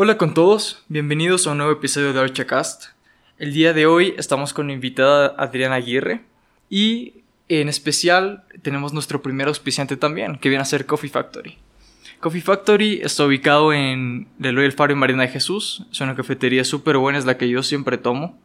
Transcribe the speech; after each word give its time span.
Hola 0.00 0.16
con 0.16 0.32
todos, 0.32 0.84
bienvenidos 0.86 1.44
a 1.44 1.50
un 1.50 1.58
nuevo 1.58 1.72
episodio 1.72 2.12
de 2.12 2.20
Archacast. 2.20 2.90
El 3.36 3.52
día 3.52 3.72
de 3.72 3.86
hoy 3.86 4.14
estamos 4.16 4.52
con 4.52 4.68
la 4.68 4.72
invitada 4.72 5.34
Adriana 5.36 5.74
Aguirre 5.74 6.20
y 6.70 7.24
en 7.48 7.68
especial 7.68 8.44
tenemos 8.62 8.92
nuestro 8.92 9.22
primer 9.22 9.48
auspiciante 9.48 9.96
también, 9.96 10.38
que 10.38 10.50
viene 10.50 10.62
a 10.62 10.66
ser 10.66 10.86
Coffee 10.86 11.10
Factory. 11.10 11.58
Coffee 12.20 12.42
Factory 12.42 13.00
está 13.02 13.24
ubicado 13.24 13.72
en 13.72 14.28
Leloy 14.38 14.66
El 14.66 14.72
Faro 14.72 14.92
y 14.92 14.94
Marina 14.94 15.24
de 15.24 15.30
Jesús. 15.30 15.84
Es 15.90 16.00
una 16.00 16.14
cafetería 16.14 16.62
súper 16.62 16.96
buena, 16.96 17.18
es 17.18 17.24
la 17.24 17.36
que 17.36 17.48
yo 17.48 17.64
siempre 17.64 17.98
tomo. 17.98 18.38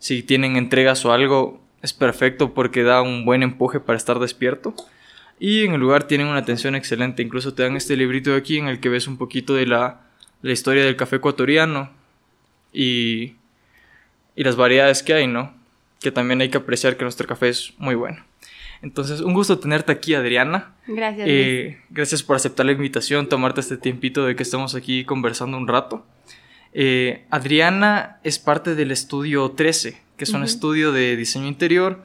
Si 0.00 0.24
tienen 0.24 0.56
entregas 0.56 1.04
o 1.04 1.12
algo, 1.12 1.62
es 1.82 1.92
perfecto 1.92 2.52
porque 2.52 2.82
da 2.82 3.00
un 3.00 3.24
buen 3.24 3.44
empuje 3.44 3.78
para 3.78 3.96
estar 3.96 4.18
despierto. 4.18 4.74
Y 5.38 5.64
en 5.64 5.72
el 5.74 5.80
lugar 5.80 6.08
tienen 6.08 6.26
una 6.26 6.40
atención 6.40 6.74
excelente. 6.74 7.22
Incluso 7.22 7.54
te 7.54 7.62
dan 7.62 7.76
este 7.76 7.96
librito 7.96 8.30
de 8.30 8.38
aquí 8.38 8.58
en 8.58 8.66
el 8.66 8.80
que 8.80 8.88
ves 8.88 9.06
un 9.06 9.18
poquito 9.18 9.54
de 9.54 9.66
la 9.66 10.09
la 10.42 10.52
historia 10.52 10.84
del 10.84 10.96
café 10.96 11.16
ecuatoriano 11.16 11.90
y, 12.72 13.34
y 14.36 14.44
las 14.44 14.56
variedades 14.56 15.02
que 15.02 15.14
hay, 15.14 15.26
¿no? 15.26 15.54
Que 16.00 16.10
también 16.10 16.40
hay 16.40 16.48
que 16.48 16.58
apreciar 16.58 16.96
que 16.96 17.04
nuestro 17.04 17.26
café 17.26 17.48
es 17.48 17.74
muy 17.78 17.94
bueno. 17.94 18.24
Entonces, 18.82 19.20
un 19.20 19.34
gusto 19.34 19.58
tenerte 19.58 19.92
aquí, 19.92 20.14
Adriana. 20.14 20.72
Gracias. 20.86 21.26
Eh, 21.28 21.78
gracias 21.90 22.22
por 22.22 22.36
aceptar 22.36 22.64
la 22.64 22.72
invitación, 22.72 23.28
tomarte 23.28 23.60
este 23.60 23.76
tiempito 23.76 24.24
de 24.24 24.34
que 24.34 24.42
estamos 24.42 24.74
aquí 24.74 25.04
conversando 25.04 25.58
un 25.58 25.68
rato. 25.68 26.06
Eh, 26.72 27.26
Adriana 27.30 28.18
es 28.22 28.38
parte 28.38 28.74
del 28.74 28.90
estudio 28.90 29.50
13, 29.50 30.00
que 30.16 30.24
es 30.24 30.30
un 30.30 30.44
estudio 30.44 30.92
de 30.92 31.16
diseño 31.16 31.46
interior 31.46 32.02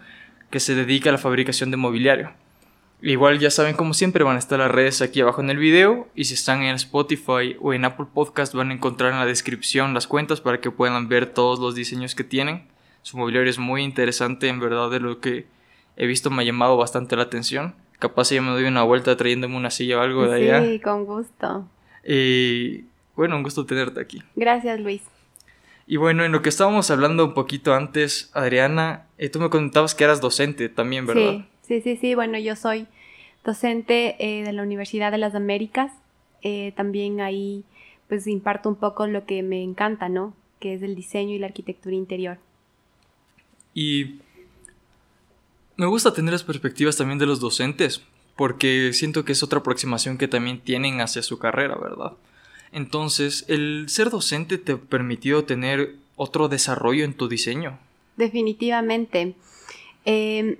que 0.49 0.59
se 0.59 0.75
dedica 0.75 1.09
a 1.09 1.13
la 1.13 1.17
fabricación 1.17 1.71
de 1.71 1.77
mobiliario. 1.77 2.31
Igual 3.01 3.39
ya 3.39 3.51
saben, 3.51 3.75
como 3.75 3.93
siempre, 3.93 4.23
van 4.23 4.35
a 4.35 4.39
estar 4.39 4.57
las 4.59 4.71
redes 4.71 5.01
aquí 5.01 5.21
abajo 5.21 5.41
en 5.41 5.49
el 5.49 5.57
video. 5.57 6.07
Y 6.15 6.25
si 6.25 6.33
están 6.33 6.63
en 6.63 6.75
Spotify 6.75 7.55
o 7.59 7.73
en 7.73 7.85
Apple 7.85 8.07
Podcast, 8.13 8.53
van 8.53 8.71
a 8.71 8.73
encontrar 8.73 9.11
en 9.11 9.19
la 9.19 9.25
descripción 9.25 9.93
las 9.93 10.07
cuentas 10.07 10.41
para 10.41 10.59
que 10.61 10.71
puedan 10.71 11.07
ver 11.07 11.27
todos 11.27 11.59
los 11.59 11.75
diseños 11.75 12.15
que 12.15 12.23
tienen. 12.23 12.67
Su 13.01 13.17
mobiliario 13.17 13.49
es 13.49 13.59
muy 13.59 13.83
interesante, 13.83 14.47
en 14.47 14.59
verdad, 14.59 14.89
de 14.89 14.99
lo 14.99 15.19
que 15.19 15.45
he 15.97 16.07
visto 16.07 16.29
me 16.31 16.41
ha 16.41 16.45
llamado 16.45 16.77
bastante 16.77 17.15
la 17.15 17.23
atención. 17.23 17.75
Capaz 17.99 18.31
ya 18.31 18.41
me 18.41 18.51
doy 18.51 18.63
una 18.63 18.83
vuelta 18.83 19.15
trayéndome 19.15 19.55
una 19.55 19.69
silla 19.69 19.99
o 19.99 20.01
algo 20.01 20.27
de 20.27 20.35
allá. 20.35 20.63
Sí, 20.63 20.79
con 20.79 21.05
gusto. 21.05 21.67
Y 22.03 22.85
bueno, 23.15 23.35
un 23.35 23.43
gusto 23.43 23.65
tenerte 23.65 23.99
aquí. 23.99 24.23
Gracias, 24.35 24.79
Luis. 24.79 25.03
Y 25.87 25.97
bueno, 25.97 26.25
en 26.25 26.31
lo 26.31 26.41
que 26.41 26.49
estábamos 26.49 26.89
hablando 26.89 27.25
un 27.25 27.33
poquito 27.33 27.73
antes, 27.73 28.31
Adriana, 28.33 29.05
eh, 29.17 29.29
tú 29.29 29.39
me 29.39 29.49
contabas 29.49 29.93
que 29.93 30.03
eras 30.03 30.19
docente 30.19 30.67
también, 30.67 31.05
¿verdad? 31.05 31.31
Sí. 31.31 31.45
Sí, 31.67 31.81
sí, 31.81 31.97
sí. 31.97 32.15
Bueno, 32.15 32.37
yo 32.37 32.55
soy 32.55 32.87
docente 33.43 34.15
eh, 34.19 34.43
de 34.43 34.53
la 34.53 34.63
Universidad 34.63 35.11
de 35.11 35.17
las 35.17 35.35
Américas. 35.35 35.91
Eh, 36.41 36.73
también 36.75 37.21
ahí 37.21 37.63
pues 38.07 38.27
imparto 38.27 38.69
un 38.69 38.75
poco 38.75 39.07
lo 39.07 39.25
que 39.25 39.41
me 39.41 39.63
encanta, 39.63 40.09
¿no? 40.09 40.33
Que 40.59 40.75
es 40.75 40.83
el 40.83 40.95
diseño 40.95 41.33
y 41.33 41.39
la 41.39 41.47
arquitectura 41.47 41.95
interior. 41.95 42.37
Y 43.73 44.19
me 45.75 45.87
gusta 45.87 46.13
tener 46.13 46.31
las 46.33 46.43
perspectivas 46.43 46.97
también 46.97 47.17
de 47.17 47.25
los 47.25 47.39
docentes, 47.39 48.03
porque 48.35 48.93
siento 48.93 49.25
que 49.25 49.31
es 49.31 49.41
otra 49.41 49.59
aproximación 49.59 50.17
que 50.17 50.27
también 50.27 50.59
tienen 50.59 51.01
hacia 51.01 51.23
su 51.23 51.39
carrera, 51.39 51.75
¿verdad? 51.75 52.13
Entonces, 52.71 53.45
¿el 53.47 53.85
ser 53.89 54.09
docente 54.11 54.57
te 54.57 54.77
permitió 54.77 55.45
tener 55.45 55.95
otro 56.15 56.47
desarrollo 56.47 57.03
en 57.03 57.13
tu 57.13 57.27
diseño? 57.27 57.79
Definitivamente. 58.17 59.33
Eh, 60.05 60.59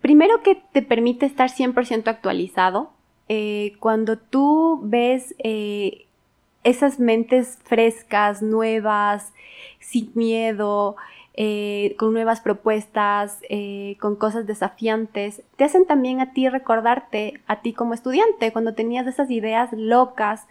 Primero 0.00 0.42
que 0.42 0.54
te 0.72 0.82
permite 0.82 1.26
estar 1.26 1.50
100% 1.50 2.08
actualizado. 2.08 2.90
Eh, 3.28 3.74
cuando 3.80 4.18
tú 4.18 4.80
ves 4.82 5.34
eh, 5.38 6.06
esas 6.64 6.98
mentes 6.98 7.58
frescas, 7.64 8.42
nuevas, 8.42 9.32
sin 9.78 10.10
miedo, 10.14 10.96
eh, 11.34 11.94
con 11.98 12.12
nuevas 12.12 12.40
propuestas, 12.40 13.40
con 14.00 14.16
cosas 14.16 14.46
desafiantes, 14.46 15.42
te 15.56 15.64
hacen 15.64 15.86
también 15.86 16.20
a 16.20 16.32
ti 16.32 16.48
recordarte, 16.48 17.40
a 17.46 17.60
ti 17.60 17.72
como 17.72 17.94
estudiante, 17.94 18.52
cuando 18.52 18.74
tenías 18.74 19.06
esas 19.06 19.30
ideas 19.30 19.70
locas. 19.72 20.46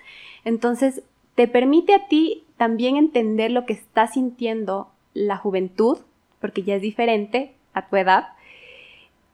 Entonces, 0.46 1.04
te 1.36 1.48
permite 1.48 1.94
a 1.94 2.08
ti 2.08 2.44
también 2.58 2.98
entender 2.98 3.52
lo 3.52 3.66
que 3.66 3.74
está 3.74 4.08
sintiendo 4.08 4.90
la 5.14 5.38
juventud, 5.38 5.98
porque 6.40 6.64
ya 6.64 6.76
es 6.76 6.82
diferente 6.82 7.56
a 7.74 7.88
tu 7.88 7.98
edad, 7.98 8.30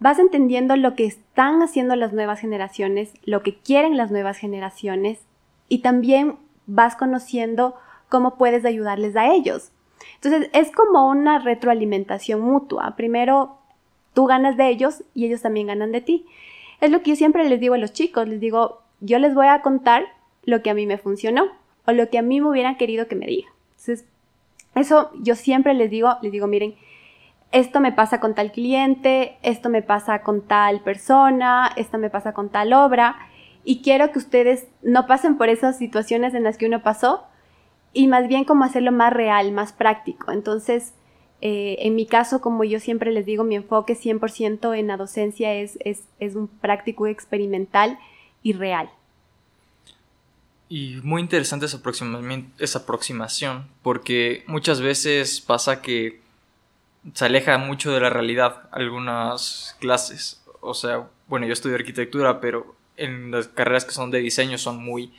vas 0.05 0.19
entendiendo 0.19 0.75
lo 0.75 0.93
que 0.93 1.05
están 1.05 1.63
haciendo 1.63 1.95
las 1.95 2.13
nuevas 2.13 2.39
generaciones, 2.39 3.11
lo 3.23 3.41
que 3.41 3.55
quieren 3.55 3.97
las 3.97 4.11
nuevas 4.11 4.37
generaciones 4.37 5.17
y 5.67 5.79
también 5.79 6.35
vas 6.67 6.95
conociendo 6.95 7.73
cómo 8.07 8.35
puedes 8.35 8.65
ayudarles 8.65 9.15
a 9.15 9.33
ellos. 9.33 9.71
Entonces 10.13 10.51
es 10.53 10.69
como 10.69 11.09
una 11.09 11.39
retroalimentación 11.39 12.39
mutua. 12.39 12.93
Primero 12.95 13.57
tú 14.13 14.27
ganas 14.27 14.57
de 14.57 14.69
ellos 14.69 15.03
y 15.15 15.25
ellos 15.25 15.41
también 15.41 15.65
ganan 15.65 15.91
de 15.91 16.01
ti. 16.01 16.27
Es 16.81 16.91
lo 16.91 17.01
que 17.01 17.09
yo 17.09 17.15
siempre 17.15 17.49
les 17.49 17.59
digo 17.59 17.73
a 17.73 17.79
los 17.79 17.91
chicos, 17.91 18.27
les 18.27 18.39
digo, 18.39 18.83
yo 18.99 19.17
les 19.17 19.33
voy 19.33 19.47
a 19.47 19.63
contar 19.63 20.05
lo 20.43 20.61
que 20.61 20.69
a 20.69 20.75
mí 20.75 20.85
me 20.85 20.99
funcionó 20.99 21.47
o 21.87 21.93
lo 21.93 22.11
que 22.11 22.19
a 22.19 22.21
mí 22.21 22.41
me 22.41 22.49
hubieran 22.49 22.77
querido 22.77 23.07
que 23.07 23.15
me 23.15 23.25
diga. 23.25 23.47
Entonces, 23.79 24.05
eso 24.75 25.09
yo 25.15 25.33
siempre 25.33 25.73
les 25.73 25.89
digo, 25.89 26.15
les 26.21 26.31
digo, 26.31 26.45
miren, 26.45 26.75
esto 27.51 27.79
me 27.79 27.91
pasa 27.91 28.19
con 28.19 28.35
tal 28.35 28.51
cliente, 28.51 29.37
esto 29.41 29.69
me 29.69 29.81
pasa 29.81 30.21
con 30.23 30.41
tal 30.41 30.81
persona, 30.81 31.71
esto 31.75 31.97
me 31.97 32.09
pasa 32.09 32.33
con 32.33 32.49
tal 32.49 32.73
obra, 32.73 33.17
y 33.63 33.81
quiero 33.81 34.11
que 34.11 34.19
ustedes 34.19 34.67
no 34.83 35.07
pasen 35.07 35.37
por 35.37 35.49
esas 35.49 35.77
situaciones 35.77 36.33
en 36.33 36.43
las 36.43 36.57
que 36.57 36.67
uno 36.67 36.83
pasó, 36.83 37.23
y 37.93 38.07
más 38.07 38.27
bien 38.27 38.43
como 38.43 38.65
hacerlo 38.65 38.91
más 38.91 39.13
real, 39.13 39.51
más 39.51 39.71
práctico. 39.71 40.31
Entonces, 40.31 40.93
eh, 41.41 41.77
en 41.79 41.95
mi 41.95 42.05
caso, 42.05 42.41
como 42.41 42.63
yo 42.63 42.79
siempre 42.79 43.11
les 43.11 43.25
digo, 43.25 43.43
mi 43.43 43.55
enfoque 43.55 43.95
100% 43.95 44.77
en 44.77 44.87
la 44.87 44.97
docencia 44.97 45.53
es, 45.53 45.77
es 45.79 46.35
un 46.35 46.47
práctico 46.47 47.07
experimental 47.07 47.97
y 48.43 48.53
real. 48.53 48.89
Y 50.67 50.97
muy 51.03 51.21
interesante 51.21 51.67
esa 51.67 51.79
esa 52.59 52.79
aproximación, 52.79 53.67
porque 53.83 54.43
muchas 54.47 54.81
veces 54.81 55.39
pasa 55.39 55.81
que 55.81 56.24
se 57.13 57.25
aleja 57.25 57.57
mucho 57.57 57.91
de 57.91 57.99
la 57.99 58.09
realidad 58.09 58.63
algunas 58.71 59.75
clases. 59.79 60.43
O 60.61 60.73
sea, 60.73 61.07
bueno, 61.27 61.45
yo 61.45 61.53
estudio 61.53 61.75
arquitectura, 61.75 62.39
pero 62.41 62.75
en 62.97 63.31
las 63.31 63.47
carreras 63.47 63.85
que 63.85 63.91
son 63.91 64.11
de 64.11 64.19
diseño 64.19 64.57
son 64.57 64.83
muy, 64.83 65.13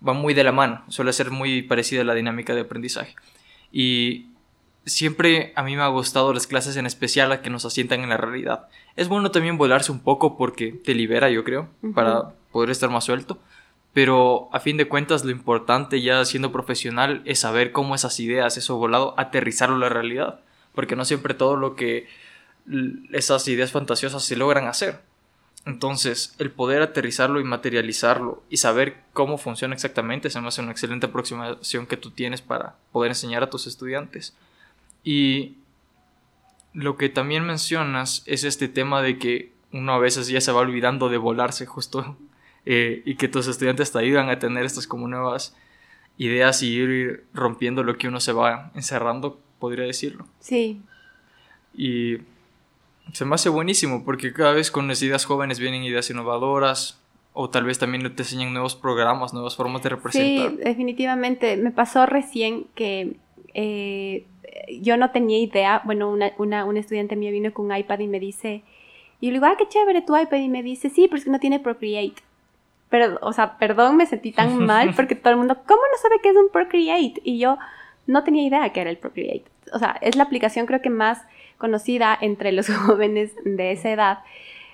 van 0.00 0.16
muy 0.16 0.34
de 0.34 0.44
la 0.44 0.52
mano. 0.52 0.84
Suele 0.88 1.12
ser 1.12 1.30
muy 1.30 1.62
parecida 1.62 2.02
a 2.02 2.04
la 2.04 2.14
dinámica 2.14 2.54
de 2.54 2.62
aprendizaje. 2.62 3.14
Y 3.70 4.26
siempre 4.86 5.52
a 5.54 5.62
mí 5.62 5.76
me 5.76 5.82
ha 5.82 5.88
gustado 5.88 6.32
las 6.32 6.46
clases 6.46 6.76
en 6.76 6.86
especial 6.86 7.30
a 7.30 7.42
que 7.42 7.50
nos 7.50 7.64
asientan 7.64 8.00
en 8.00 8.08
la 8.08 8.16
realidad. 8.16 8.68
Es 8.96 9.08
bueno 9.08 9.30
también 9.30 9.58
volarse 9.58 9.92
un 9.92 10.00
poco 10.00 10.36
porque 10.36 10.72
te 10.72 10.94
libera, 10.94 11.30
yo 11.30 11.44
creo, 11.44 11.68
para 11.94 12.30
poder 12.50 12.70
estar 12.70 12.90
más 12.90 13.04
suelto. 13.04 13.38
Pero 13.92 14.48
a 14.52 14.60
fin 14.60 14.76
de 14.76 14.88
cuentas 14.88 15.24
lo 15.24 15.30
importante 15.30 16.02
ya 16.02 16.24
siendo 16.24 16.52
profesional 16.52 17.22
es 17.24 17.40
saber 17.40 17.72
cómo 17.72 17.94
esas 17.94 18.18
ideas, 18.20 18.56
eso 18.56 18.76
volado, 18.76 19.14
aterrizarlo 19.16 19.76
a 19.76 19.80
la 19.80 19.88
realidad 19.88 20.40
porque 20.78 20.94
no 20.94 21.04
siempre 21.04 21.34
todo 21.34 21.56
lo 21.56 21.74
que 21.74 22.06
esas 23.10 23.48
ideas 23.48 23.72
fantasiosas 23.72 24.24
se 24.24 24.36
logran 24.36 24.68
hacer. 24.68 25.00
Entonces, 25.66 26.36
el 26.38 26.52
poder 26.52 26.82
aterrizarlo 26.82 27.40
y 27.40 27.42
materializarlo 27.44 28.44
y 28.48 28.58
saber 28.58 28.98
cómo 29.12 29.38
funciona 29.38 29.74
exactamente 29.74 30.30
se 30.30 30.40
me 30.40 30.46
hace 30.46 30.60
una 30.60 30.70
excelente 30.70 31.06
aproximación 31.06 31.88
que 31.88 31.96
tú 31.96 32.12
tienes 32.12 32.42
para 32.42 32.76
poder 32.92 33.10
enseñar 33.10 33.42
a 33.42 33.50
tus 33.50 33.66
estudiantes. 33.66 34.36
Y 35.02 35.56
lo 36.74 36.96
que 36.96 37.08
también 37.08 37.44
mencionas 37.44 38.22
es 38.26 38.44
este 38.44 38.68
tema 38.68 39.02
de 39.02 39.18
que 39.18 39.52
uno 39.72 39.94
a 39.94 39.98
veces 39.98 40.28
ya 40.28 40.40
se 40.40 40.52
va 40.52 40.60
olvidando 40.60 41.08
de 41.08 41.16
volarse 41.16 41.66
justo 41.66 42.16
eh, 42.66 43.02
y 43.04 43.16
que 43.16 43.26
tus 43.26 43.48
estudiantes 43.48 43.90
te 43.90 43.98
ayudan 43.98 44.30
a 44.30 44.38
tener 44.38 44.64
estas 44.64 44.86
como 44.86 45.08
nuevas 45.08 45.56
ideas 46.18 46.62
y 46.62 46.68
ir 46.68 47.26
rompiendo 47.34 47.82
lo 47.82 47.98
que 47.98 48.06
uno 48.06 48.20
se 48.20 48.32
va 48.32 48.70
encerrando 48.76 49.40
podría 49.58 49.84
decirlo. 49.84 50.26
Sí. 50.40 50.80
Y 51.74 52.18
se 53.12 53.24
me 53.24 53.34
hace 53.34 53.48
buenísimo 53.48 54.04
porque 54.04 54.32
cada 54.32 54.52
vez 54.52 54.70
con 54.70 54.88
las 54.88 55.02
ideas 55.02 55.24
jóvenes 55.24 55.58
vienen 55.58 55.82
ideas 55.82 56.10
innovadoras 56.10 57.00
o 57.32 57.50
tal 57.50 57.64
vez 57.64 57.78
también 57.78 58.02
te 58.14 58.22
enseñan 58.22 58.52
nuevos 58.52 58.74
programas, 58.74 59.32
nuevas 59.32 59.54
formas 59.54 59.82
de 59.82 59.90
representar. 59.90 60.50
Sí, 60.50 60.56
definitivamente. 60.56 61.56
Me 61.56 61.70
pasó 61.70 62.04
recién 62.04 62.66
que 62.74 63.16
eh, 63.54 64.26
yo 64.80 64.96
no 64.96 65.10
tenía 65.10 65.38
idea, 65.38 65.82
bueno, 65.84 66.10
una, 66.10 66.32
una, 66.38 66.64
una, 66.64 66.80
estudiante 66.80 67.16
mía 67.16 67.30
vino 67.30 67.52
con 67.52 67.66
un 67.66 67.76
iPad 67.76 68.00
y 68.00 68.08
me 68.08 68.20
dice, 68.20 68.62
y 69.20 69.26
yo 69.26 69.32
le 69.32 69.38
digo, 69.38 69.46
ah, 69.46 69.56
qué 69.56 69.68
chévere 69.68 70.02
tu 70.02 70.16
iPad, 70.16 70.38
y 70.38 70.48
me 70.48 70.62
dice, 70.62 70.90
sí, 70.90 71.06
pero 71.06 71.18
es 71.18 71.24
que 71.24 71.30
no 71.30 71.40
tiene 71.40 71.60
Procreate. 71.60 72.22
Pero, 72.88 73.18
o 73.20 73.32
sea, 73.32 73.58
perdón, 73.58 73.96
me 73.96 74.06
sentí 74.06 74.32
tan 74.32 74.58
mal 74.66 74.94
porque 74.94 75.14
todo 75.14 75.32
el 75.32 75.38
mundo, 75.38 75.56
¿cómo 75.66 75.80
no 75.80 75.98
sabe 76.00 76.16
qué 76.22 76.30
es 76.30 76.36
un 76.36 76.48
Procreate? 76.50 77.20
Y 77.24 77.38
yo, 77.38 77.58
no 78.08 78.24
tenía 78.24 78.46
idea 78.46 78.72
que 78.72 78.80
era 78.80 78.90
el 78.90 78.96
Procreate. 78.96 79.44
O 79.72 79.78
sea, 79.78 79.98
es 80.00 80.16
la 80.16 80.24
aplicación 80.24 80.66
creo 80.66 80.80
que 80.82 80.90
más 80.90 81.20
conocida 81.58 82.16
entre 82.20 82.50
los 82.52 82.68
jóvenes 82.74 83.32
de 83.44 83.70
esa 83.70 83.90
edad. 83.90 84.18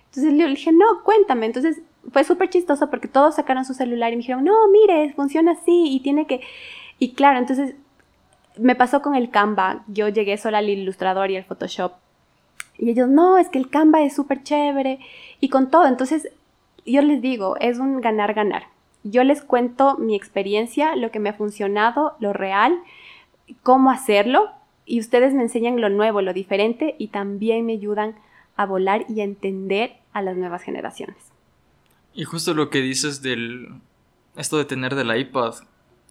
Entonces 0.06 0.32
le 0.32 0.46
dije, 0.46 0.72
no, 0.72 1.02
cuéntame. 1.02 1.46
Entonces 1.46 1.82
fue 2.12 2.22
súper 2.22 2.48
chistoso 2.48 2.88
porque 2.88 3.08
todos 3.08 3.34
sacaron 3.34 3.64
su 3.64 3.74
celular 3.74 4.12
y 4.12 4.16
me 4.16 4.22
dijeron, 4.22 4.44
no, 4.44 4.54
mire, 4.68 5.12
funciona 5.14 5.52
así 5.52 5.88
y 5.90 6.00
tiene 6.00 6.26
que... 6.26 6.40
Y 7.00 7.14
claro, 7.14 7.40
entonces 7.40 7.74
me 8.56 8.76
pasó 8.76 9.02
con 9.02 9.16
el 9.16 9.30
Canva. 9.30 9.82
Yo 9.88 10.08
llegué 10.08 10.38
sola 10.38 10.58
al 10.58 10.68
ilustrador 10.68 11.32
y 11.32 11.36
al 11.36 11.44
Photoshop. 11.44 11.92
Y 12.78 12.90
ellos, 12.90 13.08
no, 13.08 13.36
es 13.38 13.48
que 13.48 13.58
el 13.58 13.68
Canva 13.68 14.02
es 14.02 14.14
súper 14.14 14.44
chévere. 14.44 15.00
Y 15.40 15.48
con 15.48 15.70
todo, 15.70 15.86
entonces 15.86 16.28
yo 16.86 17.02
les 17.02 17.20
digo, 17.20 17.56
es 17.58 17.80
un 17.80 18.00
ganar-ganar. 18.00 18.68
Yo 19.02 19.24
les 19.24 19.42
cuento 19.42 19.98
mi 19.98 20.14
experiencia, 20.14 20.94
lo 20.94 21.10
que 21.10 21.18
me 21.18 21.30
ha 21.30 21.34
funcionado, 21.34 22.14
lo 22.20 22.32
real, 22.32 22.78
cómo 23.62 23.90
hacerlo. 23.90 24.50
Y 24.86 25.00
ustedes 25.00 25.32
me 25.32 25.42
enseñan 25.42 25.80
lo 25.80 25.88
nuevo, 25.88 26.20
lo 26.20 26.32
diferente 26.32 26.94
y 26.98 27.08
también 27.08 27.64
me 27.64 27.72
ayudan 27.72 28.16
a 28.56 28.66
volar 28.66 29.06
y 29.08 29.20
a 29.20 29.24
entender 29.24 29.96
a 30.12 30.22
las 30.22 30.36
nuevas 30.36 30.62
generaciones. 30.62 31.16
Y 32.12 32.24
justo 32.24 32.54
lo 32.54 32.70
que 32.70 32.80
dices 32.80 33.22
del 33.22 33.68
esto 34.36 34.58
de 34.58 34.64
tener 34.64 34.94
del 34.94 35.16
iPad, 35.16 35.54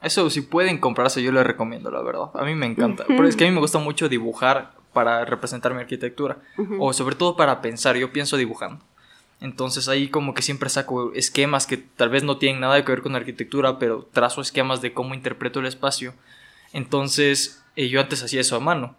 eso 0.02 0.30
si 0.30 0.42
pueden 0.42 0.80
comprarse 0.80 1.22
yo 1.24 1.32
les 1.32 1.46
recomiendo, 1.46 1.92
la 1.92 2.02
verdad. 2.02 2.30
A 2.34 2.44
mí 2.44 2.56
me 2.56 2.66
encanta, 2.66 3.06
pero 3.08 3.28
es 3.28 3.36
que 3.36 3.46
a 3.46 3.48
mí 3.48 3.54
me 3.54 3.62
gusta 3.62 3.80
mucho 3.80 4.10
dibujar 4.10 4.74
para 4.92 5.26
representar 5.26 5.74
mi 5.74 5.82
arquitectura 5.82 6.38
o 6.80 6.94
sobre 6.94 7.16
todo 7.16 7.36
para 7.36 7.62
pensar, 7.62 7.96
yo 7.96 8.12
pienso 8.12 8.38
dibujando. 8.38 8.84
Entonces 9.40 9.90
ahí 9.90 10.08
como 10.10 10.34
que 10.34 10.42
siempre 10.42 10.70
saco 10.70 11.12
esquemas 11.14 11.68
que 11.68 11.78
tal 11.78 12.10
vez 12.10 12.24
no 12.24 12.38
tienen 12.38 12.62
nada 12.62 12.84
que 12.84 12.92
ver 12.92 13.02
con 13.02 13.16
arquitectura, 13.16 13.78
pero 13.80 14.08
trazo 14.12 14.42
esquemas 14.42 14.82
de 14.82 14.94
cómo 14.94 15.16
interpreto 15.16 15.60
el 15.60 15.66
espacio. 15.66 16.14
Entonces 16.74 17.64
eh, 17.76 17.88
yo 17.88 18.02
antes 18.02 18.22
hacía 18.24 18.42
eso 18.42 18.56
a 18.56 18.60
mano. 18.60 18.96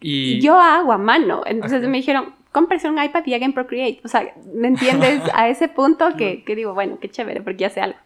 Y 0.00 0.40
yo 0.40 0.58
hago 0.60 0.92
a 0.92 0.98
mano. 0.98 1.42
Entonces 1.46 1.82
me 1.88 1.98
dijeron, 1.98 2.34
cómprese 2.52 2.88
un 2.88 3.02
iPad 3.02 3.26
y 3.26 3.34
hagan 3.34 3.52
Procreate. 3.52 4.00
O 4.04 4.08
sea, 4.08 4.32
¿me 4.54 4.68
entiendes? 4.68 5.22
a 5.34 5.48
ese 5.48 5.68
punto 5.68 6.16
que, 6.16 6.44
que, 6.44 6.54
digo, 6.54 6.74
bueno, 6.74 6.98
qué 7.00 7.08
chévere, 7.08 7.40
porque 7.40 7.66
hace 7.66 7.80
algo. 7.80 7.98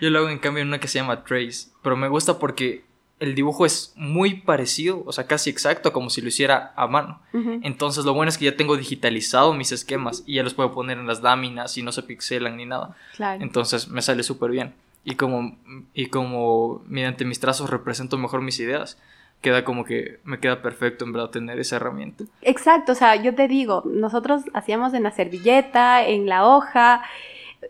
Yo 0.00 0.08
lo 0.10 0.20
hago 0.20 0.28
en 0.30 0.38
cambio 0.38 0.62
en 0.62 0.68
una 0.68 0.80
que 0.80 0.88
se 0.88 0.98
llama 0.98 1.24
Trace, 1.24 1.68
pero 1.82 1.96
me 1.96 2.08
gusta 2.08 2.38
porque 2.38 2.84
el 3.20 3.34
dibujo 3.34 3.64
es 3.64 3.92
muy 3.96 4.40
parecido, 4.40 5.02
o 5.06 5.12
sea, 5.12 5.26
casi 5.26 5.50
exacto, 5.50 5.92
como 5.92 6.10
si 6.10 6.20
lo 6.20 6.28
hiciera 6.28 6.72
a 6.76 6.86
mano. 6.86 7.20
Entonces, 7.62 8.04
lo 8.04 8.14
bueno 8.14 8.28
es 8.28 8.38
que 8.38 8.46
ya 8.46 8.56
tengo 8.56 8.76
digitalizado 8.76 9.54
mis 9.54 9.72
esquemas 9.72 10.24
y 10.26 10.34
ya 10.34 10.42
los 10.42 10.54
puedo 10.54 10.72
poner 10.72 10.98
en 10.98 11.06
las 11.06 11.22
láminas 11.22 11.76
y 11.78 11.82
no 11.82 11.92
se 11.92 12.02
pixelan 12.02 12.56
ni 12.56 12.66
nada. 12.66 12.96
Entonces, 13.40 13.88
me 13.88 14.02
sale 14.02 14.22
súper 14.22 14.50
bien. 14.50 14.74
Y 15.04 15.16
como, 15.16 15.58
y 15.92 16.06
como 16.06 16.82
mediante 16.86 17.24
mis 17.24 17.40
trazos 17.40 17.70
represento 17.70 18.16
mejor 18.16 18.40
mis 18.40 18.58
ideas, 18.58 18.98
queda 19.42 19.64
como 19.64 19.84
que 19.84 20.20
me 20.24 20.40
queda 20.40 20.62
perfecto 20.62 21.04
en 21.04 21.12
verdad 21.12 21.30
tener 21.30 21.58
esa 21.58 21.76
herramienta. 21.76 22.24
Exacto, 22.40 22.92
o 22.92 22.94
sea, 22.94 23.16
yo 23.16 23.34
te 23.34 23.46
digo, 23.46 23.82
nosotros 23.84 24.44
hacíamos 24.54 24.94
en 24.94 25.02
la 25.02 25.10
servilleta, 25.10 26.06
en 26.06 26.26
la 26.26 26.46
hoja, 26.46 27.02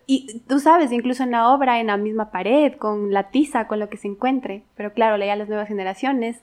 y 0.07 0.41
tú 0.49 0.61
sabes, 0.61 0.93
incluso 0.93 1.23
en 1.23 1.31
la 1.31 1.49
obra, 1.49 1.81
en 1.81 1.89
la 1.89 1.97
misma 1.97 2.31
pared, 2.31 2.75
con 2.75 3.13
la 3.13 3.31
tiza, 3.31 3.67
con 3.67 3.81
lo 3.81 3.89
que 3.89 3.97
se 3.97 4.09
encuentre. 4.09 4.63
Pero 4.77 4.93
claro, 4.93 5.17
leía 5.17 5.37
las 5.37 5.49
nuevas 5.49 5.69
generaciones, 5.69 6.41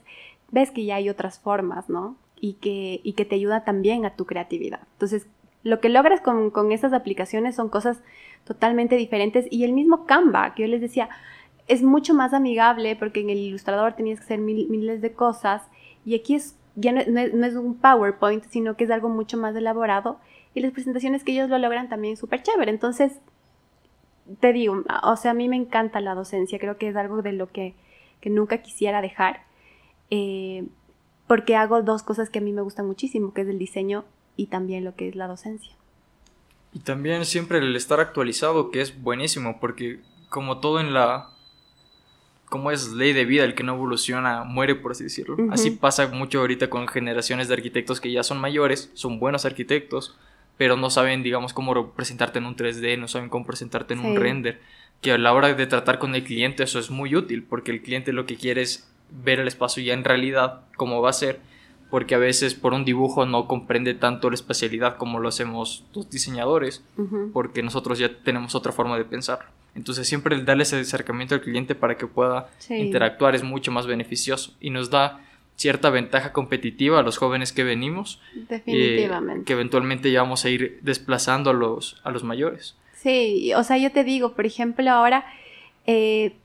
ves 0.50 0.70
que 0.70 0.84
ya 0.84 0.96
hay 0.96 1.08
otras 1.08 1.38
formas, 1.38 1.88
¿no? 1.88 2.16
Y 2.40 2.54
que, 2.54 3.00
y 3.02 3.12
que 3.12 3.24
te 3.24 3.36
ayuda 3.36 3.64
también 3.64 4.04
a 4.04 4.14
tu 4.16 4.26
creatividad. 4.26 4.80
Entonces, 4.94 5.26
lo 5.62 5.80
que 5.80 5.88
logras 5.88 6.20
con, 6.20 6.50
con 6.50 6.72
estas 6.72 6.92
aplicaciones 6.92 7.54
son 7.54 7.68
cosas 7.68 8.02
totalmente 8.44 8.96
diferentes. 8.96 9.46
Y 9.50 9.64
el 9.64 9.72
mismo 9.72 10.06
Canva, 10.06 10.54
que 10.54 10.62
yo 10.62 10.68
les 10.68 10.80
decía, 10.80 11.08
es 11.68 11.82
mucho 11.82 12.14
más 12.14 12.32
amigable 12.32 12.96
porque 12.96 13.20
en 13.20 13.30
el 13.30 13.38
ilustrador 13.38 13.94
tenías 13.94 14.18
que 14.18 14.24
hacer 14.24 14.38
miles 14.38 15.00
de 15.00 15.12
cosas 15.12 15.62
y 16.04 16.14
aquí 16.14 16.34
es 16.34 16.56
ya 16.74 16.92
no, 16.92 17.00
es 17.00 17.54
un 17.54 17.76
PowerPoint, 17.76 18.44
sino 18.44 18.76
que 18.76 18.84
es 18.84 18.90
algo 18.90 19.08
mucho 19.08 19.36
más 19.36 19.54
elaborado 19.54 20.18
y 20.54 20.60
las 20.60 20.72
presentaciones 20.72 21.24
que 21.24 21.32
ellos 21.32 21.48
lo 21.48 21.58
logran 21.58 21.88
también 21.88 22.16
súper 22.16 22.42
chévere. 22.42 22.70
Entonces, 22.70 23.20
te 24.40 24.52
digo, 24.52 24.82
o 25.02 25.16
sea, 25.16 25.32
a 25.32 25.34
mí 25.34 25.48
me 25.48 25.56
encanta 25.56 26.00
la 26.00 26.14
docencia, 26.14 26.58
creo 26.58 26.78
que 26.78 26.88
es 26.88 26.96
algo 26.96 27.22
de 27.22 27.32
lo 27.32 27.50
que, 27.50 27.74
nunca 28.24 28.58
quisiera 28.58 29.02
dejar, 29.02 29.42
eh, 30.10 30.66
porque 31.26 31.56
hago 31.56 31.82
dos 31.82 32.02
cosas 32.02 32.30
que 32.30 32.38
a 32.38 32.42
mí 32.42 32.52
me 32.52 32.62
gustan 32.62 32.86
muchísimo, 32.86 33.34
que 33.34 33.42
es 33.42 33.48
el 33.48 33.58
diseño 33.58 34.04
y 34.36 34.46
también 34.46 34.84
lo 34.84 34.94
que 34.94 35.08
es 35.08 35.16
la 35.16 35.26
docencia. 35.26 35.74
Y 36.72 36.80
también 36.80 37.24
siempre 37.24 37.58
el 37.58 37.76
estar 37.76 38.00
actualizado, 38.00 38.70
que 38.70 38.80
es 38.80 39.02
buenísimo, 39.02 39.60
porque 39.60 40.00
como 40.28 40.58
todo 40.58 40.80
en 40.80 40.94
la 40.94 41.28
como 42.52 42.70
es 42.70 42.92
ley 42.92 43.14
de 43.14 43.24
vida, 43.24 43.44
el 43.44 43.54
que 43.54 43.62
no 43.62 43.74
evoluciona 43.74 44.44
muere, 44.44 44.74
por 44.74 44.92
así 44.92 45.04
decirlo. 45.04 45.38
Así 45.50 45.70
pasa 45.70 46.08
mucho 46.08 46.40
ahorita 46.40 46.68
con 46.68 46.86
generaciones 46.86 47.48
de 47.48 47.54
arquitectos 47.54 47.98
que 47.98 48.12
ya 48.12 48.22
son 48.22 48.38
mayores, 48.38 48.90
son 48.92 49.18
buenos 49.18 49.46
arquitectos, 49.46 50.18
pero 50.58 50.76
no 50.76 50.90
saben, 50.90 51.22
digamos, 51.22 51.54
cómo 51.54 51.92
presentarte 51.92 52.40
en 52.40 52.44
un 52.44 52.54
3D, 52.54 52.98
no 52.98 53.08
saben 53.08 53.30
cómo 53.30 53.46
presentarte 53.46 53.94
en 53.94 54.00
un 54.00 54.16
render, 54.16 54.60
que 55.00 55.12
a 55.12 55.18
la 55.18 55.32
hora 55.32 55.54
de 55.54 55.66
tratar 55.66 55.98
con 55.98 56.14
el 56.14 56.24
cliente 56.24 56.62
eso 56.62 56.78
es 56.78 56.90
muy 56.90 57.16
útil, 57.16 57.42
porque 57.42 57.70
el 57.70 57.80
cliente 57.80 58.12
lo 58.12 58.26
que 58.26 58.36
quiere 58.36 58.60
es 58.60 58.86
ver 59.10 59.40
el 59.40 59.48
espacio 59.48 59.82
ya 59.82 59.94
en 59.94 60.04
realidad, 60.04 60.60
cómo 60.76 61.00
va 61.00 61.08
a 61.08 61.14
ser, 61.14 61.40
porque 61.92 62.14
a 62.14 62.18
veces 62.18 62.54
por 62.54 62.72
un 62.72 62.86
dibujo 62.86 63.26
no 63.26 63.46
comprende 63.46 63.92
tanto 63.92 64.30
la 64.30 64.34
especialidad 64.34 64.96
como 64.96 65.20
lo 65.20 65.28
hacemos 65.28 65.84
los 65.94 66.08
diseñadores, 66.08 66.82
porque 67.34 67.62
nosotros 67.62 67.98
ya 67.98 68.16
tenemos 68.24 68.54
otra 68.54 68.72
forma 68.72 68.96
de 68.96 69.04
pensar. 69.04 69.40
Entonces 69.74 70.08
siempre 70.08 70.34
el 70.34 70.46
darle 70.46 70.62
ese 70.62 70.80
acercamiento 70.80 71.34
al 71.34 71.42
cliente 71.42 71.74
para 71.74 71.98
que 71.98 72.06
pueda 72.06 72.48
interactuar 72.70 73.34
es 73.34 73.42
mucho 73.42 73.72
más 73.72 73.86
beneficioso 73.86 74.54
y 74.58 74.70
nos 74.70 74.88
da 74.88 75.20
cierta 75.56 75.90
ventaja 75.90 76.32
competitiva 76.32 76.98
a 76.98 77.02
los 77.02 77.18
jóvenes 77.18 77.52
que 77.52 77.62
venimos. 77.62 78.22
Definitivamente. 78.48 79.44
que 79.44 79.52
eventualmente 79.52 80.10
ya 80.10 80.22
vamos 80.22 80.46
a 80.46 80.48
ir 80.48 80.78
desplazando 80.80 81.50
a 81.50 81.52
los, 81.52 82.00
a 82.04 82.10
los 82.10 82.24
mayores. 82.24 82.74
Sí, 82.94 83.52
o 83.52 83.64
sea, 83.64 83.76
yo 83.76 83.92
te 83.92 84.02
digo, 84.02 84.32
por 84.32 84.46
ejemplo, 84.46 84.90
ahora, 84.90 85.26
eh, 85.86 86.36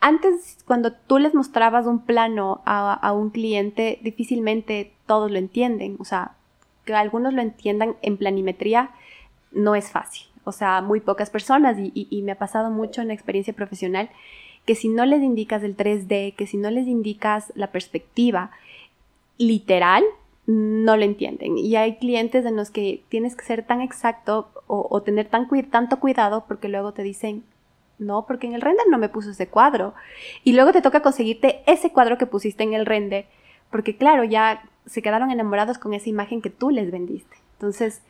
antes 0.00 0.56
cuando 0.64 0.94
tú 0.94 1.18
les 1.18 1.34
mostrabas 1.34 1.84
un 1.84 2.06
plano 2.06 2.62
a, 2.64 2.94
a 2.94 3.12
un 3.12 3.28
cliente, 3.28 3.98
difícilmente 4.02 4.93
todos 5.06 5.30
lo 5.30 5.38
entienden. 5.38 5.96
O 6.00 6.04
sea, 6.04 6.32
que 6.84 6.94
algunos 6.94 7.32
lo 7.32 7.42
entiendan 7.42 7.96
en 8.02 8.16
planimetría 8.16 8.90
no 9.52 9.74
es 9.74 9.90
fácil 9.90 10.26
o 10.44 10.52
sea, 10.52 10.82
muy 10.82 11.00
pocas 11.00 11.30
personas 11.30 11.76
y, 11.78 12.22
me 12.22 12.32
ha 12.32 12.38
pasado 12.38 12.70
mucho 12.70 13.00
en 13.00 13.08
la 13.08 13.14
experiencia 13.14 13.54
profesional 13.54 14.10
que 14.66 14.74
si 14.74 14.88
no 14.88 15.04
les 15.04 15.22
indicas 15.22 15.62
el 15.62 15.76
3D, 15.76 16.34
que 16.36 16.46
si 16.46 16.56
no 16.56 16.70
les 16.70 16.86
indicas 16.86 17.52
la 17.54 17.68
perspectiva 17.68 18.50
literal, 19.36 20.04
no 20.46 20.96
lo 20.96 21.04
entienden. 21.04 21.58
Y 21.58 21.76
hay 21.76 21.96
clientes 21.96 22.46
en 22.46 22.56
los 22.56 22.70
que 22.70 23.02
tienes 23.08 23.36
que 23.36 23.44
ser 23.44 23.66
tan 23.66 23.80
exacto 23.80 24.48
o, 24.66 25.02
tener 25.02 25.28
tan, 25.28 25.48
tanto 25.70 26.00
cuidado 26.00 26.44
porque 26.46 26.68
luego 26.68 26.92
te 26.92 27.02
dicen, 27.02 27.44
no, 27.98 28.26
porque 28.26 28.46
en 28.46 28.54
el 28.54 28.62
render 28.62 28.86
no 28.90 28.98
me 28.98 29.10
puso 29.10 29.30
ese 29.30 29.48
cuadro. 29.48 29.94
Y 30.44 30.52
luego 30.52 30.72
te 30.72 30.82
toca 30.82 31.00
conseguirte 31.00 31.62
ese 31.66 31.90
cuadro 31.90 32.16
que 32.16 32.26
pusiste 32.26 32.62
en 32.64 32.72
el 32.72 32.86
render, 32.86 33.26
porque 33.70 33.96
claro, 33.96 34.24
ya 34.24 34.62
se 34.86 35.02
quedaron 35.02 35.30
enamorados 35.30 35.78
con 35.78 35.94
esa 35.94 36.08
imagen 36.08 36.42
que 36.42 36.50
tú 36.50 36.70
les 36.70 36.90
vendiste. 36.90 37.36
Entonces, 37.54 38.02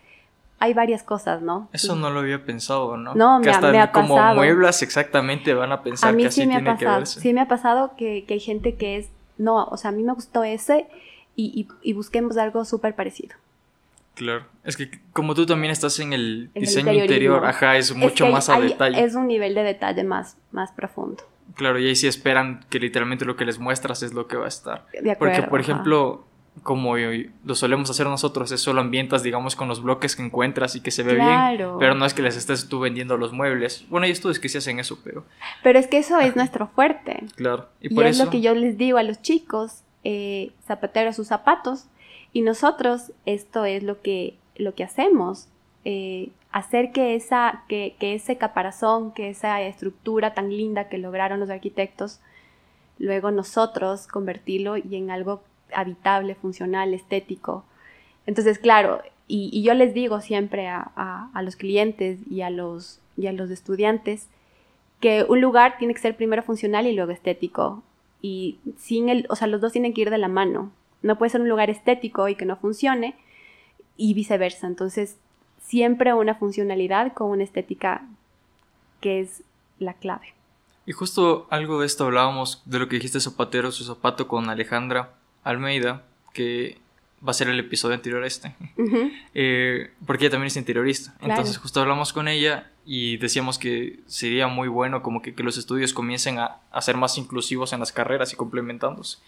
hay 0.59 0.73
varias 0.73 1.03
cosas, 1.03 1.43
¿no? 1.43 1.69
Eso 1.73 1.97
no 1.97 2.11
lo 2.11 2.21
había 2.21 2.45
pensado, 2.45 2.97
¿no? 2.97 3.15
No, 3.15 3.41
que 3.41 3.51
me, 3.51 3.55
hasta 3.55 3.83
ha, 3.83 3.93
como 3.93 4.17
mueblas 4.35 4.83
exactamente 4.83 5.53
van 5.55 5.73
a 5.73 5.83
pensar 5.83 6.17
que 6.17 6.27
así 6.27 6.43
sí 6.43 6.47
me 6.47 6.55
tiene 6.55 6.71
ha 6.71 6.75
pasado, 6.75 6.95
que 6.95 6.99
verse. 6.99 7.21
Sí 7.21 7.35
me 7.35 7.41
ha 7.41 7.49
pasado 7.49 7.93
que, 7.97 8.25
hay 8.29 8.41
gente 8.41 8.75
que 8.77 8.97
es, 8.97 9.09
no, 9.37 9.65
o 9.65 9.77
sea, 9.77 9.91
a 9.91 9.93
mí 9.93 10.03
me 10.03 10.13
gustó 10.13 10.45
ese 10.45 10.87
y, 11.37 11.67
busquemos 11.93 12.37
algo 12.37 12.65
súper 12.65 12.95
parecido. 12.95 13.37
Claro, 14.15 14.47
es 14.63 14.77
que 14.77 15.01
como 15.13 15.35
tú 15.35 15.45
también 15.45 15.73
estás 15.73 15.99
en 15.99 16.13
el 16.13 16.51
diseño 16.55 16.93
interior, 16.93 17.45
ajá, 17.45 17.77
es 17.77 17.95
mucho 17.95 18.29
más 18.29 18.49
a 18.49 18.61
detalle. 18.61 19.03
Es 19.03 19.17
un 19.17 19.27
nivel 19.27 19.55
de 19.57 19.65
detalle 19.65 20.05
más, 20.05 20.37
más 20.53 20.71
profundo. 20.71 21.25
Claro, 21.57 21.79
y 21.79 21.89
ahí 21.89 21.97
sí 21.97 22.07
esperan 22.07 22.65
que 22.71 22.79
literalmente 22.79 23.25
lo 23.25 23.37
que 23.37 23.45
les 23.45 23.59
muestras 23.59 24.03
es 24.03 24.15
lo 24.15 24.29
que 24.29 24.37
va 24.37 24.47
a 24.47 24.49
estar. 24.49 24.87
De 24.93 25.11
acuerdo, 25.11 25.35
Porque, 25.35 25.51
por 25.51 25.61
ejemplo, 25.61 26.25
como 26.63 26.97
lo 26.97 27.55
solemos 27.55 27.91
hacer 27.91 28.07
nosotros, 28.07 28.51
es 28.53 28.61
solo 28.61 28.81
ambientas, 28.81 29.23
digamos, 29.23 29.57
con 29.57 29.69
los 29.69 29.83
bloques 29.83 30.17
que 30.17 30.23
encuentras 30.23 30.77
y 30.77 30.81
que 30.81 30.91
se 30.91 31.03
ve 31.03 31.15
bien, 31.15 31.59
pero 31.79 31.95
no 31.95 32.07
es 32.07 32.15
que 32.15 32.23
les 32.23 32.37
estés 32.37 32.69
tú 32.69 32.81
vendiendo 32.81 33.17
los 33.17 33.33
muebles. 33.33 33.85
Bueno, 33.91 34.05
hay 34.05 34.13
estudios 34.13 34.39
que 34.39 34.49
sí 34.49 34.59
hacen 34.59 34.79
eso, 34.79 34.99
pero... 35.03 35.25
Pero 35.63 35.79
es 35.79 35.87
que 35.87 35.99
eso 35.99 36.19
es 36.21 36.37
nuestro 36.37 36.69
fuerte. 36.69 37.25
Claro. 37.37 37.69
Y, 37.81 37.95
por 37.95 38.07
es 38.07 38.19
lo 38.19 38.31
que 38.31 38.41
yo 38.41 38.55
les 38.55 38.79
digo 38.79 38.99
a 38.99 39.03
los 39.03 39.21
chicos, 39.21 39.83
eh, 40.05 40.53
zapateros 40.67 41.17
sus 41.17 41.29
zapatos, 41.29 41.87
y 42.33 42.43
nosotros 42.43 43.13
esto 43.27 43.65
es 43.65 43.83
lo 43.83 44.01
que, 44.01 44.37
lo 44.57 44.75
que 44.75 44.85
hacemos, 44.85 45.49
eh, 45.85 46.31
hacer 46.51 46.93
que, 46.93 47.15
esa, 47.15 47.65
que, 47.69 47.97
que 47.99 48.15
ese 48.15 48.39
caparazón, 48.39 49.13
que 49.13 49.29
esa 49.29 49.61
estructura 49.61 50.35
tan 50.35 50.51
linda 50.51 50.89
que 50.89 50.99
lograron 50.99 51.41
los 51.41 51.51
arquitectos, 51.51 52.21
luego 52.99 53.31
nosotros 53.33 54.07
convertirlo 54.07 54.77
y 54.77 54.97
en 54.97 55.11
algo 55.11 55.43
habitable, 55.75 56.35
funcional, 56.35 56.95
estético. 56.95 57.65
Entonces, 58.27 58.59
claro, 58.59 59.03
y, 59.27 59.63
yo 59.63 59.75
les 59.75 59.95
digo 59.95 60.21
siempre 60.21 60.69
a, 60.69 61.31
los 61.43 61.57
clientes 61.57 62.19
y 62.31 62.43
a 62.43 62.51
los, 62.51 63.01
y 63.17 63.27
a 63.27 63.33
los 63.33 63.51
estudiantes 63.51 64.29
que 65.01 65.25
un 65.29 65.41
lugar 65.41 65.77
tiene 65.79 65.95
que 65.95 66.01
ser 66.01 66.17
primero 66.17 66.43
funcional 66.43 66.87
y 66.87 66.95
luego 66.95 67.13
estético. 67.13 67.83
Y 68.23 68.59
sin 68.79 69.09
el, 69.09 69.27
o 69.29 69.37
sea, 69.37 69.49
los 69.49 69.61
dos 69.61 69.73
tienen 69.73 69.93
que 69.93 70.03
ir 70.03 70.11
de 70.11 70.19
la 70.19 70.29
mano. 70.29 70.71
No 71.03 71.19
puede 71.19 71.31
ser 71.31 71.43
un 71.43 71.49
lugar 71.49 71.69
estético 71.69 72.29
y 72.29 72.37
que 72.37 72.47
no 72.47 72.57
funcione 72.57 73.15
y 73.97 74.15
viceversa. 74.15 74.67
Entonces, 74.67 75.19
siempre 75.61 76.15
una 76.15 76.35
funcionalidad 76.35 77.13
con 77.13 77.31
una 77.31 77.45
estética 77.45 78.07
que 79.01 79.21
es 79.21 79.43
la 79.79 79.95
clave. 79.95 80.35
Y 80.87 80.93
justo 80.93 81.47
algo 81.51 81.81
de 81.81 81.87
esto 81.87 82.05
hablábamos 82.05 82.63
de 82.65 82.79
lo 82.79 82.89
que 82.89 82.97
dijiste 82.97 83.21
Zapatero, 83.21 83.73
su 83.73 83.85
zapato 83.85 84.29
con 84.29 84.49
Alejandra 84.49 85.15
Almeida, 85.45 86.05
que 86.33 86.79
va 87.27 87.31
a 87.31 87.35
ser 87.35 87.49
el 87.49 87.59
episodio 87.59 87.95
anterior 87.95 88.23
a 88.23 88.27
este, 88.27 88.55
eh, 89.35 89.91
porque 90.07 90.25
ella 90.25 90.33
también 90.33 90.49
es 90.49 90.57
interiorista. 90.57 91.15
Entonces 91.21 91.57
justo 91.57 91.81
hablamos 91.81 92.13
con 92.13 92.29
ella 92.29 92.71
y 92.85 93.17
decíamos 93.17 93.59
que 93.59 94.01
sería 94.07 94.47
muy 94.47 94.69
bueno 94.69 95.03
como 95.03 95.23
que, 95.23 95.33
los 95.39 95.57
estudios 95.57 95.95
comiencen 95.95 96.39
a, 96.39 96.61
ser 96.83 96.97
más 96.97 97.17
inclusivos 97.17 97.73
en 97.73 97.81
las 97.81 97.93
carreras 97.93 98.33
y 98.33 98.37
complementándose. 98.37 99.19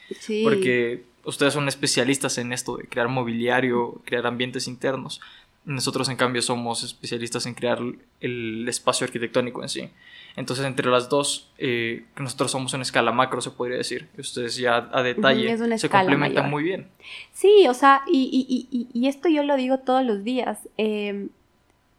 Porque 0.42 1.04
ustedes 1.24 1.54
son 1.54 1.68
especialistas 1.68 2.36
en 2.38 2.52
esto 2.52 2.76
de 2.76 2.84
crear 2.84 3.08
mobiliario, 3.08 4.02
crear 4.04 4.26
ambientes 4.26 4.68
internos. 4.68 5.20
Nosotros 5.66 6.08
en 6.08 6.16
cambio 6.16 6.42
somos 6.42 6.84
especialistas 6.84 7.44
en 7.44 7.54
crear 7.54 7.80
el 8.20 8.66
espacio 8.68 9.04
arquitectónico 9.04 9.62
en 9.62 9.68
sí. 9.68 9.90
Entonces, 10.36 10.64
entre 10.64 10.88
las 10.88 11.08
dos, 11.08 11.50
eh, 11.58 12.04
nosotros 12.16 12.52
somos 12.52 12.72
en 12.74 12.82
escala 12.82 13.10
macro, 13.10 13.40
se 13.40 13.50
podría 13.50 13.76
decir. 13.76 14.08
Ustedes 14.16 14.56
ya 14.56 14.88
a 14.92 15.02
detalle 15.02 15.58
se 15.76 15.88
complementan 15.88 16.48
muy 16.48 16.62
bien. 16.62 16.86
Sí, 17.32 17.66
o 17.68 17.74
sea, 17.74 18.02
y, 18.06 19.06
esto 19.08 19.28
yo 19.28 19.42
lo 19.42 19.56
digo 19.56 19.78
todos 19.78 20.04
los 20.04 20.22
días. 20.22 20.68
Em, 20.76 21.30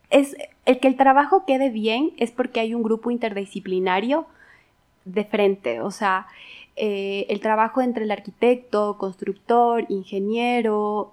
es 0.10 0.38
el 0.66 0.80
que 0.80 0.88
el 0.88 0.96
trabajo 0.96 1.44
quede 1.46 1.70
bien 1.70 2.14
es 2.16 2.32
porque 2.32 2.62
hay 2.62 2.74
un 2.74 2.84
grupo 2.84 3.12
interdisciplinario 3.12 4.28
de 5.04 5.26
frente. 5.26 5.82
O 5.82 5.92
sea, 5.92 6.28
eh, 6.78 7.26
el 7.28 7.42
trabajo 7.42 7.82
entre 7.82 8.06
el 8.06 8.12
arquitecto, 8.12 8.98
constructor, 8.98 9.86
ingeniero, 9.90 11.12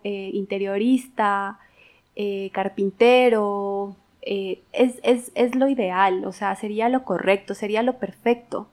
eh, 2.17 2.51
carpintero, 2.53 3.97
eh, 4.23 4.63
es, 4.73 5.55
lo 5.55 5.69
ideal, 5.69 6.25
o 6.25 6.33
sea, 6.33 6.55
sería 6.57 6.89
lo 6.89 7.05
correcto, 7.05 7.55
sería 7.55 7.83
lo 7.83 7.99
perfecto. 7.99 8.69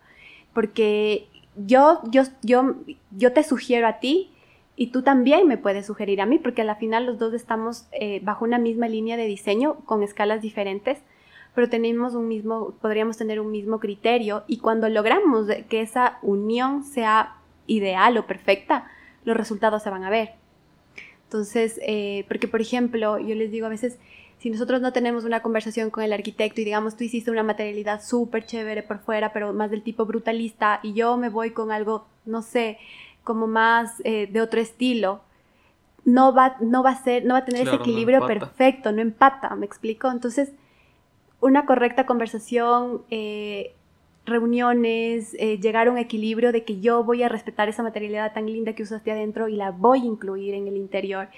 Porque 0.53 1.27
yo, 1.55 2.01
yo, 2.09 2.23
yo, 2.41 2.75
yo 3.11 3.33
te 3.33 3.43
sugiero 3.43 3.87
a 3.87 3.99
ti 3.99 4.31
y 4.75 4.87
tú 4.87 5.01
también 5.01 5.47
me 5.47 5.57
puedes 5.57 5.85
sugerir 5.85 6.21
a 6.21 6.25
mí, 6.25 6.39
porque 6.39 6.61
al 6.61 6.75
final 6.77 7.05
los 7.05 7.19
dos 7.19 7.33
estamos 7.33 7.87
eh, 7.91 8.21
bajo 8.23 8.45
una 8.45 8.57
misma 8.57 8.87
línea 8.87 9.17
de 9.17 9.25
diseño 9.25 9.75
con 9.85 10.03
escalas 10.03 10.41
diferentes, 10.41 10.99
pero 11.53 11.69
tenemos 11.69 12.15
un 12.15 12.27
mismo, 12.27 12.73
podríamos 12.81 13.17
tener 13.17 13.39
un 13.41 13.51
mismo 13.51 13.79
criterio 13.79 14.43
y 14.47 14.59
cuando 14.59 14.87
logramos 14.87 15.47
que 15.67 15.81
esa 15.81 16.19
unión 16.21 16.83
sea 16.83 17.35
ideal 17.67 18.17
o 18.17 18.25
perfecta, 18.25 18.89
los 19.25 19.35
resultados 19.35 19.83
se 19.83 19.89
van 19.89 20.03
a 20.03 20.09
ver. 20.09 20.40
Entonces, 21.31 21.79
eh, 21.81 22.25
porque 22.27 22.49
por 22.49 22.59
ejemplo, 22.59 23.17
yo 23.17 23.35
les 23.35 23.51
digo 23.51 23.65
a 23.65 23.69
veces, 23.69 23.97
si 24.39 24.49
nosotros 24.49 24.81
no 24.81 24.91
tenemos 24.91 25.23
una 25.23 25.41
conversación 25.41 25.89
con 25.89 26.03
el 26.03 26.11
arquitecto 26.11 26.59
y 26.59 26.65
digamos 26.65 26.97
tú 26.97 27.05
hiciste 27.05 27.31
una 27.31 27.41
materialidad 27.41 28.03
súper 28.03 28.45
chévere 28.45 28.83
por 28.83 28.99
fuera, 28.99 29.31
pero 29.31 29.53
más 29.53 29.71
del 29.71 29.81
tipo 29.81 30.05
brutalista, 30.05 30.81
y 30.83 30.91
yo 30.91 31.15
me 31.15 31.29
voy 31.29 31.51
con 31.51 31.71
algo, 31.71 32.05
no 32.25 32.41
sé, 32.41 32.79
como 33.23 33.47
más 33.47 34.01
eh, 34.03 34.27
de 34.29 34.41
otro 34.41 34.59
estilo, 34.59 35.21
no 36.03 36.33
va, 36.33 36.57
no 36.59 36.83
va 36.83 36.89
a 36.89 37.01
ser, 37.01 37.23
no 37.23 37.35
va 37.35 37.39
a 37.39 37.45
tener 37.45 37.65
ese 37.65 37.77
equilibrio 37.77 38.27
perfecto, 38.27 38.91
no 38.91 39.01
empata, 39.01 39.55
¿me 39.55 39.65
explico? 39.65 40.11
Entonces, 40.11 40.51
una 41.39 41.65
correcta 41.65 42.05
conversación, 42.05 43.03
eh, 43.09 43.73
reuniones, 44.25 45.35
eh, 45.39 45.57
llegar 45.59 45.87
a 45.87 45.91
un 45.91 45.97
equilibrio 45.97 46.51
de 46.51 46.63
que 46.63 46.79
yo 46.79 47.03
voy 47.03 47.23
a 47.23 47.29
respetar 47.29 47.69
esa 47.69 47.83
materialidad 47.83 48.33
tan 48.33 48.45
linda 48.45 48.73
que 48.73 48.83
usaste 48.83 49.11
adentro 49.11 49.47
y 49.47 49.55
la 49.55 49.71
voy 49.71 50.01
a 50.01 50.05
incluir 50.05 50.53
en 50.53 50.67
el 50.67 50.77
interior 50.77 51.29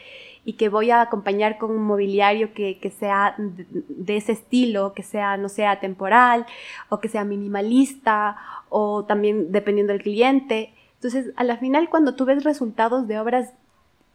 y 0.46 0.54
que 0.54 0.68
voy 0.68 0.92
a 0.92 1.02
acompañar 1.02 1.58
con 1.58 1.72
un 1.72 1.84
mobiliario 1.84 2.54
que, 2.54 2.94
sea 2.98 3.36
de, 3.38 4.18
ese 4.18 4.34
estilo, 4.34 4.94
que 4.94 5.04
sea, 5.04 5.38
no 5.38 5.48
sea 5.48 5.80
temporal 5.80 6.46
o 6.90 7.00
que 7.00 7.08
sea 7.08 7.24
minimalista 7.24 8.36
o 8.70 9.06
también 9.06 9.52
dependiendo 9.52 9.94
del 9.94 10.04
cliente. 10.04 10.74
Entonces, 10.96 11.32
a 11.38 11.44
la 11.46 11.58
final, 11.58 11.90
cuando 11.90 12.16
tú 12.16 12.26
ves 12.26 12.44
resultados 12.44 13.08
de 13.08 13.20
obras 13.20 13.54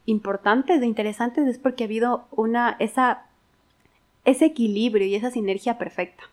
importantes, 0.05 0.79
de 0.79 0.85
interesantes, 0.85 1.47
es 1.47 1.57
porque 1.57 1.83
ha 1.83 1.87
habido 1.87 2.27
una, 2.31 2.75
esa, 2.79 3.25
ese 4.25 4.45
equilibrio 4.45 5.07
y 5.07 5.15
esa 5.15 5.31
sinergia 5.31 5.79
perfecta. 5.79 6.23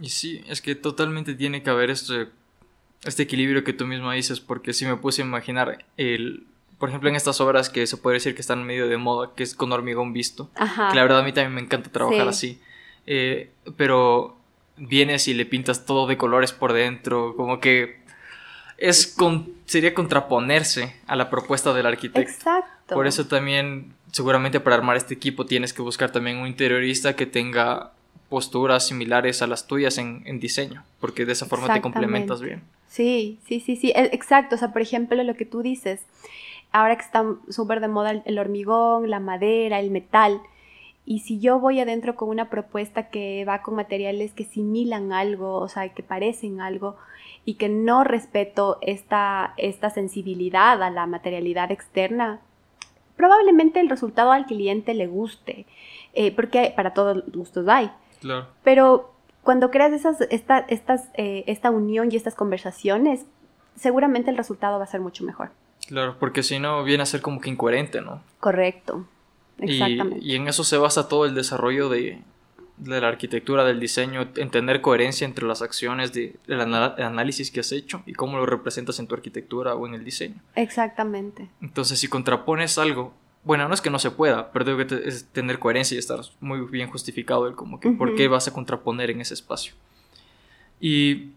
Y 0.00 0.08
sí, 0.08 0.42
es 0.48 0.60
que 0.60 0.74
totalmente 0.74 1.34
tiene 1.34 1.62
que 1.62 1.70
haber 1.70 1.90
este, 1.90 2.28
este 3.04 3.22
equilibrio 3.22 3.64
que 3.64 3.72
tú 3.72 3.86
mismo 3.86 4.10
dices, 4.12 4.40
porque 4.40 4.72
si 4.72 4.86
me 4.86 4.96
puse 4.96 5.22
a 5.22 5.24
imaginar 5.24 5.84
el, 5.96 6.46
por 6.78 6.88
ejemplo, 6.88 7.08
en 7.08 7.16
estas 7.16 7.40
obras 7.40 7.70
que 7.70 7.86
se 7.86 7.96
puede 7.96 8.14
decir 8.14 8.34
que 8.34 8.40
están 8.40 8.64
medio 8.64 8.88
de 8.88 8.96
moda, 8.96 9.30
que 9.34 9.42
es 9.42 9.54
con 9.54 9.72
hormigón 9.72 10.12
visto, 10.12 10.50
que 10.54 10.96
la 10.96 11.02
verdad 11.02 11.20
a 11.20 11.22
mí 11.22 11.32
también 11.32 11.54
me 11.54 11.60
encanta 11.60 11.90
trabajar 11.90 12.28
así, 12.28 12.60
eh, 13.06 13.50
pero 13.76 14.36
vienes 14.76 15.28
y 15.28 15.34
le 15.34 15.46
pintas 15.46 15.86
todo 15.86 16.06
de 16.06 16.16
colores 16.16 16.52
por 16.52 16.72
dentro, 16.72 17.34
como 17.36 17.60
que 17.60 18.02
es 18.76 19.06
con, 19.06 19.52
sería 19.66 19.94
contraponerse 19.94 20.96
a 21.06 21.16
la 21.16 21.30
propuesta 21.30 21.72
del 21.72 21.86
arquitecto. 21.86 22.30
Exacto. 22.30 22.94
Por 22.94 23.06
eso 23.06 23.26
también, 23.26 23.94
seguramente 24.10 24.60
para 24.60 24.76
armar 24.76 24.96
este 24.96 25.14
equipo 25.14 25.46
tienes 25.46 25.72
que 25.72 25.82
buscar 25.82 26.10
también 26.10 26.38
un 26.38 26.46
interiorista 26.46 27.16
que 27.16 27.26
tenga 27.26 27.92
posturas 28.28 28.86
similares 28.86 29.42
a 29.42 29.46
las 29.46 29.66
tuyas 29.66 29.98
en, 29.98 30.22
en 30.26 30.40
diseño, 30.40 30.84
porque 31.00 31.24
de 31.24 31.32
esa 31.32 31.46
forma 31.46 31.72
te 31.72 31.80
complementas 31.80 32.40
bien. 32.40 32.62
Sí, 32.94 33.40
sí, 33.46 33.58
sí, 33.58 33.74
sí, 33.74 33.92
exacto. 33.94 34.54
O 34.54 34.58
sea, 34.58 34.72
por 34.72 34.80
ejemplo, 34.80 35.20
lo 35.24 35.34
que 35.34 35.44
tú 35.44 35.62
dices, 35.62 36.06
ahora 36.70 36.96
que 36.96 37.02
está 37.02 37.24
súper 37.48 37.80
de 37.80 37.88
moda 37.88 38.22
el, 38.24 38.38
hormigón, 38.38 39.10
la 39.10 39.20
madera, 39.20 39.80
el 39.80 39.90
metal. 39.90 40.40
Y 41.04 41.18
si 41.20 41.40
yo 41.40 41.58
voy 41.58 41.80
adentro 41.80 42.14
con 42.14 42.28
una 42.28 42.50
propuesta 42.50 43.10
que 43.10 43.44
va 43.44 43.62
con 43.62 43.74
materiales 43.74 44.32
que 44.32 44.44
similan 44.44 45.12
algo, 45.12 45.56
o 45.56 45.68
sea, 45.68 45.88
que 45.88 46.02
parecen 46.02 46.60
algo, 46.60 46.96
y 47.44 47.54
que 47.54 47.68
no 47.68 48.04
respeto 48.04 48.78
esta, 48.80 49.54
esta 49.56 49.90
sensibilidad 49.90 50.82
a 50.82 50.90
la 50.90 51.06
materialidad 51.06 51.72
externa, 51.72 52.40
probablemente 53.16 53.80
el 53.80 53.88
resultado 53.88 54.32
al 54.32 54.46
cliente 54.46 54.94
le 54.94 55.06
guste, 55.06 55.66
eh, 56.14 56.30
porque 56.30 56.72
para 56.74 56.94
todos 56.94 57.24
gustos 57.32 57.66
hay. 57.68 57.90
Claro. 58.24 58.48
Pero 58.62 59.12
cuando 59.42 59.70
creas 59.70 59.92
esas, 59.92 60.22
esta, 60.30 60.60
estas, 60.60 61.10
eh, 61.14 61.44
esta 61.46 61.70
unión 61.70 62.10
y 62.10 62.16
estas 62.16 62.34
conversaciones, 62.34 63.26
seguramente 63.76 64.30
el 64.30 64.38
resultado 64.38 64.78
va 64.78 64.84
a 64.84 64.88
ser 64.88 65.02
mucho 65.02 65.24
mejor. 65.24 65.50
Claro, 65.86 66.16
porque 66.18 66.42
si 66.42 66.58
no 66.58 66.82
viene 66.84 67.02
a 67.02 67.06
ser 67.06 67.20
como 67.20 67.38
que 67.38 67.50
incoherente, 67.50 68.00
¿no? 68.00 68.22
Correcto. 68.40 69.06
Exactamente. 69.58 70.24
Y, 70.24 70.36
en 70.36 70.48
eso 70.48 70.64
se 70.64 70.78
basa 70.78 71.08
todo 71.08 71.26
el 71.26 71.34
desarrollo 71.34 71.90
de, 71.90 72.22
la 72.82 73.06
arquitectura, 73.06 73.64
del 73.64 73.78
diseño, 73.78 74.30
entender 74.36 74.80
coherencia 74.80 75.26
entre 75.26 75.46
las 75.46 75.60
acciones 75.60 76.14
de, 76.14 76.36
del 76.46 76.60
análisis 76.62 77.50
que 77.50 77.60
has 77.60 77.70
hecho 77.70 78.02
y 78.06 78.14
cómo 78.14 78.38
lo 78.38 78.46
representas 78.46 78.98
en 78.98 79.06
tu 79.06 79.14
arquitectura 79.14 79.74
o 79.74 79.86
en 79.86 79.92
el 79.92 80.04
diseño. 80.04 80.40
Exactamente. 80.56 81.50
Entonces, 81.60 82.00
si 82.00 82.08
contrapones 82.08 82.78
algo, 82.78 83.12
bueno, 83.44 83.68
no 83.68 83.74
es 83.74 83.80
que 83.80 83.90
no 83.90 83.98
se 83.98 84.10
pueda, 84.10 84.50
pero 84.52 84.64
debe 84.64 84.86
tener 85.32 85.58
coherencia 85.58 85.94
y 85.94 85.98
estar 85.98 86.20
muy 86.40 86.60
bien 86.62 86.88
justificado 86.88 87.46
el 87.46 87.54
como 87.54 87.78
que 87.78 87.90
por 87.90 88.14
qué 88.14 88.26
vas 88.28 88.48
a 88.48 88.52
contraponer 88.52 89.10
en 89.10 89.20
ese 89.20 89.34
espacio. 89.34 89.74
Y 90.80 91.30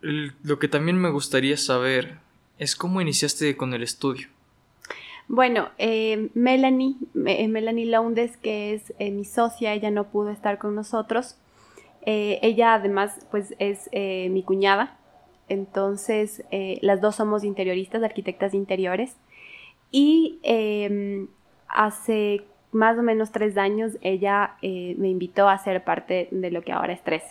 lo 0.00 0.58
que 0.58 0.68
también 0.68 0.98
me 0.98 1.10
gustaría 1.10 1.56
saber 1.56 2.18
es 2.58 2.74
cómo 2.76 3.00
iniciaste 3.00 3.56
con 3.56 3.74
el 3.74 3.82
estudio. 3.82 4.28
Bueno, 5.28 5.70
eh, 5.78 6.30
Melanie, 6.34 6.94
eh, 7.26 7.48
Melanie 7.48 7.86
Lowndes, 7.86 8.36
que 8.36 8.74
es 8.74 8.92
eh, 8.98 9.10
mi 9.10 9.24
socia, 9.24 9.72
ella 9.72 9.90
no 9.90 10.04
pudo 10.10 10.30
estar 10.30 10.58
con 10.58 10.74
nosotros. 10.74 11.36
ella 12.02 12.74
además 12.74 13.26
pues 13.32 13.54
es 13.58 13.90
mi 14.30 14.44
cuñada, 14.44 14.96
entonces 15.48 16.44
las 16.80 17.00
dos 17.00 17.16
somos 17.16 17.42
interioristas, 17.42 18.04
arquitectas 18.04 18.52
de 18.52 18.58
interiores. 18.58 19.16
Y 19.90 20.38
em, 20.42 21.28
hace 21.68 22.42
más 22.72 22.98
o 22.98 23.02
menos 23.02 23.32
tres 23.32 23.56
años 23.56 23.96
ella 24.02 24.56
me 24.62 25.08
invitó 25.08 25.48
a 25.48 25.56
ser 25.58 25.82
parte 25.84 26.28
de 26.30 26.50
lo 26.50 26.62
que 26.62 26.72
ahora 26.72 26.92
es 26.92 27.02
13. 27.02 27.24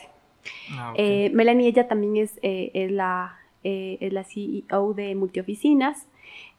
Ah, 0.71 0.93
Melanie, 1.33 1.67
ella 1.67 1.87
también 1.87 2.17
es, 2.17 2.39
es 2.41 2.91
la 2.91 3.37
eh, 3.67 3.97
es 3.99 4.13
la 4.13 4.23
CEO 4.23 4.93
de 4.93 5.15
Multioficinas 5.15 6.05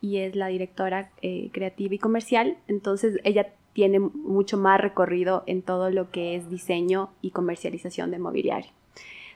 y 0.00 0.16
es 0.16 0.34
la 0.34 0.48
directora 0.48 1.12
eh, 1.22 1.50
creativa 1.52 1.94
y 1.94 1.98
comercial. 2.00 2.56
Entonces 2.66 3.20
ella 3.22 3.52
tiene 3.74 4.00
mucho 4.00 4.58
más 4.58 4.80
recorrido 4.80 5.44
en 5.46 5.62
todo 5.62 5.90
lo 5.90 6.10
que 6.10 6.34
es 6.34 6.50
diseño 6.50 7.10
y 7.22 7.30
comercialización 7.30 8.10
de 8.10 8.18
mobiliario. 8.18 8.72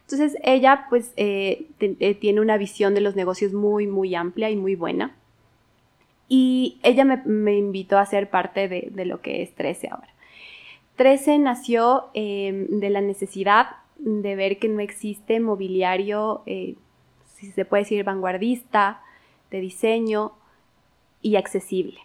Entonces 0.00 0.36
ella 0.42 0.86
pues 0.90 1.12
eh, 1.16 1.68
tiene 2.20 2.40
una 2.40 2.56
visión 2.56 2.92
de 2.92 3.02
los 3.02 3.14
negocios 3.14 3.52
muy 3.52 3.86
muy 3.86 4.16
amplia 4.16 4.50
y 4.50 4.56
muy 4.56 4.74
buena. 4.74 5.14
Y 6.32 6.78
ella 6.84 7.04
me, 7.04 7.56
invitó 7.56 7.98
a 7.98 8.06
ser 8.06 8.30
parte 8.30 8.68
de, 8.68 9.04
lo 9.04 9.20
que 9.20 9.42
es 9.42 9.52
13 9.56 9.88
ahora. 9.90 10.08
13 10.94 11.38
nació 11.40 12.04
de 12.14 12.88
la 12.88 13.00
necesidad 13.00 13.66
de 13.98 14.36
ver 14.36 14.58
que 14.58 14.68
no 14.68 14.80
existe 14.80 15.40
mobiliario 15.40 16.44
si 17.40 17.50
se 17.50 17.64
puede 17.64 17.82
decir, 17.82 18.04
vanguardista, 18.04 19.00
de 19.50 19.60
diseño 19.60 20.32
y 21.20 21.36
accesible. 21.36 21.98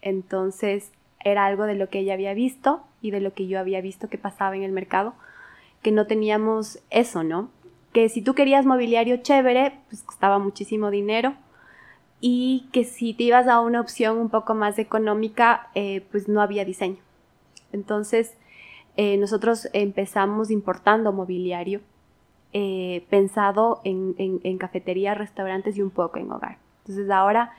Entonces 0.00 0.92
era 1.24 1.44
algo 1.44 1.64
de 1.64 1.74
lo 1.74 1.90
que 1.90 1.98
ella 1.98 2.14
había 2.14 2.34
visto 2.34 2.80
y 3.02 3.10
de 3.10 3.20
lo 3.20 3.34
que 3.34 3.48
yo 3.48 3.58
había 3.58 3.80
visto 3.80 4.08
que 4.08 4.16
pasaba 4.16 4.56
en 4.56 4.62
el 4.62 4.72
mercado, 4.72 5.14
que 5.82 5.90
no 5.90 6.06
teníamos 6.06 6.78
eso, 6.90 7.24
¿no? 7.24 7.50
Que 7.92 8.08
si 8.08 8.22
tú 8.22 8.34
querías 8.34 8.64
mobiliario 8.64 9.18
chévere, 9.18 9.74
pues 9.88 10.02
costaba 10.02 10.38
muchísimo 10.38 10.90
dinero 10.90 11.34
y 12.20 12.68
que 12.72 12.84
si 12.84 13.14
te 13.14 13.24
ibas 13.24 13.46
a 13.46 13.60
una 13.60 13.80
opción 13.80 14.18
un 14.18 14.30
poco 14.30 14.54
más 14.54 14.78
económica, 14.78 15.68
eh, 15.74 16.04
pues 16.10 16.28
no 16.28 16.40
había 16.40 16.64
diseño. 16.64 16.98
Entonces, 17.72 18.36
eh, 18.96 19.18
nosotros 19.18 19.68
empezamos 19.72 20.50
importando 20.50 21.12
mobiliario 21.12 21.80
eh, 22.52 23.04
pensado 23.10 23.82
en, 23.84 24.14
en, 24.18 24.56
cafeterías, 24.56 25.18
restaurantes 25.18 25.76
y 25.76 25.82
un 25.82 25.90
poco 25.90 26.18
en 26.18 26.30
hogar. 26.30 26.58
Entonces 26.80 27.10
ahora 27.10 27.52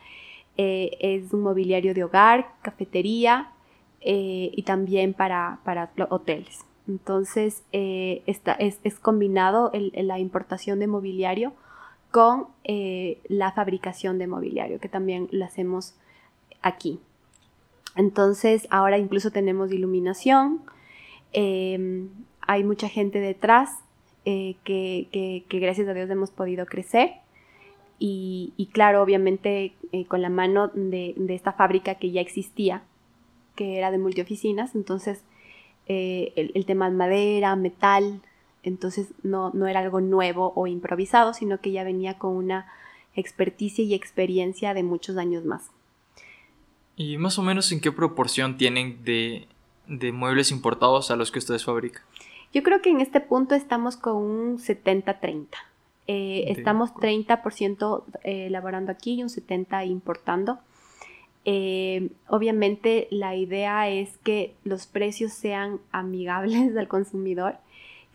es 0.59 1.31
un 1.33 1.41
mobiliario 1.41 1.93
de 1.93 2.03
hogar, 2.03 2.47
cafetería 2.63 3.51
y 4.01 4.63
también 4.63 5.13
para, 5.13 5.59
para 5.63 5.91
hoteles. 6.09 6.65
Entonces 6.87 7.63
esta, 7.71 8.53
es, 8.53 8.79
es, 8.83 8.97
combinado 8.97 9.71
la 9.73 10.17
importación 10.17 10.79
de 10.79 10.87
mobiliario 10.87 11.53
con 12.11 12.47
eh, 12.63 13.19
la 13.27 13.51
fabricación 13.51 14.17
de 14.17 14.27
mobiliario, 14.27 14.79
que 14.79 14.89
también 14.89 15.27
lo 15.31 15.45
hacemos 15.45 15.95
aquí. 16.61 16.99
Entonces, 17.95 18.67
ahora 18.69 18.97
incluso 18.97 19.31
tenemos 19.31 19.71
iluminación, 19.71 20.61
em, 21.33 22.09
hay 22.41 22.63
mucha 22.63 22.87
gente 22.89 23.19
detrás 23.19 23.71
eh, 24.25 24.55
que, 24.63 25.43
gracias 25.49 25.87
a 25.87 25.93
Dios 25.93 26.09
hemos 26.09 26.31
podido 26.31 26.65
crecer. 26.65 27.11
Y, 27.99 28.69
claro, 28.73 29.01
obviamente 29.01 29.73
eh, 29.91 30.05
con 30.05 30.21
la 30.21 30.29
mano 30.29 30.67
de, 30.67 31.15
esta 31.29 31.53
fábrica 31.53 31.95
que 31.95 32.11
ya 32.11 32.21
existía, 32.21 32.83
que 33.55 33.77
era 33.77 33.89
de 33.89 33.97
multioficinas, 33.97 34.75
entonces 34.75 35.23
el, 35.87 36.51
el 36.53 36.65
tema 36.65 36.89
de 36.89 36.95
madera, 36.95 37.55
metal, 37.55 38.21
entonces 38.67 39.07
no, 39.23 39.51
no 39.53 39.67
era 39.67 39.79
algo 39.79 40.01
nuevo 40.01 40.53
o 40.55 40.67
improvisado, 40.67 41.33
sino 41.33 41.59
que 41.59 41.71
ya 41.71 41.83
venía 41.83 42.17
con 42.17 42.35
una 42.35 42.67
experticia 43.15 43.83
y 43.83 43.93
experiencia 43.93 44.73
de 44.73 44.83
muchos 44.83 45.17
años 45.17 45.43
más. 45.43 45.71
¿Y 46.95 47.17
más 47.17 47.37
o 47.37 47.43
menos 47.43 47.71
en 47.71 47.79
qué 47.79 47.91
proporción 47.91 48.57
tienen 48.57 49.03
de, 49.03 49.47
muebles 50.11 50.51
importados 50.51 51.11
a 51.11 51.15
los 51.15 51.31
que 51.31 51.39
ustedes 51.39 51.63
fabrican? 51.63 52.01
Yo 52.53 52.63
creo 52.63 52.81
que 52.81 52.89
en 52.89 53.01
este 53.01 53.19
punto 53.19 53.55
estamos 53.55 53.97
con 53.97 54.15
un 54.15 54.57
70-30. 54.57 55.47
Eh, 56.07 56.45
estamos 56.47 56.93
30% 56.93 58.03
eh, 58.23 58.47
elaborando 58.47 58.91
aquí 58.91 59.15
y 59.15 59.23
un 59.23 59.29
70% 59.29 59.87
importando. 59.87 60.59
Eh, 61.45 62.09
obviamente 62.27 63.07
la 63.11 63.35
idea 63.35 63.89
es 63.89 64.17
que 64.17 64.55
los 64.63 64.87
precios 64.87 65.31
sean 65.33 65.79
amigables 65.91 66.75
al 66.77 66.87
consumidor 66.87 67.57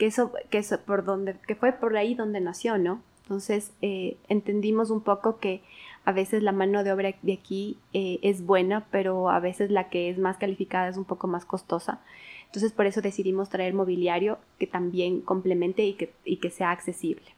que 0.02 0.08
eso, 0.08 0.32
que 0.50 0.58
eso 0.58 0.80
por 0.80 1.04
donde, 1.04 1.36
que 1.46 1.54
fue 1.54 1.70
por 1.70 1.96
ahí 1.96 2.16
donde 2.16 2.40
nació, 2.40 2.76
¿no? 2.76 3.00
Entonces 3.22 3.70
eh, 3.82 4.16
entendimos 4.26 4.90
un 4.90 5.00
poco 5.00 5.38
que 5.38 5.62
a 6.04 6.10
veces 6.10 6.42
la 6.42 6.50
mano 6.50 6.82
de 6.82 6.92
obra 6.92 7.14
de 7.22 7.32
aquí 7.32 7.78
eh, 7.92 8.18
es 8.22 8.44
buena, 8.44 8.84
pero 8.90 9.30
a 9.30 9.38
veces 9.38 9.70
la 9.70 9.90
que 9.90 10.10
es 10.10 10.18
más 10.18 10.38
calificada 10.38 10.88
es 10.88 10.96
un 10.96 11.04
poco 11.04 11.28
más 11.28 11.44
costosa. 11.44 12.00
Entonces 12.46 12.72
por 12.72 12.86
eso 12.86 13.00
decidimos 13.00 13.48
traer 13.48 13.74
mobiliario 13.74 14.40
que 14.58 14.66
también 14.66 15.20
complemente 15.20 15.84
y 15.84 15.92
que, 15.92 16.12
y 16.24 16.38
que 16.38 16.50
sea 16.50 16.72
accesible. 16.72 17.36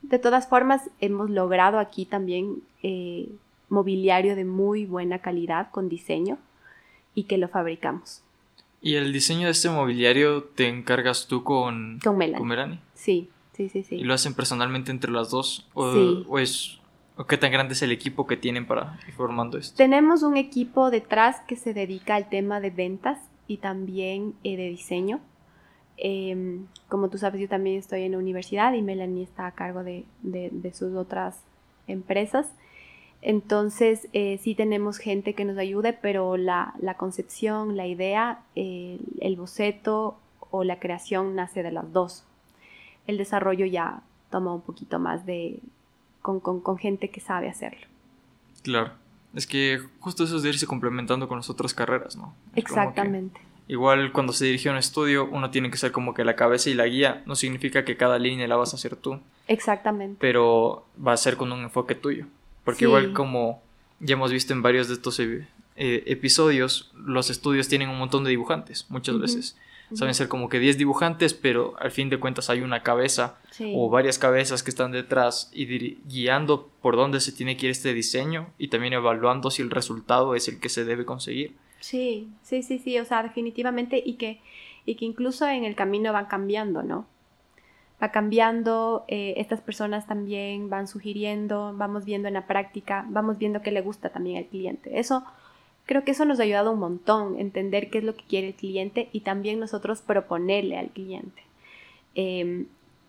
De 0.00 0.18
todas 0.18 0.48
formas, 0.48 0.88
hemos 1.00 1.28
logrado 1.28 1.78
aquí 1.78 2.06
también 2.06 2.62
eh, 2.82 3.28
mobiliario 3.68 4.34
de 4.34 4.46
muy 4.46 4.86
buena 4.86 5.18
calidad 5.18 5.70
con 5.72 5.90
diseño 5.90 6.38
y 7.14 7.24
que 7.24 7.36
lo 7.36 7.48
fabricamos. 7.48 8.22
¿Y 8.80 8.94
el 8.94 9.12
diseño 9.12 9.46
de 9.46 9.52
este 9.52 9.68
mobiliario 9.70 10.44
te 10.44 10.68
encargas 10.68 11.26
tú 11.26 11.42
con, 11.42 11.98
con 12.02 12.16
Melanie? 12.16 12.78
Sí, 12.94 13.28
sí, 13.52 13.68
sí, 13.68 13.82
sí. 13.82 13.96
¿Y 13.96 14.04
lo 14.04 14.14
hacen 14.14 14.34
personalmente 14.34 14.90
entre 14.90 15.10
las 15.10 15.30
dos? 15.30 15.68
¿O, 15.74 15.92
sí. 15.92 16.24
o 16.28 16.38
es, 16.38 16.78
o 17.16 17.26
qué 17.26 17.36
tan 17.36 17.50
grande 17.50 17.74
es 17.74 17.82
el 17.82 17.90
equipo 17.90 18.26
que 18.26 18.36
tienen 18.36 18.66
para 18.66 18.98
ir 19.06 19.14
formando 19.14 19.58
esto? 19.58 19.76
Tenemos 19.76 20.22
un 20.22 20.36
equipo 20.36 20.90
detrás 20.90 21.40
que 21.48 21.56
se 21.56 21.74
dedica 21.74 22.14
al 22.14 22.28
tema 22.28 22.60
de 22.60 22.70
ventas 22.70 23.18
y 23.48 23.56
también 23.56 24.34
eh, 24.44 24.56
de 24.56 24.68
diseño. 24.68 25.20
Em, 25.96 26.66
como 26.88 27.08
tú 27.10 27.18
sabes, 27.18 27.40
yo 27.40 27.48
también 27.48 27.76
estoy 27.76 28.02
en 28.02 28.12
la 28.12 28.18
universidad 28.18 28.72
y 28.74 28.82
Melanie 28.82 29.24
está 29.24 29.48
a 29.48 29.52
cargo 29.52 29.82
de, 29.82 30.04
de, 30.22 30.50
de 30.52 30.72
sus 30.72 30.94
otras 30.94 31.42
empresas. 31.88 32.52
Entonces, 33.20 34.08
eh, 34.12 34.38
sí 34.42 34.54
tenemos 34.54 34.98
gente 34.98 35.34
que 35.34 35.44
nos 35.44 35.58
ayude, 35.58 35.92
pero 35.92 36.36
la, 36.36 36.74
concepción, 36.96 37.76
la 37.76 37.86
idea, 37.86 38.40
el 38.54 39.36
boceto 39.36 40.16
o 40.50 40.64
la 40.64 40.78
creación 40.78 41.34
nace 41.34 41.62
de 41.62 41.72
las 41.72 41.92
dos. 41.92 42.24
El 43.06 43.18
desarrollo 43.18 43.66
ya 43.66 44.02
toma 44.30 44.54
un 44.54 44.60
poquito 44.60 44.98
más 44.98 45.26
de... 45.26 45.60
con, 46.22 46.78
gente 46.78 47.10
que 47.10 47.20
sabe 47.20 47.48
hacerlo. 47.48 47.86
Claro. 48.62 48.92
Es 49.34 49.46
que 49.46 49.80
justo 50.00 50.24
eso 50.24 50.36
es 50.36 50.42
de 50.42 50.50
irse 50.50 50.66
complementando 50.66 51.28
con 51.28 51.38
las 51.38 51.50
otras 51.50 51.74
carreras, 51.74 52.16
¿no? 52.16 52.34
Exactamente. 52.54 53.40
Igual 53.66 54.12
cuando 54.12 54.32
se 54.32 54.46
dirige 54.46 54.70
a 54.70 54.72
un 54.72 54.78
estudio, 54.78 55.28
uno 55.30 55.50
tiene 55.50 55.70
que 55.70 55.76
ser 55.76 55.92
como 55.92 56.14
que 56.14 56.24
la 56.24 56.34
cabeza 56.34 56.70
y 56.70 56.74
la 56.74 56.86
guía. 56.86 57.22
No 57.26 57.36
significa 57.36 57.84
que 57.84 57.98
cada 57.98 58.18
línea 58.18 58.48
la 58.48 58.56
vas 58.56 58.72
a 58.72 58.76
hacer 58.76 58.96
tú. 58.96 59.20
Exactamente. 59.46 60.16
Pero 60.20 60.86
va 61.06 61.12
a 61.12 61.16
ser 61.18 61.36
con 61.36 61.52
un 61.52 61.60
enfoque 61.60 61.94
tuyo. 61.94 62.26
Porque 62.68 62.84
igual 62.84 63.14
como 63.14 63.62
ya 63.98 64.12
hemos 64.12 64.30
visto 64.30 64.52
en 64.52 64.60
varios 64.60 64.88
de 64.88 64.94
estos 64.94 65.18
eh, 65.20 65.46
episodios, 65.74 66.92
los 66.94 67.30
estudios 67.30 67.66
tienen 67.66 67.88
un 67.88 67.96
montón 67.96 68.24
de 68.24 68.30
dibujantes, 68.30 68.84
muchas 68.90 69.18
veces. 69.18 69.56
Saben 69.94 70.12
ser 70.12 70.28
como 70.28 70.50
que 70.50 70.58
10 70.58 70.76
dibujantes, 70.76 71.32
pero 71.32 71.74
al 71.78 71.90
fin 71.90 72.10
de 72.10 72.20
cuentas 72.20 72.50
hay 72.50 72.60
una 72.60 72.82
cabeza 72.82 73.38
o 73.74 73.88
varias 73.88 74.18
cabezas 74.18 74.62
que 74.62 74.68
están 74.68 74.92
detrás 74.92 75.50
y 75.54 75.64
guiando 76.04 76.68
por 76.82 76.96
dónde 76.96 77.20
se 77.20 77.32
tiene 77.32 77.56
que 77.56 77.64
ir 77.64 77.70
este 77.70 77.94
diseño 77.94 78.48
y 78.58 78.68
también 78.68 78.92
evaluando 78.92 79.50
si 79.50 79.62
el 79.62 79.70
resultado 79.70 80.34
es 80.34 80.46
el 80.48 80.60
que 80.60 80.68
se 80.68 80.84
debe 80.84 81.06
conseguir. 81.06 81.56
Sí, 81.80 82.28
sí, 82.42 82.62
sí, 82.62 82.78
sí, 82.80 82.98
o 82.98 83.06
sea, 83.06 83.22
definitivamente 83.22 84.02
y 84.04 84.16
que, 84.16 84.42
y 84.84 84.96
que 84.96 85.06
incluso 85.06 85.48
en 85.48 85.64
el 85.64 85.74
camino 85.74 86.12
van 86.12 86.26
cambiando, 86.26 86.82
¿no? 86.82 87.06
Va 88.02 88.10
cambiando, 88.10 89.04
eh, 89.08 89.34
estas 89.38 89.60
personas 89.60 90.06
también 90.06 90.70
van 90.70 90.86
sugiriendo, 90.86 91.72
vamos 91.76 92.04
viendo 92.04 92.28
en 92.28 92.34
la 92.34 92.46
práctica, 92.46 93.04
vamos 93.08 93.38
viendo 93.38 93.60
qué 93.60 93.72
le 93.72 93.80
gusta 93.80 94.10
también 94.10 94.38
al 94.38 94.46
cliente. 94.46 94.98
Eso, 95.00 95.24
creo 95.84 96.04
que 96.04 96.12
eso 96.12 96.24
nos 96.24 96.38
ha 96.38 96.44
ayudado 96.44 96.72
un 96.72 96.78
montón, 96.78 97.38
entender 97.38 97.90
qué 97.90 97.98
es 97.98 98.04
lo 98.04 98.14
que 98.14 98.24
quiere 98.24 98.48
el 98.48 98.54
cliente 98.54 99.08
y 99.12 99.20
también 99.20 99.58
nosotros 99.58 100.00
proponerle 100.00 100.78
al 100.78 100.90
cliente. 100.90 101.42
Em, 102.14 102.66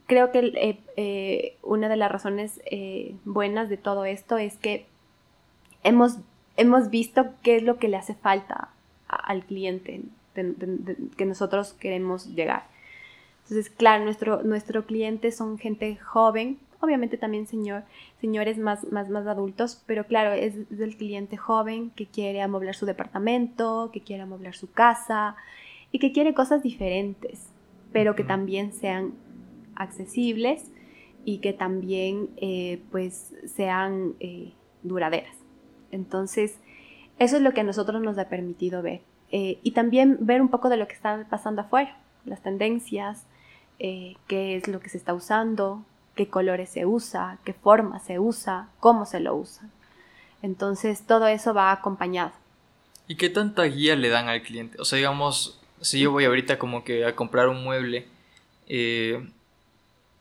creo 0.07 0.31
que 0.31 0.39
eh, 0.39 0.79
eh, 0.97 1.57
una 1.61 1.87
de 1.87 1.97
las 1.97 2.11
razones 2.11 2.59
buenas 3.25 3.69
de 3.69 3.77
todo 3.77 4.05
esto 4.05 4.37
es 4.37 4.57
que 4.57 4.87
hemos, 5.83 6.17
hemos 6.57 6.89
visto 6.89 7.27
qué 7.43 7.57
es 7.57 7.63
lo 7.63 7.77
que 7.77 7.89
le 7.89 7.97
hace 7.97 8.15
falta 8.15 8.69
al 9.07 9.43
cliente 9.45 10.01
que 11.17 11.25
nosotros 11.25 11.73
queremos 11.73 12.27
llegar. 12.27 12.63
Entonces, 13.49 13.71
claro, 13.71 14.03
nuestro, 14.03 14.43
nuestro 14.43 14.85
cliente 14.85 15.31
son 15.31 15.57
gente 15.57 15.95
joven, 15.95 16.59
obviamente 16.81 17.17
también 17.17 17.47
señor, 17.47 17.83
señores 18.21 18.59
más, 18.59 18.91
más, 18.91 19.09
más 19.09 19.25
adultos, 19.25 19.81
pero 19.87 20.05
claro, 20.05 20.33
es 20.33 20.69
del 20.69 20.95
cliente 20.95 21.35
joven 21.35 21.89
que 21.95 22.05
quiere 22.05 22.43
amoblar 22.43 22.75
su 22.75 22.85
departamento, 22.85 23.89
que 23.91 24.01
quiere 24.01 24.21
amoblar 24.21 24.55
su 24.55 24.71
casa 24.71 25.35
y 25.91 25.97
que 25.97 26.11
quiere 26.11 26.35
cosas 26.35 26.61
diferentes, 26.61 27.47
pero 27.91 28.15
que 28.15 28.23
también 28.23 28.71
sean 28.71 29.13
accesibles 29.75 30.71
y 31.25 31.39
que 31.39 31.51
también 31.51 32.29
eh, 32.37 32.83
pues 32.91 33.33
sean 33.47 34.13
eh, 34.19 34.53
duraderas. 34.83 35.35
Entonces, 35.91 36.59
eso 37.17 37.37
es 37.37 37.41
lo 37.41 37.51
que 37.53 37.61
a 37.61 37.63
nosotros 37.63 37.99
nos 37.99 38.19
ha 38.19 38.29
permitido 38.29 38.83
ver. 38.83 39.01
Eh, 39.31 39.57
y 39.63 39.71
también 39.71 40.17
ver 40.21 40.39
un 40.39 40.49
poco 40.49 40.69
de 40.69 40.77
lo 40.77 40.87
que 40.87 40.93
está 40.93 41.25
pasando 41.31 41.61
afuera, 41.61 41.97
las 42.25 42.43
tendencias, 42.43 43.25
eh, 43.79 44.15
qué 44.27 44.55
es 44.55 44.67
lo 44.67 44.79
que 44.79 44.89
se 44.89 44.97
está 44.97 45.13
usando, 45.13 45.83
qué 46.15 46.27
colores 46.27 46.69
se 46.69 46.85
usa, 46.85 47.37
qué 47.45 47.53
forma 47.53 47.99
se 47.99 48.19
usa, 48.19 48.67
cómo 48.79 49.05
se 49.05 49.19
lo 49.19 49.35
usa. 49.35 49.69
Entonces 50.41 51.05
todo 51.05 51.27
eso 51.27 51.53
va 51.53 51.71
acompañado. 51.71 52.31
¿Y 53.07 53.15
qué 53.15 53.29
tanta 53.29 53.63
guía 53.63 53.95
le 53.95 54.09
dan 54.09 54.27
al 54.27 54.41
cliente? 54.41 54.79
O 54.79 54.85
sea, 54.85 54.97
digamos, 54.97 55.59
si 55.81 55.99
yo 55.99 56.11
voy 56.11 56.25
ahorita 56.25 56.59
como 56.59 56.83
que 56.83 57.05
a 57.05 57.15
comprar 57.15 57.49
un 57.49 57.63
mueble, 57.63 58.05
eh, 58.67 59.27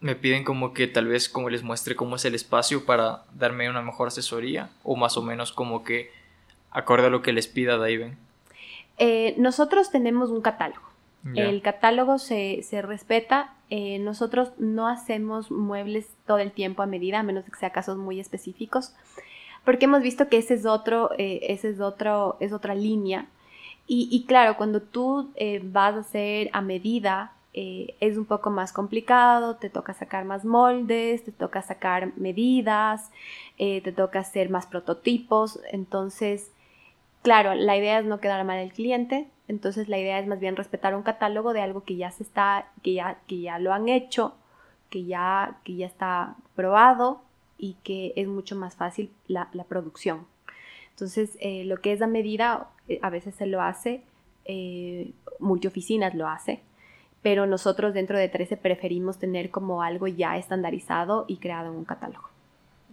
me 0.01 0.15
piden 0.15 0.45
como 0.45 0.73
que 0.73 0.87
tal 0.87 1.07
vez 1.07 1.29
como 1.29 1.51
les 1.51 1.63
muestre 1.63 1.97
cómo 1.97 2.17
es 2.17 2.25
el 2.25 2.35
espacio 2.35 2.85
para 2.87 3.25
darme 3.35 3.69
una 3.69 3.83
mejor 3.83 4.09
asesoría 4.09 4.71
o 4.85 4.97
más 4.97 5.17
o 5.17 5.23
menos 5.23 5.53
como 5.53 5.85
que 5.85 6.11
acorde 6.71 7.07
a 7.07 7.11
lo 7.11 7.23
que 7.23 7.33
les 7.33 7.49
pida 7.49 7.77
Daiven. 7.77 8.17
Eh, 8.99 9.35
nosotros 9.39 9.91
tenemos 9.91 10.31
un 10.31 10.41
catálogo. 10.41 10.88
El 11.35 11.63
catálogo 11.63 12.19
se, 12.19 12.63
respeta. 12.83 13.55
Eh, 13.71 13.99
nosotros 13.99 14.53
no 14.59 14.89
hacemos 14.89 15.51
muebles 15.51 16.09
todo 16.27 16.39
el 16.39 16.53
tiempo 16.53 16.83
a 16.83 16.87
medida, 16.87 17.21
a 17.21 17.23
menos 17.23 17.45
que 17.45 17.57
sea 17.57 17.71
casos 17.71 17.99
muy 17.99 18.19
específicos, 18.19 18.95
porque 19.65 19.85
hemos 19.85 20.03
visto 20.03 20.29
que 20.29 20.39
ese 20.39 20.55
es 20.55 20.65
otro, 20.65 21.11
eh, 21.19 21.41
ese 21.43 21.71
es 21.71 21.81
otro, 21.81 22.37
es 22.41 22.53
otra 22.53 22.75
línea. 22.75 23.27
Y, 23.91 24.27
claro, 24.27 24.59
cuando 24.59 24.83
tú 24.83 25.31
eh, 25.35 25.63
vas 25.65 25.95
a 25.95 26.01
hacer 26.01 26.51
a 26.53 26.61
medida 26.61 27.33
es 27.55 28.17
un 28.17 28.27
poco 28.27 28.51
más 28.51 28.73
complicado, 28.73 29.57
te 29.57 29.69
toca 29.69 29.93
sacar 29.93 30.25
más 30.25 30.45
moldes, 30.45 31.25
te 31.25 31.33
toca 31.33 31.61
sacar 31.61 32.13
medidas, 32.17 33.11
te 33.57 33.93
toca 33.97 34.21
hacer 34.21 34.49
más 34.49 34.67
prototipos, 34.67 35.59
entonces, 35.73 36.53
claro, 37.23 37.55
la 37.55 37.77
idea 37.77 37.99
es 37.99 38.05
no 38.05 38.21
quedar 38.21 38.45
mal 38.45 38.59
al 38.59 38.73
cliente, 38.73 39.27
entonces 39.49 39.89
la 39.89 39.99
idea 39.99 40.19
es 40.19 40.27
más 40.27 40.39
bien 40.39 40.57
respetar 40.57 40.95
un 40.95 41.03
catálogo 41.03 41.53
de 41.53 41.63
algo 41.63 41.83
que 41.83 41.97
ya 41.97 42.11
se 42.11 42.23
está, 42.23 42.71
que 42.83 42.95
ya, 42.95 43.19
que 43.27 43.41
ya 43.41 43.59
lo 43.59 43.73
han 43.73 43.89
hecho, 43.89 44.35
que 44.91 45.05
ya, 45.05 45.59
que 45.65 45.77
ya 45.77 45.87
está 45.87 46.37
probado 46.55 47.23
y 47.57 47.77
que 47.83 48.13
es 48.17 48.29
mucho 48.29 48.55
más 48.55 48.77
fácil 48.77 49.11
la, 49.27 49.49
producción. 49.69 50.27
Entonces, 50.91 51.37
eh, 51.41 51.65
lo 51.65 51.81
que 51.81 51.93
es 51.93 52.03
a 52.03 52.07
medida, 52.07 52.69
a 53.03 53.11
veces 53.11 53.35
se 53.35 53.47
lo 53.47 53.61
hace, 53.61 54.03
multioficinas 55.39 56.15
lo 56.15 56.29
hace, 56.29 56.63
pero 57.23 57.47
nosotros 57.47 57.95
dentro 57.95 58.19
de 58.19 58.29
13 58.29 58.57
preferimos 58.57 59.19
tener 59.19 59.51
como 59.51 59.83
algo 59.83 60.07
ya 60.07 60.37
estandarizado 60.37 61.25
y 61.29 61.39
creado 61.39 61.71
en 61.71 61.79
un 61.79 61.85
catálogo. 61.85 62.29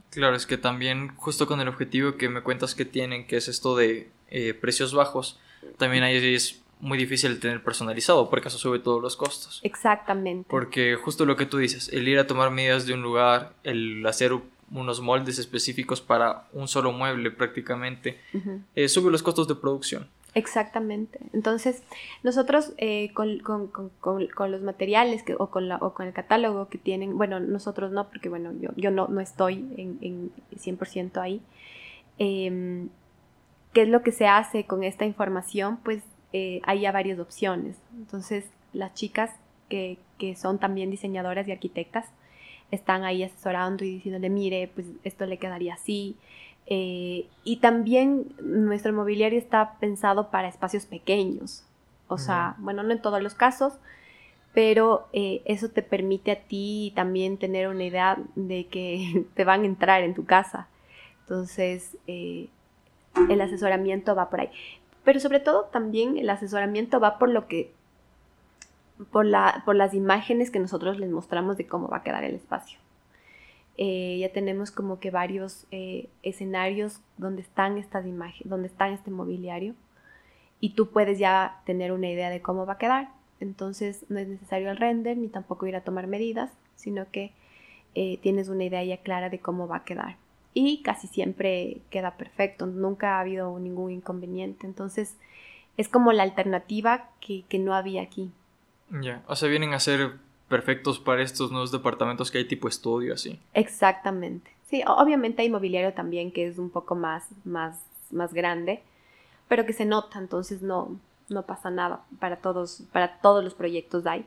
Claro, 0.09 0.35
es 0.35 0.45
que 0.45 0.57
también 0.57 1.15
justo 1.15 1.45
con 1.45 1.59
el 1.59 1.67
objetivo 1.67 2.15
que 2.15 2.29
me 2.29 2.41
cuentas 2.41 2.73
que 2.73 2.85
tienen, 2.85 3.27
que 3.27 3.37
es 3.37 3.47
esto 3.47 3.75
de 3.75 4.09
eh, 4.29 4.53
precios 4.53 4.93
bajos, 4.93 5.39
también 5.77 6.03
ahí 6.03 6.33
es 6.33 6.61
muy 6.79 6.97
difícil 6.97 7.39
tener 7.39 7.63
personalizado 7.63 8.29
porque 8.29 8.47
eso 8.47 8.57
sube 8.57 8.79
todos 8.79 9.01
los 9.01 9.15
costos. 9.15 9.59
Exactamente. 9.63 10.47
Porque 10.49 10.95
justo 10.95 11.25
lo 11.25 11.35
que 11.35 11.45
tú 11.45 11.57
dices, 11.57 11.89
el 11.89 12.07
ir 12.07 12.19
a 12.19 12.27
tomar 12.27 12.51
medidas 12.51 12.85
de 12.85 12.93
un 12.93 13.01
lugar, 13.01 13.53
el 13.63 14.05
hacer 14.05 14.33
unos 14.71 15.01
moldes 15.01 15.39
específicos 15.39 16.01
para 16.01 16.47
un 16.53 16.67
solo 16.67 16.91
mueble 16.91 17.31
prácticamente, 17.31 18.19
eh, 18.75 18.87
sube 18.89 19.11
los 19.11 19.23
costos 19.23 19.47
de 19.47 19.55
producción. 19.55 20.07
Exactamente. 20.33 21.19
Entonces, 21.31 21.81
nosotros 22.21 22.73
eh, 22.77 23.13
con, 23.13 23.39
los 23.39 24.61
materiales 24.61 25.23
que, 25.23 25.33
o, 25.37 25.49
con 25.49 25.69
la, 25.69 25.77
o 25.77 25.93
con 25.93 26.07
el 26.07 26.13
catálogo 26.13 26.67
que 26.67 26.77
tienen, 26.77 27.17
bueno, 27.17 27.39
nosotros 27.39 27.91
no, 27.91 28.09
porque 28.09 28.27
bueno, 28.27 28.51
yo, 28.59 28.71
yo 28.75 28.91
no, 28.91 29.07
no 29.07 29.21
estoy 29.21 29.53
en, 29.77 29.97
en 30.01 30.31
100% 30.57 31.21
ahí. 31.21 31.41
Em, 32.17 32.89
¿Qué 33.75 33.83
es 33.83 33.89
lo 33.89 34.01
que 34.01 34.11
se 34.11 34.25
hace 34.25 34.63
con 34.63 34.83
esta 34.83 35.05
información? 35.05 35.77
Pues 35.83 36.01
eh, 36.33 36.61
hay 36.63 36.81
ya 36.81 36.91
varias 36.91 37.19
opciones. 37.19 37.77
Entonces, 37.95 38.49
las 38.73 38.95
chicas 38.95 39.29
que, 39.69 39.99
que 40.17 40.35
son 40.35 40.57
también 40.57 40.89
diseñadoras 40.89 41.47
y 41.47 41.51
arquitectas 41.51 42.07
están 42.71 43.03
ahí 43.03 43.21
asesorando 43.21 43.85
y 43.85 43.95
diciéndole, 43.95 44.31
mire, 44.31 44.71
pues 44.73 44.87
esto 45.03 45.27
le 45.27 45.37
quedaría 45.37 45.75
así, 45.75 46.15
eh, 46.67 47.27
y 47.43 47.57
también 47.57 48.33
nuestro 48.41 48.91
mobiliario 48.91 49.37
está 49.37 49.77
pensado 49.79 50.31
para 50.31 50.47
espacios 50.47 50.85
pequeños. 50.85 51.63
O 52.07 52.17
sea, 52.17 52.55
bueno, 52.59 52.83
no 52.83 52.91
en 52.91 53.01
todos 53.01 53.21
los 53.21 53.33
casos, 53.33 53.73
pero 54.53 55.07
eh, 55.11 55.41
eso 55.45 55.69
te 55.69 55.81
permite 55.81 56.31
a 56.31 56.39
ti 56.39 56.93
también 56.95 57.37
tener 57.37 57.67
una 57.67 57.83
idea 57.83 58.17
de 58.35 58.67
que 58.67 59.25
te 59.33 59.43
van 59.43 59.61
a 59.61 59.65
entrar 59.65 60.03
en 60.03 60.13
tu 60.13 60.25
casa. 60.25 60.67
Entonces, 61.21 61.97
eh, 62.07 62.49
el 63.29 63.41
asesoramiento 63.41 64.15
va 64.15 64.29
por 64.29 64.41
ahí. 64.41 64.49
Pero 65.03 65.19
sobre 65.19 65.39
todo 65.39 65.65
también 65.65 66.17
el 66.17 66.29
asesoramiento 66.29 66.99
va 66.99 67.17
por 67.17 67.29
lo 67.29 67.47
que, 67.47 67.71
por, 69.11 69.25
la, 69.25 69.61
por 69.65 69.75
las 69.75 69.93
imágenes 69.93 70.51
que 70.51 70.59
nosotros 70.59 70.99
les 70.99 71.11
mostramos 71.11 71.57
de 71.57 71.67
cómo 71.67 71.87
va 71.87 71.97
a 71.97 72.03
quedar 72.03 72.23
el 72.23 72.35
espacio. 72.35 72.79
Eh, 73.77 74.17
ya 74.19 74.31
tenemos 74.31 74.71
como 74.71 74.99
que 74.99 75.11
varios 75.11 75.67
eh, 75.71 76.07
escenarios 76.23 77.01
donde 77.17 77.41
están 77.41 77.77
estas 77.77 78.05
imágenes, 78.05 78.49
donde 78.49 78.67
están 78.67 78.93
este 78.93 79.11
mobiliario 79.11 79.75
y 80.61 80.71
tú 80.75 80.91
puedes 80.91 81.19
ya 81.19 81.61
tener 81.65 81.91
una 81.91 82.09
idea 82.09 82.29
de 82.29 82.41
cómo 82.41 82.65
va 82.65 82.73
a 82.73 82.77
quedar. 82.77 83.09
Entonces 83.41 84.05
no 84.09 84.17
es 84.17 84.27
necesario 84.27 84.71
el 84.71 84.77
render 84.77 85.17
ni 85.17 85.27
tampoco 85.27 85.67
ir 85.67 85.75
a 85.75 85.81
tomar 85.81 86.07
medidas, 86.07 86.51
sino 86.75 87.11
que 87.11 87.33
eh, 87.95 88.17
tienes 88.21 88.47
una 88.47 88.63
idea 88.63 88.83
ya 88.83 88.97
clara 88.97 89.29
de 89.29 89.39
cómo 89.39 89.67
va 89.67 89.77
a 89.77 89.83
quedar. 89.83 90.15
Y 90.55 90.81
casi 90.81 91.07
siempre 91.07 91.81
queda 91.91 92.17
perfecto, 92.17 92.65
nunca 92.65 93.17
ha 93.17 93.19
habido 93.19 93.59
ningún 93.59 93.91
inconveniente. 93.91 94.65
Entonces 94.65 95.15
es 95.77 95.89
como 95.89 96.13
la 96.13 96.23
alternativa 96.23 97.09
que, 97.19 97.43
que 97.47 97.59
no 97.59 97.75
había 97.75 98.01
aquí. 98.01 98.31
Ya, 98.89 99.21
o 99.27 99.35
sea, 99.35 99.49
vienen 99.49 99.73
a 99.73 99.79
ser 99.79 100.13
perfectos 100.47 100.99
para 100.99 101.21
estos 101.21 101.51
nuevos 101.51 101.71
departamentos 101.71 102.31
que 102.31 102.37
hay 102.37 102.45
tipo 102.45 102.67
estudio 102.67 103.13
así. 103.13 103.39
Exactamente. 103.53 104.51
Sí, 104.69 104.83
obviamente 104.87 105.41
hay 105.41 105.49
mobiliario 105.49 105.93
también 105.93 106.31
que 106.31 106.47
es 106.47 106.57
un 106.57 106.69
poco 106.69 106.95
más, 106.95 107.27
más, 107.43 107.79
más 108.11 108.33
grande, 108.33 108.81
pero 109.47 109.65
que 109.65 109.73
se 109.73 109.85
nota, 109.85 110.19
entonces 110.19 110.61
no, 110.61 110.97
no 111.29 111.43
pasa 111.43 111.69
nada. 111.69 112.03
Para 112.19 112.37
todos, 112.37 112.83
para 112.91 113.19
todos 113.19 113.43
los 113.43 113.53
proyectos 113.53 114.05
hay. 114.05 114.25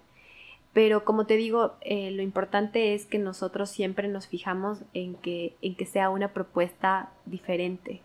Pero 0.73 1.05
como 1.05 1.27
te 1.27 1.37
digo, 1.37 1.75
eh, 1.81 2.11
lo 2.11 2.23
importante 2.23 2.95
es 2.95 3.07
que 3.07 3.19
nosotros 3.19 3.71
siempre 3.71 4.09
nos 4.09 4.27
fijamos 4.27 4.79
en 4.95 5.15
que, 5.15 5.57
en 5.63 5.75
que 5.75 5.87
sea 5.87 6.11
una 6.11 6.33
propuesta 6.33 7.11
diferente, 7.27 8.01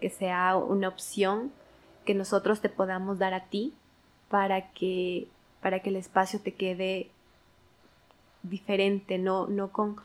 que 0.00 0.10
sea 0.10 0.56
una 0.56 0.88
opción 0.88 1.50
que 2.04 2.14
nosotros 2.14 2.60
te 2.60 2.68
podamos 2.68 3.18
dar 3.18 3.34
a 3.34 3.44
ti 3.46 3.72
para 4.28 4.72
que 4.72 5.28
para 5.62 5.78
que 5.78 5.90
el 5.90 5.96
espacio 5.96 6.40
te 6.40 6.52
quede 6.52 7.08
diferente, 8.42 9.16
no, 9.18 9.46
no, 9.46 9.70
con, 9.70 9.96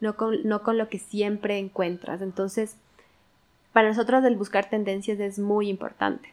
no, 0.00 0.14
con, 0.14 0.78
lo 0.78 0.88
que 0.88 0.98
siempre 0.98 1.58
encuentras. 1.58 2.20
Entonces, 2.20 2.76
para 3.72 3.88
nosotros 3.88 4.22
el 4.24 4.36
buscar 4.36 4.68
tendencias 4.68 5.18
es 5.18 5.38
muy 5.38 5.68
importante. 5.68 6.32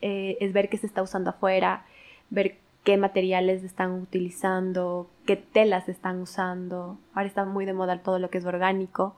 Eh, 0.00 0.38
es 0.40 0.52
ver 0.52 0.68
qué 0.68 0.78
se 0.78 0.86
está 0.86 1.02
usando 1.02 1.30
afuera, 1.30 1.84
ver 2.30 2.58
qué 2.86 2.96
materiales 2.96 3.64
están 3.64 4.00
utilizando, 4.00 5.10
qué 5.26 5.34
telas 5.34 5.88
están 5.88 6.20
usando. 6.20 7.00
Ahora 7.14 7.26
está 7.26 7.44
muy 7.44 7.64
de 7.66 7.72
moda 7.72 8.00
todo 8.00 8.20
lo 8.20 8.30
que 8.30 8.38
es 8.38 8.44
orgánico. 8.44 9.16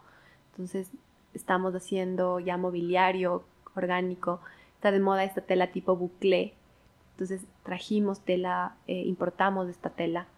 Entonces, 0.52 0.90
estamos 1.34 1.74
haciendo 1.74 2.40
ya 2.40 2.56
mobiliario 2.56 3.44
orgánico. 3.74 4.40
Está 4.76 4.90
de 4.90 5.00
moda 5.00 5.22
esta 5.22 5.42
tela 5.42 5.66
tipo 5.66 5.96
bouclé, 5.96 6.54
entonces 7.10 7.42
trajimos 7.62 8.20
tela, 8.20 8.74
eh, 8.86 9.02
importamos 9.04 9.68
esta 9.68 9.90
tela 9.90 10.28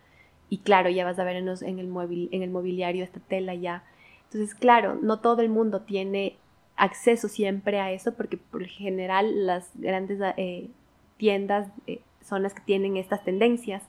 y 0.49 0.59
claro, 0.59 0.91
ya 0.91 1.05
vas 1.05 1.21
a 1.21 1.25
ver 1.25 1.37
en, 1.37 1.49
en, 1.49 1.79
el 1.79 2.29
en 2.33 2.43
el 2.43 2.51
mobiliario 2.51 3.05
esta 3.05 3.21
tela 3.21 3.55
ya. 3.55 3.85
Entonces, 4.25 4.57
claro, 4.57 4.97
no 5.01 5.21
todo 5.21 5.43
el 5.43 5.51
mundo 5.51 5.83
tiene 5.83 6.37
acceso 6.75 7.29
siempre 7.29 7.79
a 7.79 7.93
eso 7.93 8.15
porque 8.15 8.39
por 8.39 8.65
general 8.65 9.47
las 9.47 9.71
grandes 9.75 10.19
eh, 10.37 10.69
tiendas 11.17 11.69
eh, 11.87 12.01
son 12.27 12.43
las 12.43 12.55
que 12.55 12.63
tienen 12.63 12.97
estas 12.97 13.25
tendencias, 13.25 13.83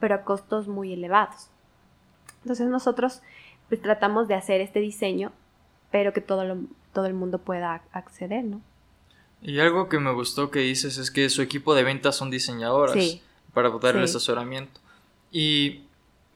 pero 0.00 0.14
a 0.14 0.24
costos 0.24 0.68
muy 0.68 0.92
elevados. 0.92 1.50
Entonces 2.42 2.68
nosotros 2.68 3.22
pues 3.68 3.82
tratamos 3.82 4.28
de 4.28 4.34
hacer 4.34 4.60
este 4.60 4.80
diseño, 4.80 5.32
pero 5.90 6.12
que 6.12 6.20
todo, 6.20 6.42
todo 6.92 7.06
el 7.06 7.14
mundo 7.14 7.38
pueda 7.38 7.82
acceder, 7.92 8.44
¿no? 8.44 8.62
Y 9.40 9.60
algo 9.60 9.88
que 9.88 9.98
me 10.00 10.12
gustó 10.12 10.50
que 10.50 10.60
dices 10.60 10.98
es 10.98 11.10
que 11.10 11.28
su 11.28 11.42
equipo 11.42 11.74
de 11.74 11.84
ventas 11.84 12.16
son 12.16 12.30
diseñadoras 12.30 13.20
para 13.54 13.70
dar 13.70 13.96
el 13.96 14.04
asesoramiento. 14.04 14.80
¿Y 15.30 15.82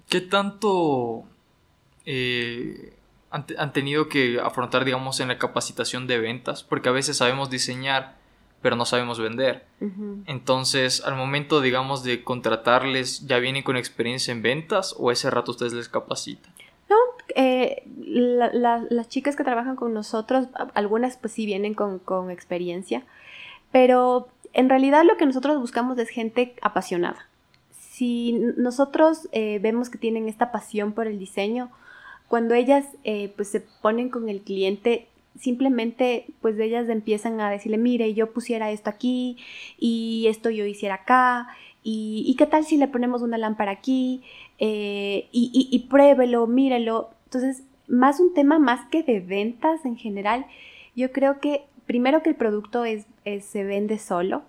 qué 0.09 0.21
tanto 0.21 1.25
eh, 2.05 2.95
han, 3.31 3.73
tenido 3.73 4.09
que 4.09 4.39
afrontar, 4.41 4.85
digamos, 4.85 5.19
en 5.21 5.29
la 5.29 5.39
capacitación 5.39 6.07
de 6.07 6.19
ventas? 6.19 6.63
Porque 6.63 6.89
a 6.89 6.93
veces 6.93 7.17
sabemos 7.17 7.51
diseñar, 7.51 8.17
pero 8.63 8.77
no 8.77 8.87
sabemos 8.87 9.19
vender. 9.19 9.67
Entonces, 10.27 11.05
al 11.05 11.17
momento, 11.17 11.61
digamos, 11.61 12.05
de 12.05 12.23
contratarles, 12.23 13.27
¿ya 13.27 13.39
vienen 13.39 13.65
con 13.65 13.77
experiencia 13.77 14.33
en 14.33 14.41
ventas 14.41 14.95
o 14.99 15.11
ese 15.11 15.29
rato 15.31 15.51
ustedes 15.51 15.73
les 15.73 15.89
capacitan? 15.89 16.53
Eh, 17.35 17.83
las 17.97 19.09
chicas 19.09 19.37
que 19.37 19.45
trabajan 19.45 19.77
con 19.77 19.95
nosotros, 19.95 20.49
algunas 20.75 21.17
pues 21.17 21.33
sí 21.33 21.47
vienen 21.47 21.75
con, 21.75 22.31
experiencia, 22.31 23.05
pero 23.71 24.29
en 24.53 24.69
realidad 24.69 25.05
lo 25.05 25.17
que 25.17 25.27
nosotros 25.27 25.59
buscamos 25.59 25.99
es 25.99 26.09
gente 26.09 26.55
apasionada. 26.61 27.27
Si 27.71 28.33
nosotros 28.57 29.29
eh, 29.33 29.59
vemos 29.63 29.89
que 29.89 29.99
tienen 29.99 30.29
esta 30.29 30.53
pasión 30.53 30.93
por 30.93 31.07
el 31.07 31.19
diseño, 31.19 31.71
cuando 32.29 32.55
ellas 32.55 32.87
eh, 33.05 33.33
pues 33.37 33.49
se 33.49 33.61
ponen 33.61 34.09
con 34.09 34.29
el 34.29 34.43
cliente, 34.43 35.09
simplemente 35.39 36.27
pues 36.41 36.59
ellas 36.59 36.89
empiezan 36.89 37.41
a 37.41 37.51
decirle, 37.51 37.79
mire, 37.79 38.15
yo 38.15 38.33
pusiera 38.33 38.71
esto 38.71 38.91
aquí 38.91 39.39
y 39.79 40.27
esto 40.29 40.51
yo 40.51 40.67
hiciera 40.67 40.97
acá 40.97 41.49
y, 41.85 42.35
qué 42.39 42.47
tal 42.47 42.65
si 42.65 42.77
le 42.77 42.89
ponemos 42.89 43.23
una 43.23 43.39
lámpara 43.39 43.73
aquí 43.73 44.23
y, 44.59 45.29
y, 45.33 45.79
pruébelo, 45.91 46.47
mírelo. 46.47 47.11
Entonces, 47.25 47.65
más 47.89 48.21
un 48.21 48.35
tema 48.35 48.59
más 48.59 48.87
que 48.89 49.03
de 49.03 49.21
ventas 49.21 49.85
en 49.85 49.97
general, 49.97 50.47
yo 50.95 51.11
creo 51.13 51.41
que 51.41 51.65
primero 51.87 52.23
que 52.23 52.31
el 52.31 52.37
producto 52.37 52.85
es, 52.85 53.07
se 53.41 53.65
vende 53.65 53.99
solo 53.99 54.43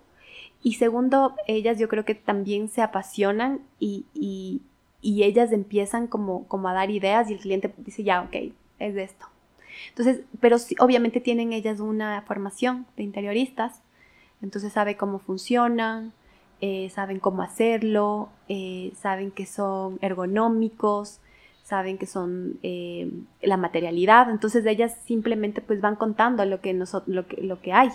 y 0.62 0.74
segundo, 0.74 1.34
ellas 1.46 1.78
yo 1.78 1.88
creo 1.88 2.04
que 2.04 2.14
también 2.14 2.68
se 2.68 2.82
apasionan 2.82 3.60
y, 3.78 4.06
y, 4.14 4.62
ellas 5.02 5.52
empiezan 5.52 6.06
como, 6.06 6.48
como 6.48 6.68
a 6.68 6.72
dar 6.72 6.90
ideas 6.90 7.28
y 7.28 7.34
el 7.34 7.40
cliente 7.40 7.72
dice, 7.78 8.02
ya, 8.02 8.22
ok, 8.22 8.54
es 8.78 8.94
de 8.94 9.02
esto. 9.02 9.26
Entonces, 9.88 10.20
pero 10.40 10.56
obviamente 10.80 11.20
tienen 11.20 11.52
ellas 11.52 11.80
una 11.80 12.22
formación 12.22 12.86
de 12.96 13.02
interioristas, 13.02 13.82
entonces 14.42 14.72
sabe 14.72 14.96
cómo 14.96 15.18
funcionan, 15.18 16.12
eh, 16.60 16.90
saben 16.90 17.20
cómo 17.20 17.42
hacerlo, 17.42 18.28
eh, 18.48 18.92
saben 18.96 19.30
que 19.30 19.46
son 19.46 19.98
ergonómicos, 20.00 21.20
saben 21.62 21.98
que 21.98 22.06
son 22.06 22.58
eh, 22.62 23.10
la 23.42 23.56
materialidad, 23.56 24.30
entonces 24.30 24.64
ellas 24.66 24.96
simplemente 25.06 25.60
pues 25.62 25.80
van 25.80 25.96
contando 25.96 26.44
lo 26.44 26.60
que, 26.60 26.74
lo 27.06 27.26
que, 27.26 27.42
lo 27.42 27.60
que 27.60 27.72
hay. 27.72 27.88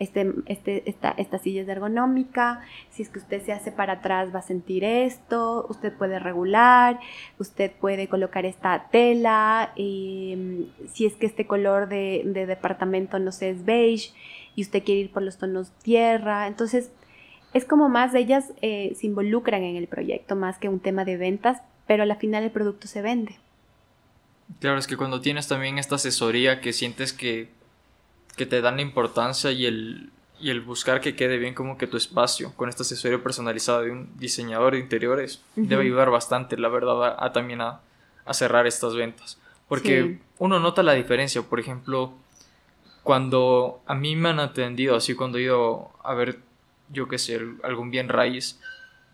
Este, 0.00 0.32
este, 0.46 0.88
esta, 0.90 1.10
esta 1.10 1.38
silla 1.38 1.62
es 1.62 1.68
ergonómica, 1.68 2.62
si 2.90 3.02
es 3.02 3.10
que 3.10 3.20
usted 3.20 3.44
se 3.44 3.52
hace 3.52 3.70
para 3.70 3.94
atrás 3.94 4.34
va 4.34 4.40
a 4.40 4.42
sentir 4.42 4.82
esto, 4.82 5.66
usted 5.68 5.92
puede 5.92 6.18
regular, 6.18 6.98
usted 7.38 7.70
puede 7.70 8.08
colocar 8.08 8.44
esta 8.44 8.88
tela, 8.90 9.72
em, 9.76 10.66
si 10.92 11.06
es 11.06 11.14
que 11.14 11.26
este 11.26 11.46
color 11.46 11.88
de, 11.88 12.22
de, 12.24 12.46
departamento 12.46 13.20
no 13.20 13.30
sé 13.30 13.50
es 13.50 13.64
beige 13.64 14.12
y 14.56 14.62
usted 14.62 14.82
quiere 14.82 15.02
ir 15.02 15.12
por 15.12 15.22
los 15.22 15.38
tonos 15.38 15.70
tierra, 15.82 16.48
entonces 16.48 16.90
es 17.54 17.64
como 17.64 17.88
más 17.88 18.14
ellas 18.16 18.52
eh, 18.62 18.94
se 18.96 19.06
involucran 19.06 19.62
en 19.62 19.76
el 19.76 19.86
proyecto 19.86 20.34
más 20.34 20.58
que 20.58 20.68
un 20.68 20.80
tema 20.80 21.04
de 21.04 21.16
ventas, 21.16 21.62
pero 21.86 22.02
al 22.02 22.16
final 22.16 22.42
el 22.42 22.50
producto 22.50 22.88
se 22.88 23.00
vende. 23.00 23.38
Claro, 24.58 24.78
es 24.78 24.88
que 24.88 24.96
cuando 24.96 25.20
tienes 25.20 25.46
también 25.46 25.78
esta 25.78 25.94
asesoría 25.94 26.60
que 26.60 26.72
sientes 26.72 27.12
que, 27.12 27.48
que 28.36 28.46
te 28.46 28.60
dan 28.60 28.76
la 28.76 28.82
importancia 28.82 29.50
y 29.50 29.66
el, 29.66 30.10
y 30.40 30.50
el 30.50 30.60
buscar 30.60 31.00
que 31.00 31.16
quede 31.16 31.38
bien 31.38 31.54
como 31.54 31.78
que 31.78 31.86
tu 31.86 31.96
espacio 31.96 32.52
con 32.56 32.68
esta 32.68 32.82
asesoría 32.82 33.22
personalizada 33.22 33.82
de 33.82 33.90
un 33.90 34.10
diseñador 34.18 34.74
de 34.74 34.80
interiores 34.80 35.42
debe 35.56 35.84
ayudar 35.84 36.10
bastante, 36.10 36.56
la 36.58 36.68
verdad, 36.68 37.16
a, 37.18 37.32
también 37.32 37.60
a, 37.60 37.80
cerrar 38.32 38.66
estas 38.66 38.94
ventas. 38.94 39.38
Porque 39.68 40.18
uno 40.38 40.60
nota 40.60 40.82
la 40.82 40.92
diferencia, 40.92 41.42
por 41.42 41.60
ejemplo, 41.60 42.12
cuando 43.02 43.80
a 43.86 43.94
mí 43.94 44.16
me 44.16 44.30
han 44.30 44.40
atendido, 44.40 44.96
así 44.96 45.14
cuando 45.14 45.38
he 45.38 45.42
ido 45.42 45.90
a 46.02 46.14
ver, 46.14 46.38
yo 46.90 47.08
qué 47.08 47.18
sé, 47.18 47.40
algún 47.62 47.90
bien 47.90 48.08
raíz, 48.08 48.60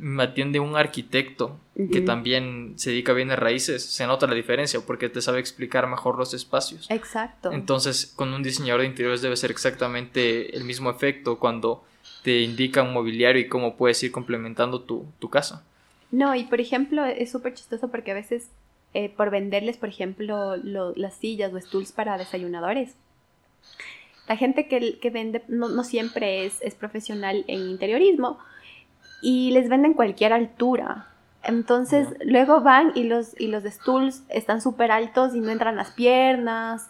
me 0.01 0.23
atiende 0.23 0.61
un 0.61 0.77
arquitecto 0.77 1.59
que 1.93 2.01
también 2.01 2.73
se 2.77 2.91
dedica 2.91 3.13
a 3.13 3.15
bienes 3.15 3.39
raíces, 3.39 3.85
se 3.85 4.07
nota 4.07 4.27
la 4.27 4.35
diferencia 4.35 4.81
porque 4.81 5.11
te 5.11 5.21
sabe 5.21 5.41
explicar 5.41 5.87
mejor 5.87 6.19
los 6.19 6.33
espacios. 6.33 6.91
Exacto. 6.91 7.53
Entonces, 7.53 8.07
con 8.07 8.33
un 8.33 8.43
diseñador 8.43 8.81
de 8.81 8.87
interiores 8.87 9.21
debe 9.21 9.37
ser 9.37 9.51
exactamente 9.51 10.57
el 10.57 10.65
mismo 10.65 10.91
efecto 10.91 11.39
cuando 11.39 11.85
te 12.23 12.41
indica 12.41 12.83
un 12.83 12.95
mobiliario 12.95 13.43
y 13.43 13.49
cómo 13.49 13.77
puedes 13.77 14.03
ir 14.03 14.11
complementando 14.11 14.81
tu, 14.81 15.31
casa. 15.31 15.65
No, 16.11 16.35
y 16.35 16.45
por 16.45 16.63
ejemplo, 16.63 17.05
es 17.05 17.31
súper 17.31 17.53
chistoso 17.53 17.89
porque 17.89 18.11
a 18.11 18.15
veces 18.15 18.49
eh, 18.95 19.11
por 19.15 19.31
venderles, 19.31 19.77
por 19.77 19.91
ejemplo, 19.91 20.57
las 20.57 21.15
sillas 21.15 21.53
o 21.53 21.61
stools 21.61 21.93
para 21.93 22.17
desayunadores, 22.17 22.95
la 24.29 24.37
gente 24.37 24.67
que, 24.67 24.99
que 24.99 25.11
vende 25.11 25.43
no, 25.49 25.69
no 25.69 25.85
siempre 25.85 26.47
es, 26.47 26.63
es 26.63 26.75
profesional 26.75 27.45
en 27.49 27.69
interiorismo 27.69 28.39
y 29.23 29.51
les 29.53 29.69
venden 29.69 29.95
cualquier 29.95 30.33
altura. 30.33 31.07
Entonces 31.43 32.09
luego 32.25 32.61
van 32.61 32.93
y 32.95 33.05
los, 33.05 33.39
y 33.41 33.47
los 33.47 33.65
stools 33.65 34.25
están 34.29 34.61
súper 34.61 34.93
altos 34.93 35.35
y 35.35 35.41
no 35.41 35.51
entran 35.51 35.77
las 35.77 35.91
piernas, 35.91 36.89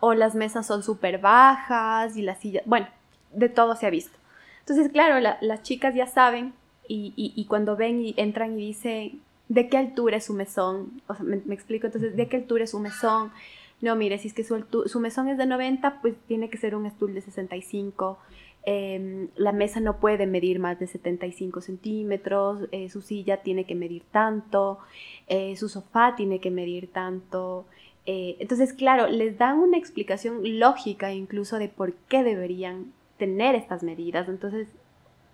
o 0.00 0.14
las 0.14 0.34
mesas 0.34 0.66
son 0.66 0.82
súper 0.82 1.18
bajas 1.18 2.16
y 2.16 2.22
las 2.22 2.38
sillas, 2.38 2.62
bueno, 2.66 2.86
de 3.32 3.48
todo 3.48 3.74
se 3.76 3.86
ha 3.86 3.90
visto. 3.90 4.16
Entonces, 4.60 4.90
claro, 4.92 5.18
las 5.40 5.62
chicas 5.62 5.94
ya 5.94 6.06
saben 6.06 6.52
y, 6.86 7.12
y, 7.16 7.44
cuando 7.46 7.76
ven 7.76 8.00
y 8.00 8.14
entran 8.16 8.58
y 8.58 8.66
dicen, 8.66 9.22
¿de 9.48 9.68
qué 9.68 9.78
altura 9.78 10.18
es 10.18 10.26
su 10.26 10.34
mesón? 10.34 11.02
O 11.06 11.14
sea, 11.14 11.24
me, 11.24 11.54
explico, 11.54 11.86
entonces, 11.86 12.16
¿de 12.16 12.28
qué 12.28 12.36
altura 12.36 12.64
es 12.64 12.70
su 12.70 12.78
mesón? 12.78 13.32
No, 13.80 13.96
mire, 13.96 14.18
si 14.18 14.28
es 14.28 14.34
que 14.34 14.44
su, 14.44 14.64
su 14.86 15.00
mesón 15.00 15.28
es 15.28 15.38
de 15.38 15.46
90, 15.46 16.00
pues 16.00 16.14
tiene 16.26 16.50
que 16.50 16.58
ser 16.58 16.74
un 16.74 16.88
stool 16.90 17.14
de 17.14 17.22
65 17.22 18.18
Em, 18.64 19.28
la 19.36 19.52
mesa 19.52 19.80
no 19.80 19.98
puede 19.98 20.26
medir 20.26 20.58
más 20.58 20.78
de 20.78 20.86
75 20.86 21.60
centímetros, 21.60 22.68
eh, 22.72 22.90
su 22.90 23.00
silla 23.00 23.38
tiene 23.38 23.64
que 23.64 23.74
medir 23.74 24.02
tanto, 24.10 24.78
eh, 25.26 25.56
su 25.56 25.68
sofá 25.68 26.14
tiene 26.16 26.40
que 26.40 26.50
medir 26.50 26.92
tanto. 26.92 27.66
Eh, 28.04 28.36
entonces, 28.40 28.72
claro, 28.72 29.08
les 29.08 29.38
dan 29.38 29.58
una 29.58 29.78
explicación 29.78 30.40
lógica 30.58 31.12
incluso 31.12 31.58
de 31.58 31.68
por 31.68 31.94
qué 32.08 32.22
deberían 32.22 32.92
tener 33.18 33.54
estas 33.54 33.82
medidas. 33.82 34.28
Entonces, 34.28 34.68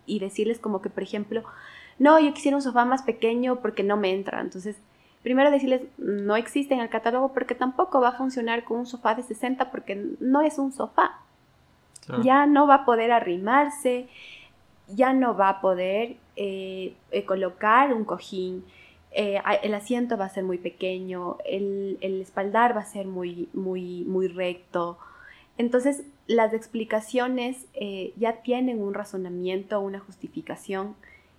y 0.07 0.19
decirles 0.19 0.59
como 0.59 0.83
que, 0.83 0.91
por 0.91 1.03
ejemplo, 1.03 1.43
no, 1.99 2.19
yo 2.21 2.35
quisiera 2.35 2.57
un 2.57 2.63
sofá 2.63 2.85
más 2.85 3.03
pequeño 3.03 3.61
porque 3.61 3.83
no 3.83 3.97
me 3.97 4.13
entra. 4.13 4.41
Entonces, 4.41 4.77
primero 5.23 5.51
decirles, 5.51 5.83
no 5.99 6.37
existe 6.37 6.75
en 6.75 6.81
el 6.81 6.89
catálogo 6.89 7.33
porque 7.33 7.55
tampoco 7.55 8.01
va 8.01 8.09
a 8.09 8.19
funcionar 8.19 8.65
con 8.65 8.79
un 8.79 8.87
sofá 8.87 9.15
de 9.15 9.23
60 9.23 9.71
porque 9.71 10.11
no 10.21 10.43
es 10.43 10.59
un 10.59 10.73
sofá. 10.73 11.21
Ya 12.23 12.47
no 12.47 12.67
va 12.67 12.75
a 12.75 12.85
poder 12.85 13.12
arrimarse, 13.12 14.09
ya 14.88 15.12
no 15.12 15.37
va 15.37 15.49
a 15.49 15.61
poder 15.61 16.17
eh, 16.37 16.95
eh, 17.11 17.25
colocar 17.25 17.95
un 17.95 18.05
cojín, 18.05 18.64
eh, 19.12 19.40
el 19.62 19.75
asiento 19.75 20.17
va 20.17 20.27
a 20.27 20.29
ser 20.29 20.45
muy 20.45 20.59
pequeño, 20.59 21.38
el, 21.45 21.99
espaldar 22.01 22.77
va 22.77 22.81
a 22.81 22.87
ser 22.87 23.07
muy, 23.07 23.49
muy, 23.53 24.05
muy 24.05 24.29
recto. 24.29 24.99
Entonces, 25.57 26.03
las 26.27 26.53
explicaciones 26.53 27.67
ya 28.17 28.43
tienen 28.43 28.83
un 28.83 28.93
razonamiento, 28.93 29.81
una 29.81 30.01
justificación 30.01 30.97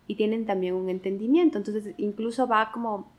y 0.07 0.15
tienen 0.15 0.45
también 0.45 0.73
un 0.73 0.89
entendimiento. 0.89 1.57
Entonces, 1.57 1.93
incluso 1.97 2.47
va 2.47 2.71
como 2.71 3.11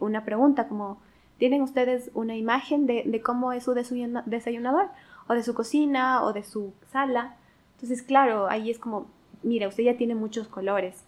una 0.00 0.26
pregunta, 0.26 0.68
como, 0.68 1.00
¿tienen 1.38 1.62
ustedes 1.62 2.10
una 2.12 2.36
imagen 2.36 2.86
de, 2.86 3.04
de 3.06 3.22
cómo 3.22 3.54
es 3.54 3.64
su 3.64 3.72
desayunador? 3.72 4.90
O 5.28 5.34
de 5.34 5.42
su 5.42 5.54
cocina 5.54 6.24
o 6.24 6.32
de 6.32 6.42
su 6.42 6.72
sala. 6.90 7.36
Entonces, 7.74 8.02
claro, 8.02 8.48
ahí 8.48 8.70
es 8.70 8.78
como, 8.78 9.06
mira, 9.42 9.68
usted 9.68 9.84
ya 9.84 9.96
tiene 9.96 10.14
muchos 10.14 10.48
colores. 10.48 11.04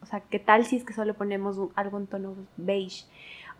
O 0.00 0.06
sea, 0.06 0.20
¿qué 0.20 0.38
tal 0.38 0.64
si 0.64 0.76
es 0.76 0.84
que 0.84 0.92
solo 0.92 1.14
ponemos 1.14 1.58
algún 1.74 2.06
tono 2.06 2.34
beige? 2.56 3.04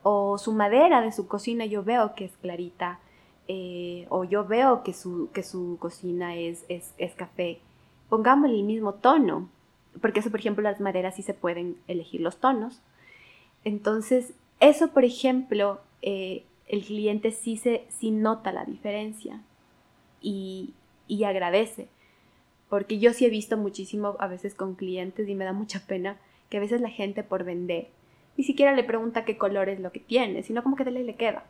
O 0.03 0.39
su 0.39 0.53
madera 0.53 1.01
de 1.01 1.13
su 1.13 1.27
cocina 1.27 1.67
yo 1.67 1.83
veo 1.83 2.15
que 2.15 2.27
es 2.27 2.37
clarita. 2.37 3.01
Eh, 3.49 4.07
o 4.09 4.25
yo 4.25 4.47
veo 4.47 4.83
que 4.83 4.95
su, 4.95 5.29
que 5.33 5.43
su 5.43 5.77
cocina 5.81 6.37
es, 6.37 6.65
es, 6.69 6.95
es 6.97 7.15
café. 7.15 7.61
Pongámosle 8.09 8.57
el 8.57 8.65
mismo 8.65 8.95
tono. 8.95 9.49
Porque 10.01 10.21
eso, 10.21 10.31
por 10.31 10.41
ejemplo, 10.41 10.63
las 10.63 10.81
maderas 10.81 11.17
sí 11.17 11.23
se 11.23 11.35
pueden 11.35 11.77
elegir 11.89 12.21
los 12.21 12.39
tonos. 12.39 12.83
Entonces, 13.65 14.35
eso, 14.61 14.89
por 14.89 15.05
ejemplo, 15.05 15.81
eh, 16.03 16.45
el 16.69 16.85
cliente 16.85 17.33
sí, 17.33 17.57
se, 17.57 17.87
sí 17.89 18.11
nota 18.11 18.53
la 18.53 18.65
diferencia 18.65 19.41
y, 20.25 21.25
agradece. 21.25 21.89
Porque 22.69 22.99
yo 22.99 23.13
sí 23.13 23.25
he 23.25 23.31
visto 23.31 23.57
muchísimo 23.57 24.17
a 24.19 24.27
veces 24.27 24.55
con 24.55 24.75
clientes 24.75 25.29
y 25.29 25.35
me 25.35 25.45
da 25.45 25.53
mucha 25.53 25.87
pena 25.87 26.17
que 26.49 26.57
a 26.57 26.61
veces 26.61 26.81
la 26.81 26.91
gente 26.91 27.23
por 27.23 27.45
vender 27.45 27.89
ni 28.37 28.45
siquiera 28.45 28.73
le 28.73 28.85
pregunta 28.85 29.25
qué 29.25 29.39
color 29.39 29.69
es 29.69 29.81
lo 29.81 29.93
que 29.93 30.01
tiene, 30.01 30.43
sino 30.43 30.63
como 30.63 30.77
que 30.77 30.85
le, 30.85 31.05
le 31.05 31.15
queda. 31.15 31.45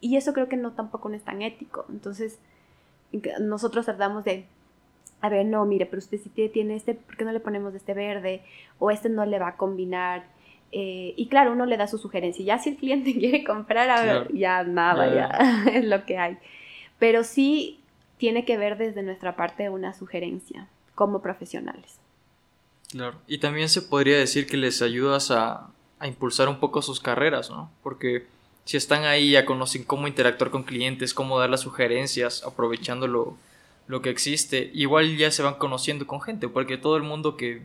Y 0.00 0.16
eso 0.16 0.32
creo 0.32 0.48
que 0.48 0.56
no 0.56 0.72
tampoco 0.72 1.08
no 1.08 1.14
es 1.14 1.22
tan 1.22 1.42
ético. 1.42 1.84
Entonces, 1.90 2.38
nosotros 3.40 3.84
tratamos 3.84 4.24
de, 4.24 4.46
a 5.20 5.28
ver, 5.28 5.44
no, 5.44 5.64
mire, 5.66 5.84
pero 5.86 5.98
usted 5.98 6.18
si 6.18 6.30
tiene 6.30 6.74
este, 6.74 6.94
¿por 6.94 7.16
qué 7.16 7.24
no 7.24 7.32
le 7.32 7.40
ponemos 7.40 7.74
este 7.74 7.92
verde? 7.92 8.40
O 8.78 8.90
este 8.90 9.10
no 9.10 9.26
le 9.26 9.38
va 9.38 9.48
a 9.48 9.56
combinar. 9.56 10.24
Eh, 10.72 11.12
y 11.16 11.26
claro, 11.26 11.52
uno 11.52 11.66
le 11.66 11.76
da 11.76 11.86
su 11.86 11.98
sugerencia. 11.98 12.44
Ya 12.44 12.58
si 12.58 12.70
el 12.70 12.76
cliente 12.76 13.12
quiere 13.18 13.44
comprar, 13.44 13.90
a 13.90 14.02
ver, 14.02 14.32
ya 14.32 14.64
nada, 14.64 15.14
ya 15.14 15.64
es 15.72 15.84
lo 15.84 16.04
que 16.06 16.16
hay. 16.16 16.38
Pero 16.98 17.24
sí 17.24 17.79
tiene 18.20 18.44
que 18.44 18.58
ver 18.58 18.76
desde 18.76 19.02
nuestra 19.02 19.34
parte 19.34 19.70
una 19.70 19.94
sugerencia 19.94 20.68
como 20.94 21.22
profesionales. 21.22 21.98
Claro, 22.90 23.16
y 23.26 23.38
también 23.38 23.70
se 23.70 23.80
podría 23.80 24.18
decir 24.18 24.46
que 24.46 24.58
les 24.58 24.82
ayudas 24.82 25.30
a, 25.30 25.70
impulsar 26.02 26.48
un 26.48 26.60
poco 26.60 26.82
sus 26.82 27.00
carreras, 27.00 27.50
¿no? 27.50 27.70
Porque 27.82 28.26
si 28.64 28.76
están 28.76 29.04
ahí 29.04 29.32
ya 29.32 29.46
conocen 29.46 29.84
cómo 29.84 30.06
interactuar 30.06 30.50
con 30.50 30.64
clientes, 30.64 31.14
cómo 31.14 31.38
dar 31.38 31.48
las 31.48 31.62
sugerencias, 31.62 32.42
aprovechando 32.44 33.06
lo, 33.06 34.02
que 34.02 34.10
existe, 34.10 34.70
igual 34.74 35.16
ya 35.16 35.30
se 35.30 35.42
van 35.42 35.54
conociendo 35.54 36.06
con 36.06 36.20
gente, 36.20 36.46
porque 36.48 36.76
todo 36.76 36.98
el 36.98 37.02
mundo 37.02 37.38
que 37.38 37.62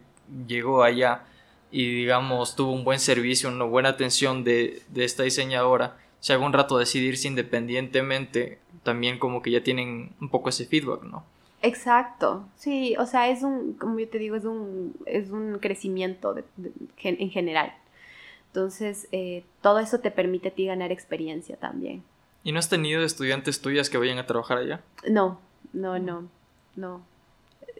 llegó 0.47 0.83
allá 0.83 1.23
y 1.69 1.85
digamos 1.93 2.55
tuvo 2.55 2.71
un 2.71 2.85
buen 2.85 2.99
servicio, 2.99 3.49
una 3.49 3.65
buena 3.65 3.89
atención 3.89 4.45
de 4.45 4.81
esta 4.95 5.23
diseñadora, 5.23 5.97
si 6.19 6.33
algún 6.33 6.53
rato 6.53 6.77
decidirse 6.77 7.27
independientemente, 7.27 8.59
también 8.83 9.19
como 9.19 9.41
que 9.41 9.51
ya 9.51 9.63
tienen 9.63 10.13
un 10.19 10.29
poco 10.29 10.49
ese 10.49 10.65
feedback, 10.65 11.03
¿no? 11.03 11.23
Exacto, 11.61 12.47
sí, 12.55 12.95
o 12.99 13.05
sea, 13.05 13.29
es 13.29 13.41
un, 13.41 13.73
como 13.73 13.99
yo 13.99 14.07
te 14.07 14.19
digo, 14.19 14.35
es 14.35 14.45
un, 14.45 14.95
es 15.05 15.31
un 15.31 15.57
crecimiento 15.59 16.35
en 17.03 17.29
general. 17.31 17.73
Entonces, 18.47 19.07
eh, 19.11 19.43
todo 19.61 19.79
eso 19.79 19.99
te 19.99 20.11
permite 20.11 20.49
a 20.49 20.51
ti 20.51 20.65
ganar 20.65 20.91
experiencia 20.91 21.57
también. 21.57 22.03
¿Y 22.43 22.51
no 22.51 22.59
has 22.59 22.69
tenido 22.69 23.03
estudiantes 23.03 23.61
tuyas 23.61 23.89
que 23.89 23.97
vayan 23.97 24.17
a 24.17 24.27
trabajar 24.27 24.59
allá? 24.59 24.81
No, 25.09 25.39
no, 25.73 25.99
no, 25.99 26.29
no. 26.75 27.01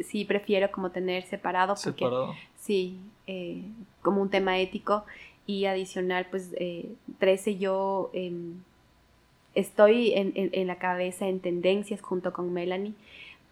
Sí, 0.04 0.26
prefiero 0.26 0.72
como 0.72 0.90
tener 0.90 1.24
separado. 1.24 1.76
Porque, 1.76 2.04
separado. 2.04 2.36
Sí, 2.60 3.00
eh, 3.28 3.62
como 4.02 4.22
un 4.22 4.30
tema 4.30 4.58
ético 4.58 5.06
y 5.46 5.66
adicional, 5.66 6.28
pues 6.30 6.52
13 7.20 7.52
eh, 7.52 7.58
yo 7.58 8.10
em, 8.14 8.62
estoy 9.54 10.14
en, 10.14 10.68
la 10.68 10.78
cabeza 10.78 11.28
en 11.28 11.40
tendencias 11.40 12.02
junto 12.02 12.34
con 12.34 12.54
Melanie 12.54 12.94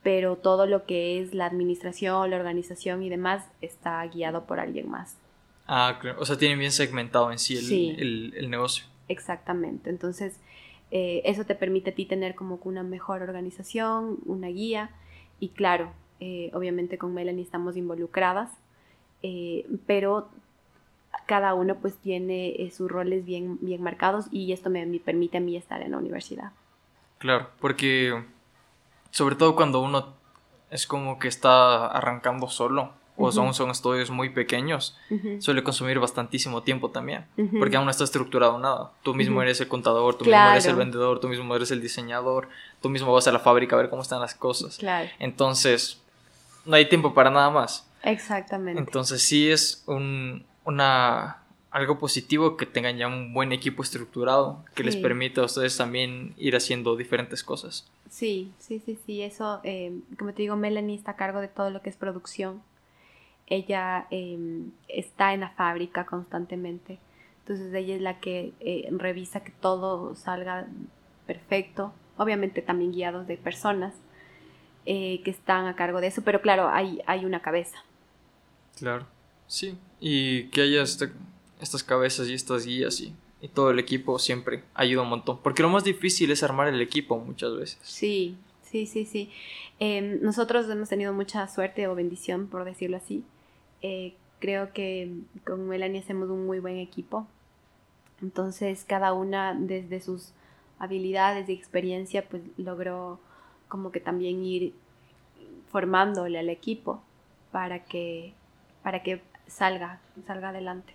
pero 0.03 0.36
todo 0.36 0.65
lo 0.65 0.86
que 0.86 1.21
es 1.21 1.34
la 1.34 1.45
administración, 1.45 2.29
la 2.29 2.36
organización 2.36 3.01
y 3.03 3.10
demás 3.10 3.45
está 3.62 4.06
guiado 4.06 4.45
por 4.45 4.60
alguien 4.60 4.89
más. 4.89 5.15
Ah, 5.65 5.97
claro. 6.01 6.19
O 6.19 6.25
sea, 6.25 6.38
tienen 6.38 6.60
bien 6.60 6.73
segmentado 6.73 7.32
en 7.32 7.39
sí 7.39 7.56
el, 7.97 8.34
el, 8.36 8.49
negocio. 8.49 8.84
Exactamente. 9.08 9.89
Entonces, 9.89 10.41
eh, 10.91 11.21
eso 11.23 11.45
te 11.45 11.56
permite 11.56 11.91
a 11.91 11.95
ti 11.95 12.06
tener 12.06 12.36
como 12.36 12.60
una 12.65 12.84
mejor 12.84 13.21
organización, 13.21 14.17
una 14.25 14.49
guía. 14.49 14.89
Y 15.39 15.49
claro, 15.49 15.93
eh, 16.19 16.51
obviamente 16.53 16.97
con 16.97 17.13
Melanie 17.13 17.43
estamos 17.43 17.77
involucradas, 17.77 18.51
eh, 19.23 19.65
pero 19.86 20.29
cada 21.26 21.54
uno 21.54 21.76
pues 21.76 21.98
tiene 21.98 22.70
sus 22.76 22.90
roles 22.90 23.26
bien, 23.26 23.58
bien 23.62 23.82
marcados 23.82 24.26
y 24.32 24.52
esto 24.52 24.70
me, 24.70 24.86
me 24.86 25.00
permite 25.00 25.38
a 25.38 25.42
mí 25.42 25.56
estar 25.56 25.82
en 25.82 25.92
la 25.92 25.98
universidad. 25.98 26.52
Claro, 27.18 27.50
porque 27.60 28.24
sobre 29.12 29.36
todo 29.36 29.56
cuando 29.56 29.80
uno 29.80 30.14
es 30.72 30.88
como 30.88 31.20
que 31.20 31.28
está 31.28 31.88
arrancando 31.88 32.48
solo 32.50 32.92
o 33.16 33.32
son, 33.32 33.54
son 33.54 33.70
estudios 33.70 34.10
muy 34.10 34.30
pequeños, 34.30 34.98
suele 35.40 35.64
consumir 35.64 36.00
bastantísimo 36.00 36.64
tiempo 36.64 36.90
también, 36.90 37.26
porque 37.60 37.78
aún 37.78 37.86
no 37.86 37.92
está 37.92 38.04
estructurado 38.04 38.58
nada. 38.58 38.92
Tú 39.04 39.14
mismo 39.14 39.42
eres 39.42 39.62
el 39.62 39.68
contador, 39.68 40.18
tú 40.18 40.26
mismo 40.26 40.50
eres 40.50 40.66
el 40.66 40.76
vendedor, 40.76 41.20
tú 41.20 41.28
mismo 41.28 41.56
eres 41.56 41.70
el 41.72 41.80
diseñador, 41.80 42.50
tú 42.82 42.90
mismo 42.90 43.14
vas 43.14 43.28
a 43.28 43.32
la 43.32 43.40
fábrica 43.40 43.76
a 43.76 43.80
ver 43.80 43.90
cómo 43.90 44.02
están 44.02 44.20
las 44.20 44.34
cosas. 44.34 44.78
Claro. 44.78 45.10
Entonces, 45.20 46.02
no 46.66 46.76
hay 46.76 46.90
tiempo 46.90 47.14
para 47.14 47.30
nada 47.30 47.52
más. 47.52 47.88
Exactamente. 48.02 48.80
Entonces, 48.80 49.22
sí 49.22 49.50
es 49.50 49.84
un, 49.86 50.44
una, 50.65 51.43
algo 51.71 51.99
positivo 51.99 52.58
que 52.58 52.65
tengan 52.65 52.97
ya 52.97 53.08
un 53.08 53.34
buen 53.34 53.52
equipo 53.52 53.84
estructurado 53.84 54.63
que 54.76 54.84
les 54.84 54.95
permita 54.95 55.41
a 55.41 55.45
ustedes 55.45 55.78
también 55.78 56.34
ir 56.38 56.56
haciendo 56.56 56.95
diferentes 56.95 57.43
cosas. 57.43 57.89
Sí, 58.10 58.52
sí, 58.60 58.82
sí, 58.86 58.97
sí, 59.06 59.21
eso, 59.21 59.60
eh, 59.63 59.99
como 60.19 60.34
te 60.34 60.43
digo, 60.43 60.56
Melanie 60.56 60.95
está 60.95 61.12
a 61.12 61.15
cargo 61.15 61.41
de 61.41 61.47
todo 61.47 61.69
lo 61.69 61.82
que 61.82 61.89
es 61.89 61.95
producción 61.95 62.62
ella 63.47 64.08
em, 64.10 64.71
está 64.88 65.34
en 65.34 65.41
la 65.41 65.49
fábrica 65.49 66.06
constantemente. 66.06 66.99
Entonces 67.39 67.73
ella 67.73 67.95
es 67.95 68.02
la 68.02 68.19
que 68.19 68.54
eh, 68.60 68.88
revisa 68.91 69.43
que 69.43 69.52
todo 69.52 70.15
salga 70.15 70.65
perfecto. 71.28 71.93
Obviamente 72.17 72.62
también 72.62 72.91
guiados 72.91 73.28
de 73.28 73.38
personas 73.38 73.93
eh, 74.86 75.21
que 75.23 75.32
están 75.32 75.65
a 75.67 75.76
cargo 75.76 76.02
de 76.02 76.08
eso, 76.08 76.21
pero 76.23 76.41
claro, 76.41 76.69
hay, 76.69 77.02
hay 77.06 77.26
una 77.26 77.41
cabeza. 77.41 77.78
Claro, 78.78 79.06
sí. 79.47 79.77
Y 79.99 80.45
que 80.45 80.62
haya 80.62 80.82
este, 80.82 81.12
estas 81.62 81.84
cabezas 81.84 82.27
y 82.27 82.34
estas 82.34 82.65
guías 82.65 83.01
y, 83.01 83.15
todo 83.53 83.71
el 83.71 83.79
equipo 83.79 84.19
siempre 84.19 84.63
ayuda 84.73 85.01
un 85.01 85.10
montón. 85.10 85.39
Porque 85.43 85.63
lo 85.63 85.69
más 85.69 85.84
difícil 85.84 86.32
es 86.32 86.43
armar 86.43 86.69
el 86.69 86.79
equipo 86.79 87.19
muchas 87.19 87.53
veces. 87.58 87.77
Sí, 87.82 88.38
sí, 88.62 88.86
sí, 88.86 89.06
sí. 89.06 89.29
Em, 89.79 90.21
nosotros 90.21 90.69
hemos 90.69 90.88
tenido 90.88 91.12
mucha 91.12 91.45
suerte 91.49 91.89
o 91.89 91.95
bendición, 91.95 92.47
por 92.47 92.63
decirlo 92.63 92.95
así, 92.95 93.25
eh, 93.82 94.13
creo 94.39 94.71
que 94.71 95.12
con 95.45 95.67
Melanie 95.67 95.99
hacemos 95.99 96.29
un 96.29 96.45
muy 96.45 96.60
buen 96.60 96.77
equipo. 96.77 97.27
Entonces 98.21 98.86
cada 98.88 99.12
una 99.12 99.53
desde 99.53 99.99
sus 99.99 100.32
habilidades 100.79 101.49
y 101.49 101.53
experiencia 101.53 102.27
pues 102.27 102.43
logró 102.58 103.19
como 103.67 103.91
que 103.91 103.99
también 103.99 104.43
ir 104.43 104.73
formándole 105.71 106.39
al 106.39 106.49
equipo 106.49 107.01
para 107.51 107.84
que 107.86 108.34
para 108.84 109.01
que 109.01 109.21
salga 109.54 110.00
salga 110.26 110.50
adelante. 110.50 110.94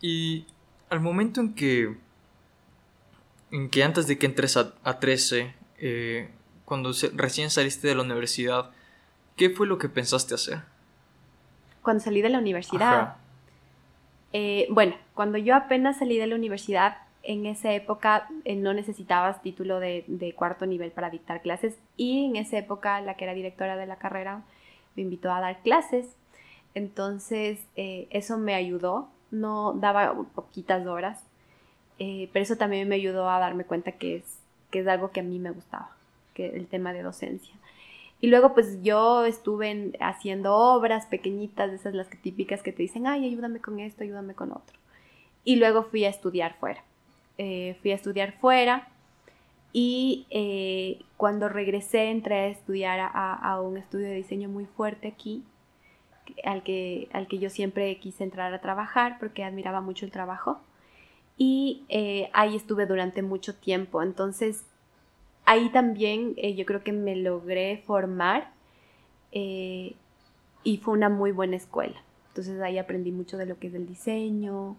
Y 0.00 0.46
al 0.90 1.00
momento 1.00 1.40
en 1.40 1.54
que 1.54 1.96
en 3.50 3.70
que 3.70 3.84
antes 3.84 4.06
de 4.06 4.18
que 4.18 4.26
entres 4.26 4.56
a, 4.56 4.98
13 4.98 5.54
eh, 5.78 6.30
cuando 6.64 6.90
recién 7.14 7.50
saliste 7.50 7.86
de 7.86 7.94
la 7.94 8.02
universidad 8.02 8.70
¿qué 9.36 9.50
fue 9.50 9.66
lo 9.66 9.78
que 9.78 9.88
pensaste 9.88 10.34
hacer? 10.34 10.62
cuando 11.84 12.02
salí 12.02 12.22
de 12.22 12.30
la 12.30 12.38
universidad. 12.38 13.16
Eh, 14.32 14.66
bueno, 14.70 14.96
cuando 15.14 15.38
yo 15.38 15.54
apenas 15.54 15.98
salí 15.98 16.16
de 16.16 16.26
la 16.26 16.34
universidad, 16.34 16.96
en 17.22 17.46
esa 17.46 17.72
época 17.72 18.28
eh, 18.44 18.56
no 18.56 18.74
necesitabas 18.74 19.40
título 19.42 19.78
de, 19.78 20.34
cuarto 20.36 20.66
nivel 20.66 20.90
para 20.90 21.10
dictar 21.10 21.40
clases 21.40 21.78
y 21.96 22.26
en 22.26 22.36
esa 22.36 22.58
época 22.58 23.00
la 23.00 23.14
que 23.16 23.24
era 23.24 23.34
directora 23.34 23.76
de 23.76 23.86
la 23.86 23.96
carrera 23.96 24.42
me 24.96 25.02
invitó 25.02 25.32
a 25.32 25.40
dar 25.40 25.62
clases. 25.62 26.06
Entonces 26.74 27.60
eh, 27.76 28.06
eso 28.10 28.38
me 28.38 28.54
ayudó, 28.54 29.08
no 29.30 29.74
daba 29.74 30.14
poquitas 30.34 30.86
horas, 30.86 31.20
pero 31.98 32.42
eso 32.42 32.56
también 32.56 32.88
me 32.88 32.96
ayudó 32.96 33.30
a 33.30 33.38
darme 33.38 33.64
cuenta 33.64 33.92
que 33.92 34.16
es, 34.16 34.24
que 34.70 34.80
es 34.80 34.86
algo 34.88 35.10
que 35.10 35.20
a 35.20 35.22
mí 35.22 35.38
me 35.38 35.52
gustaba, 35.52 35.90
que 36.34 36.48
el 36.48 36.66
tema 36.66 36.92
de 36.92 37.02
docencia. 37.02 37.54
Y 38.20 38.28
luego 38.28 38.54
pues 38.54 38.82
yo 38.82 39.24
estuve 39.24 39.92
haciendo 40.00 40.56
obras 40.56 41.06
pequeñitas, 41.06 41.70
esas 41.72 41.94
las 41.94 42.08
típicas 42.08 42.62
que 42.62 42.72
te 42.72 42.82
dicen, 42.82 43.06
ay, 43.06 43.26
ayúdame 43.26 43.60
con 43.60 43.80
esto, 43.80 44.02
ayúdame 44.02 44.34
con 44.34 44.50
otro. 44.50 44.78
Y 45.44 45.56
luego 45.56 45.82
fui 45.84 46.04
a 46.04 46.08
estudiar 46.08 46.54
fuera. 46.58 46.82
Eh, 47.36 47.76
fui 47.82 47.90
a 47.90 47.96
estudiar 47.96 48.32
fuera 48.38 48.88
y 49.72 50.26
eh, 50.30 51.04
cuando 51.16 51.48
regresé 51.48 52.10
entré 52.10 52.34
a 52.36 52.46
estudiar 52.46 53.10
a, 53.12 53.60
un 53.60 53.76
estudio 53.76 54.06
de 54.06 54.14
diseño 54.14 54.48
muy 54.48 54.66
fuerte 54.66 55.08
aquí, 55.08 55.42
al 56.44 56.62
que, 56.62 57.08
al 57.12 57.28
que 57.28 57.38
yo 57.38 57.50
siempre 57.50 57.98
quise 57.98 58.24
entrar 58.24 58.52
a 58.52 58.60
trabajar 58.60 59.18
porque 59.18 59.44
admiraba 59.44 59.80
mucho 59.80 60.04
el 60.04 60.12
trabajo. 60.12 60.60
Y 61.36 61.84
eh, 61.88 62.30
ahí 62.32 62.54
estuve 62.56 62.86
durante 62.86 63.22
mucho 63.22 63.54
tiempo. 63.54 64.02
Entonces 64.02 64.64
ahí 65.44 65.70
también 65.70 66.34
eh, 66.36 66.54
yo 66.54 66.64
creo 66.64 66.82
que 66.82 66.92
me 66.92 67.16
logré 67.16 67.78
formar 67.78 68.52
eh, 69.32 69.94
y 70.62 70.78
fue 70.78 70.94
una 70.94 71.08
muy 71.08 71.32
buena 71.32 71.56
escuela. 71.56 72.02
Entonces 72.28 72.60
ahí 72.60 72.78
aprendí 72.78 73.12
mucho 73.12 73.36
de 73.36 73.46
lo 73.46 73.58
que 73.58 73.68
es 73.68 73.74
el 73.74 73.86
diseño, 73.86 74.76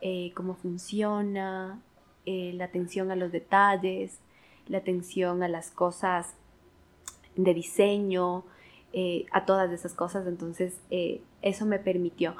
eh, 0.00 0.32
cómo 0.34 0.54
funciona, 0.54 1.80
la 2.26 2.66
atención 2.66 3.10
a 3.10 3.16
los 3.16 3.32
detalles, 3.32 4.18
la 4.66 4.76
atención 4.76 5.42
a 5.42 5.48
las 5.48 5.70
cosas 5.70 6.34
de 7.36 7.54
diseño, 7.54 8.44
a 9.32 9.44
todas 9.44 9.70
esas 9.70 9.94
cosas. 9.94 10.26
Entonces 10.26 10.80
eso 11.42 11.66
me 11.66 11.78
permitió. 11.78 12.34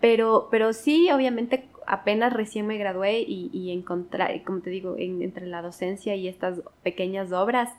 Pero, 0.00 0.48
pero 0.50 0.72
sí, 0.72 1.10
obviamente 1.12 1.68
apenas 1.86 2.32
recién 2.32 2.66
me 2.66 2.78
gradué 2.78 3.20
y, 3.20 3.50
y 3.52 3.70
encontrar, 3.72 4.42
como 4.44 4.60
te 4.60 4.70
digo, 4.70 4.96
entre 4.98 5.46
la 5.46 5.62
docencia 5.62 6.16
y 6.16 6.28
estas 6.28 6.60
pequeñas 6.82 7.32
obras, 7.32 7.70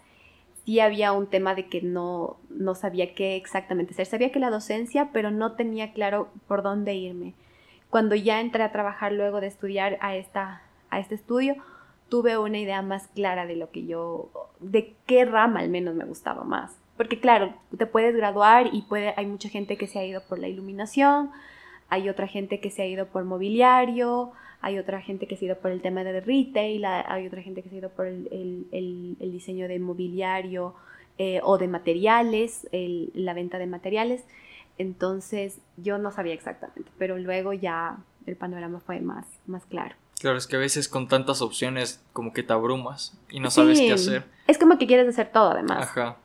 sí 0.65 0.79
había 0.79 1.11
un 1.11 1.27
tema 1.27 1.55
de 1.55 1.67
que 1.67 1.81
no, 1.81 2.37
no 2.49 2.75
sabía 2.75 3.13
qué 3.13 3.35
exactamente 3.35 3.93
hacer. 3.93 4.05
Sabía 4.05 4.31
que 4.31 4.39
la 4.39 4.49
docencia, 4.49 5.09
pero 5.11 5.31
no 5.31 5.53
tenía 5.53 5.93
claro 5.93 6.29
por 6.47 6.63
dónde 6.63 6.93
irme. 6.95 7.33
Cuando 7.89 8.15
ya 8.15 8.41
entré 8.41 8.63
a 8.63 8.71
trabajar 8.71 9.11
luego 9.11 9.41
de 9.41 9.47
estudiar 9.47 9.97
a, 10.01 10.15
esta, 10.15 10.63
a 10.89 10.99
este 10.99 11.15
estudio, 11.15 11.55
tuve 12.13 12.37
una 12.37 12.59
idea 12.59 12.83
más 12.83 13.07
clara 13.07 13.47
de 13.47 13.55
lo 13.55 13.71
que 13.71 13.87
yo, 13.87 14.29
de 14.59 14.93
qué 15.07 15.25
rama 15.25 15.61
al 15.61 15.69
menos 15.69 15.95
me 15.95 16.05
gustaba 16.05 16.43
más. 16.43 16.77
Porque 16.95 17.19
claro, 17.19 17.55
te 17.75 17.87
puedes 17.87 18.15
graduar 18.15 18.69
y 18.71 18.83
puede, 18.83 19.15
hay 19.17 19.25
mucha 19.25 19.49
gente 19.49 19.77
que 19.77 19.87
se 19.87 19.97
ha 19.97 20.05
ido 20.05 20.21
por 20.21 20.37
la 20.37 20.47
iluminación, 20.47 21.31
hay 21.89 22.09
otra 22.09 22.27
gente 22.27 22.59
que 22.59 22.69
se 22.69 22.83
ha 22.83 22.85
ido 22.85 23.07
por 23.07 23.23
mobiliario, 23.23 24.31
hay 24.61 24.77
otra 24.77 25.01
gente 25.01 25.25
que 25.25 25.37
se 25.37 25.45
ha 25.45 25.47
ido 25.47 25.57
por 25.57 25.71
el 25.71 25.81
tema 25.81 26.03
de 26.03 26.21
retail, 26.21 26.85
hay 26.85 27.25
otra 27.25 27.41
gente 27.41 27.63
que 27.63 27.69
se 27.69 27.77
ha 27.77 27.79
ido 27.79 27.89
por 27.89 28.05
el, 28.05 29.17
diseño 29.19 29.67
de 29.67 29.79
mobiliario 29.79 30.75
eh, 31.17 31.39
o 31.41 31.57
de 31.57 31.67
materiales, 31.67 32.67
la 32.71 33.33
venta 33.33 33.57
de 33.57 33.65
materiales. 33.65 34.23
Entonces 34.77 35.61
yo 35.77 35.97
no 35.97 36.11
sabía 36.11 36.35
exactamente, 36.35 36.91
pero 36.99 37.17
luego 37.17 37.53
ya 37.53 37.97
el 38.27 38.35
panorama 38.35 38.79
fue 38.81 38.99
más, 38.99 39.25
más 39.47 39.65
claro. 39.65 39.95
Claro, 40.23 40.39
es 40.39 40.47
que 40.47 40.55
a 40.55 40.59
veces 40.59 40.87
con 40.87 41.07
tantas 41.07 41.43
opciones 41.43 42.01
como 42.13 42.33
que 42.33 42.41
te 42.41 42.53
abrumas 42.53 43.15
y 43.29 43.39
no 43.39 43.51
sabes 43.51 43.79
qué 43.79 43.93
hacer. 43.93 44.25
Es 44.47 44.57
como 44.57 44.79
que 44.79 44.87
quieres 44.87 45.07
hacer 45.07 45.31
todo 45.31 45.51
además. 45.51 45.83
Ajá. 45.83 46.17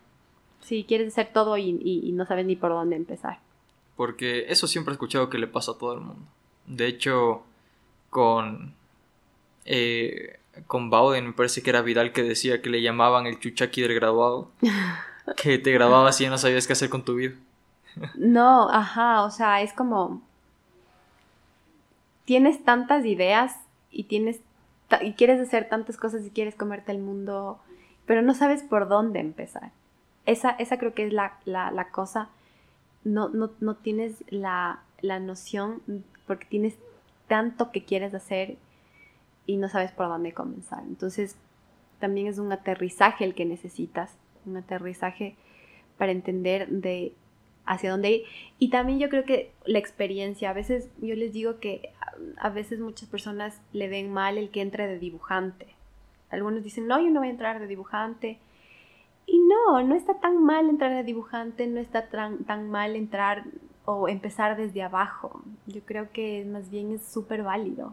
Sí, 0.63 0.87
quieres 0.89 1.09
hacer 1.09 1.31
todo 1.35 1.59
y 1.59 2.11
no 2.15 2.25
sabes 2.25 2.47
ni 2.47 2.57
por 2.57 2.71
dónde 2.71 2.97
empezar 2.97 3.41
porque 3.99 4.47
eso 4.49 4.69
siempre 4.69 4.93
he 4.93 4.95
escuchado 4.95 5.29
que 5.29 5.39
le 5.39 5.49
pasa 5.49 5.73
a 5.73 5.75
todo 5.75 5.93
el 5.93 6.01
mundo. 6.01 6.23
De 6.67 6.87
hecho, 6.87 7.43
con, 8.11 8.73
eh, 9.65 10.39
con 10.69 10.89
Bauden, 10.89 11.27
me 11.27 11.33
parece 11.33 11.65
que 11.65 11.71
era 11.71 11.83
Vidal 11.83 12.13
que 12.13 12.23
decía 12.23 12.63
que 12.63 12.71
le 12.71 12.81
llamaban 12.81 13.27
el 13.27 13.41
chuchaki 13.41 13.83
del 13.83 13.97
graduado, 13.97 14.53
que 15.37 15.59
te 15.59 15.73
grababas 15.73 16.21
y 16.21 16.25
ya 16.25 16.31
no 16.31 16.39
sabías 16.39 16.69
qué 16.69 16.75
hacer 16.75 16.91
con 16.91 17.05
tu 17.05 17.17
vida. 17.17 17.35
no, 18.15 18.71
ajá, 18.71 19.25
o 19.25 19.33
sea, 19.33 19.63
es 19.63 19.73
como, 19.73 20.23
tienes 22.25 22.65
tantas 22.65 23.05
ideas 23.05 23.57
y 23.91 24.05
tienes 24.05 24.41
y 25.03 25.13
quieres 25.13 25.41
hacer 25.41 25.69
tantas 25.69 25.97
cosas 25.97 26.25
y 26.25 26.31
quieres 26.31 26.55
comerte 26.55 26.93
el 26.93 26.99
mundo, 26.99 27.61
pero 28.07 28.23
no 28.23 28.35
sabes 28.35 28.63
por 28.63 28.89
dónde 28.89 29.21
empezar. 29.21 29.73
Esa, 30.25 30.51
esa 30.51 30.79
creo 30.79 30.95
que 30.95 31.07
es 31.07 31.13
la, 31.13 31.39
la, 31.45 31.89
cosa 31.91 32.31
no, 33.05 33.29
no, 33.29 33.51
no 33.61 33.77
tienes 33.77 34.25
la, 34.29 34.83
la, 35.01 35.21
noción 35.21 35.83
porque 36.27 36.47
tienes 36.47 36.79
tanto 37.27 37.71
que 37.71 37.85
quieres 37.85 38.15
hacer 38.15 38.57
y 39.47 39.57
no 39.57 39.69
sabes 39.69 39.93
por 39.93 40.09
dónde 40.09 40.33
comenzar. 40.33 40.83
Entonces, 40.87 41.37
también 41.99 42.27
es 42.27 42.39
un 42.39 42.53
aterrizaje 42.53 43.25
el 43.25 43.35
que 43.35 43.45
necesitas 43.45 44.17
un 44.47 44.57
aterrizaje 44.57 45.37
para 45.97 46.13
entender 46.13 46.69
de 46.69 47.13
hacia 47.69 47.91
dónde 47.91 48.11
ir. 48.11 48.25
Y 48.59 48.71
también 48.71 48.99
yo 48.99 49.09
creo 49.09 49.25
que 49.25 49.53
la 49.65 49.79
experiencia, 49.79 50.51
a 50.51 50.55
veces 50.55 50.91
yo 51.01 51.15
les 51.15 51.33
digo 51.33 51.61
que 51.61 51.93
a 52.39 52.49
veces 52.49 52.81
muchas 52.81 53.09
personas 53.09 53.61
le 53.73 53.89
ven 53.89 54.13
mal 54.13 54.39
el 54.39 54.51
que 54.51 54.63
entre 54.63 54.89
de 54.89 54.99
dibujante. 54.99 55.67
Algunos 56.31 56.65
dicen, 56.65 56.87
no, 56.87 57.01
yo 57.01 57.11
no 57.11 57.21
voy 57.21 57.29
a 57.29 57.33
entrar 57.33 57.61
de 57.61 57.67
dibujante. 57.67 58.39
Y 59.27 59.39
no, 59.41 59.83
no 59.83 59.95
está 59.95 60.19
tan 60.19 60.43
mal 60.43 60.69
entrar 60.69 60.95
de 60.95 61.05
dibujante, 61.05 61.67
no 61.67 61.79
está 61.81 62.09
tan, 62.09 62.45
tan 62.45 62.71
mal 62.71 62.97
entrar 62.97 63.45
o 63.85 64.09
empezar 64.09 64.57
desde 64.57 64.83
abajo. 64.83 65.43
Yo 65.67 65.83
creo 65.85 66.11
que 66.13 66.45
más 66.47 66.71
bien 66.71 66.93
es 66.93 67.05
súper 67.05 67.43
válido, 67.43 67.93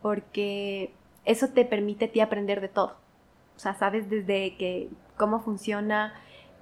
porque 0.00 0.92
eso 1.24 1.48
te 1.48 1.64
permite 1.64 2.06
a 2.06 2.12
ti 2.12 2.20
aprender 2.20 2.60
de 2.60 2.68
todo. 2.68 2.96
O 3.56 3.58
sea, 3.58 3.74
sabes 3.74 4.08
desde 4.08 4.56
que 4.56 4.88
cómo 5.16 5.40
funciona 5.40 6.14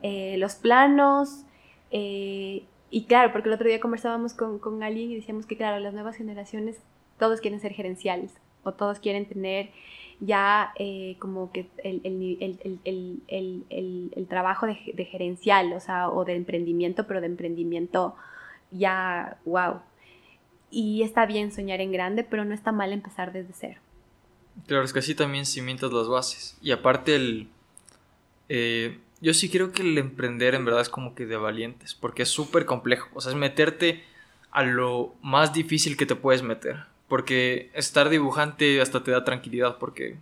eh, 0.03 0.37
los 0.39 0.55
planos, 0.55 1.45
eh, 1.93 2.65
y 2.91 3.05
claro, 3.05 3.33
porque 3.33 3.49
el 3.49 3.55
otro 3.55 3.69
día 3.69 3.81
conversábamos 3.81 4.35
con, 4.35 4.59
con, 4.59 4.83
alguien 4.83 5.13
y 5.13 5.17
decíamos 5.17 5.47
que, 5.47 5.57
claro, 5.57 5.79
las 5.79 5.95
nuevas 5.95 6.17
generaciones, 6.17 6.79
todos 7.19 7.41
quieren 7.41 7.61
ser 7.61 7.73
gerenciales 7.73 8.33
o 8.65 8.73
todos 8.73 8.99
quieren 8.99 9.27
tener 9.27 9.71
ya 10.21 10.73
eh, 10.77 11.17
como 11.19 11.53
que 11.53 11.69
el, 11.85 12.01
el, 12.05 14.11
el 14.13 14.27
trabajo 14.29 14.67
de, 14.67 14.79
de, 14.95 15.05
gerencial, 15.05 15.73
o 15.73 15.81
sea, 15.81 16.09
o 16.09 16.25
de 16.25 16.35
emprendimiento, 16.35 17.07
pero 17.07 17.21
de 17.21 17.27
emprendimiento 17.27 18.17
ya, 18.71 19.39
wow. 19.45 19.81
Y 20.71 21.03
está 21.03 21.27
bien 21.27 21.53
soñar 21.53 21.81
en 21.81 21.93
grande, 21.93 22.25
pero 22.25 22.45
no 22.45 22.55
está 22.55 22.73
mal 22.73 22.93
empezar 22.93 23.33
desde 23.33 23.53
cero. 23.53 23.81
Claro, 24.67 24.85
es 24.85 24.93
que 24.93 25.01
así 25.01 25.15
también 25.15 25.47
cimientas 25.47 25.93
las 25.93 26.09
bases. 26.09 26.57
Y 26.63 26.73
aparte 26.73 27.17
el... 27.17 27.49
Eh, 28.49 28.99
yo 29.23 29.33
sí 29.35 29.49
creo 29.49 29.71
que 29.71 29.83
el 29.83 29.97
emprender 29.97 30.57
en 30.57 30.65
verdad 30.65 30.83
es 30.83 30.89
como 30.89 31.15
que 31.15 31.27
de 31.27 31.37
valientes, 31.37 31.95
porque 31.95 32.25
es 32.25 32.29
súper 32.29 32.67
complejo. 32.67 33.09
O 33.15 33.21
sea, 33.21 33.31
es 33.31 33.39
meterte 33.39 34.05
a 34.51 34.65
lo 34.65 35.15
más 35.23 35.53
difícil 35.53 35.97
que 35.97 36.07
te 36.07 36.17
puedes 36.17 36.43
meter. 36.43 36.85
Porque 37.07 37.71
estar 37.73 38.09
dibujante 38.09 38.81
hasta 38.81 39.05
te 39.05 39.13
da 39.13 39.23
tranquilidad, 39.23 39.79
porque 39.79 40.17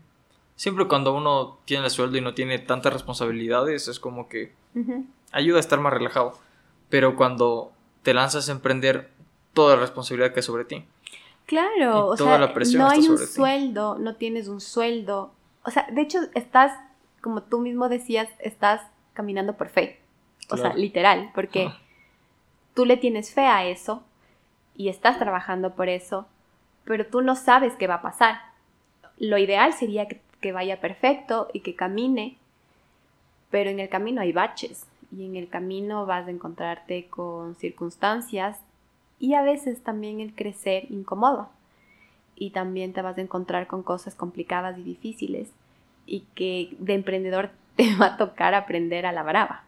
siempre 0.55 0.87
cuando 0.87 1.15
uno 1.15 1.59
tiene 1.65 1.85
el 1.87 1.91
sueldo 1.91 2.19
y 2.19 2.21
no 2.21 2.35
tiene 2.35 2.59
tantas 2.59 2.93
responsabilidades, 2.93 3.89
es 3.89 3.99
como 3.99 4.29
que 4.29 4.53
ayuda 5.33 5.57
a 5.57 5.61
estar 5.61 5.81
más 5.81 5.95
relajado. 5.95 6.39
Pero 6.91 7.17
cuando 7.17 7.73
te 8.03 8.13
lanzas 8.13 8.51
a 8.51 8.53
emprender, 8.53 9.09
toda 9.55 9.77
la 9.77 9.83
responsabilidad 9.83 10.35
que 10.35 10.41
es 10.41 10.47
sobre 10.47 10.65
ti. 10.65 10.85
Claro, 11.47 12.07
o 12.07 12.17
sea, 12.17 12.39
no 12.77 12.89
hay 12.89 13.09
un 13.09 13.19
sueldo, 13.19 13.99
no 13.99 14.15
tienes 14.17 14.47
un 14.47 14.61
sueldo. 14.61 15.33
O 15.65 15.71
sea, 15.71 15.87
de 15.91 16.03
hecho, 16.03 16.19
estás 16.35 16.73
como 17.21 17.43
tú 17.43 17.61
mismo 17.61 17.89
decías, 17.89 18.29
estás 18.39 18.83
caminando 19.13 19.57
por 19.57 19.69
fe. 19.69 19.99
O 20.51 20.57
sea, 20.57 20.75
literal, 20.75 21.31
porque 21.35 21.71
tú 22.75 22.85
le 22.85 22.97
tienes 22.97 23.33
fe 23.33 23.47
a 23.47 23.67
eso 23.67 24.03
y 24.75 24.89
estás 24.89 25.19
trabajando 25.19 25.75
por 25.75 25.89
eso, 25.89 26.27
pero 26.85 27.07
tú 27.07 27.23
no 27.23 27.37
sabes 27.37 27.75
qué 27.75 27.87
va 27.87 27.97
a 27.97 28.03
pasar. 28.03 28.41
Lo 29.17 29.39
ideal 29.39 29.73
sería 29.75 30.09
que, 30.09 30.21
que 30.41 30.53
vaya 30.53 30.81
perfecto 30.81 31.49
y 31.53 31.61
que 31.61 31.77
camine, 31.77 32.37
pero 33.51 33.71
en 33.71 33.79
el 33.79 33.89
camino 33.89 34.23
hay 34.23 34.33
baches 34.33 34.87
y 35.17 35.25
en 35.25 35.37
el 35.37 35.49
camino 35.49 36.07
vas 36.07 36.27
a 36.27 36.31
encontrarte 36.31 37.07
con 37.07 37.55
circunstancias 37.55 38.59
y 39.19 39.35
a 39.35 39.43
veces 39.43 39.83
también 39.83 40.21
el 40.21 40.35
crecer 40.35 40.91
incomodo 40.91 41.51
y 42.35 42.51
también 42.51 42.93
te 42.93 43.03
vas 43.03 43.19
a 43.19 43.21
encontrar 43.21 43.67
con 43.67 43.83
cosas 43.83 44.15
complicadas 44.15 44.79
y 44.79 44.83
difíciles 44.83 45.53
y 46.11 46.27
que 46.35 46.77
de 46.79 46.95
emprendedor 46.95 47.51
te 47.77 47.95
va 47.97 48.07
a 48.07 48.17
tocar 48.17 48.55
aprender 48.55 49.07
a 49.07 49.13
la 49.13 49.23
brava. 49.23 49.65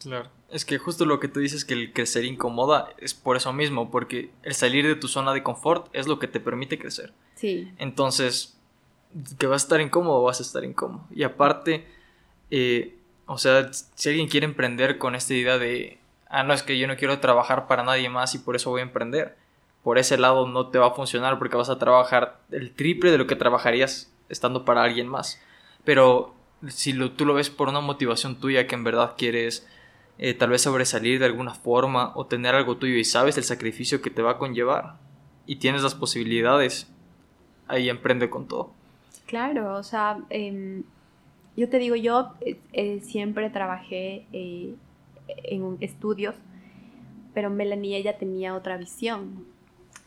Claro, 0.00 0.28
es 0.50 0.64
que 0.64 0.78
justo 0.78 1.06
lo 1.06 1.18
que 1.18 1.28
tú 1.28 1.40
dices 1.40 1.64
que 1.64 1.74
el 1.74 1.92
crecer 1.92 2.24
incomoda 2.24 2.90
es 2.98 3.14
por 3.14 3.36
eso 3.36 3.52
mismo, 3.52 3.90
porque 3.90 4.30
el 4.42 4.54
salir 4.54 4.86
de 4.86 4.94
tu 4.94 5.08
zona 5.08 5.32
de 5.32 5.42
confort 5.42 5.88
es 5.92 6.06
lo 6.06 6.18
que 6.18 6.28
te 6.28 6.38
permite 6.38 6.78
crecer. 6.78 7.12
Sí. 7.34 7.72
Entonces, 7.78 8.56
que 9.38 9.46
vas 9.46 9.62
a 9.62 9.64
estar 9.64 9.80
incómodo, 9.80 10.22
vas 10.22 10.38
a 10.40 10.42
estar 10.42 10.64
incómodo. 10.64 11.06
Y 11.10 11.22
aparte, 11.22 11.86
eh, 12.50 12.94
o 13.24 13.38
sea, 13.38 13.72
si 13.72 14.10
alguien 14.10 14.28
quiere 14.28 14.44
emprender 14.44 14.98
con 14.98 15.14
esta 15.14 15.32
idea 15.32 15.58
de, 15.58 15.98
ah, 16.28 16.42
no, 16.42 16.52
es 16.52 16.62
que 16.62 16.78
yo 16.78 16.86
no 16.86 16.96
quiero 16.96 17.18
trabajar 17.20 17.66
para 17.66 17.82
nadie 17.82 18.08
más 18.10 18.34
y 18.34 18.38
por 18.38 18.54
eso 18.54 18.70
voy 18.70 18.80
a 18.80 18.84
emprender, 18.84 19.36
por 19.82 19.98
ese 19.98 20.18
lado 20.18 20.46
no 20.46 20.68
te 20.68 20.78
va 20.78 20.88
a 20.88 20.94
funcionar 20.94 21.38
porque 21.38 21.56
vas 21.56 21.70
a 21.70 21.78
trabajar 21.78 22.40
el 22.50 22.72
triple 22.72 23.10
de 23.10 23.18
lo 23.18 23.26
que 23.26 23.36
trabajarías 23.36 24.12
estando 24.28 24.64
para 24.64 24.82
alguien 24.82 25.08
más. 25.08 25.40
Pero 25.86 26.34
si 26.66 26.92
lo, 26.92 27.12
tú 27.12 27.24
lo 27.24 27.32
ves 27.32 27.48
por 27.48 27.68
una 27.68 27.80
motivación 27.80 28.40
tuya 28.40 28.66
que 28.66 28.74
en 28.74 28.82
verdad 28.84 29.14
quieres 29.16 29.66
eh, 30.18 30.34
tal 30.34 30.50
vez 30.50 30.62
sobresalir 30.62 31.20
de 31.20 31.26
alguna 31.26 31.54
forma 31.54 32.12
o 32.16 32.26
tener 32.26 32.56
algo 32.56 32.76
tuyo 32.76 32.96
y 32.96 33.04
sabes 33.04 33.38
el 33.38 33.44
sacrificio 33.44 34.02
que 34.02 34.10
te 34.10 34.20
va 34.20 34.32
a 34.32 34.38
conllevar 34.38 34.96
y 35.46 35.56
tienes 35.56 35.84
las 35.84 35.94
posibilidades, 35.94 36.90
ahí 37.68 37.88
emprende 37.88 38.28
con 38.28 38.48
todo. 38.48 38.72
Claro, 39.26 39.76
o 39.76 39.82
sea, 39.84 40.18
em, 40.28 40.82
yo 41.56 41.68
te 41.68 41.78
digo, 41.78 41.94
yo 41.94 42.32
eh, 42.40 42.58
eh, 42.72 43.00
siempre 43.00 43.48
trabajé 43.50 44.26
en 44.32 45.76
estudios, 45.80 46.34
pero 47.32 47.48
Melanie 47.48 47.96
ella 47.96 48.18
tenía 48.18 48.56
otra 48.56 48.76
visión. 48.76 49.44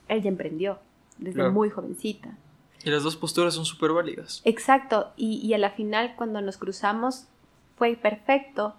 Ella 0.10 0.28
emprendió 0.28 0.80
desde 1.18 1.50
muy 1.50 1.70
jovencita. 1.70 2.36
Y 2.84 2.90
las 2.90 3.04
dos 3.04 3.16
posturas 3.16 3.54
son 3.54 3.66
súper 3.66 3.92
válidas. 3.92 4.42
Exacto, 4.46 5.12
y, 5.18 5.46
y 5.46 5.54
a 5.54 5.58
la 5.58 5.72
final 5.72 6.16
cuando 6.16 6.42
nos 6.42 6.58
cruzamos 6.58 7.26
fue 7.78 7.96
perfecto 7.96 8.76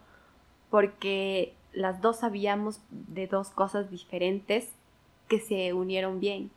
porque 0.71 1.55
las 1.73 2.01
dos 2.01 2.21
sabíamos 2.21 2.81
de 2.91 3.27
dos 3.27 3.49
cosas 3.51 3.91
diferentes 3.91 4.69
que 5.29 5.41
se 5.41 5.73
unieron 5.73 6.21
bien, 6.21 6.51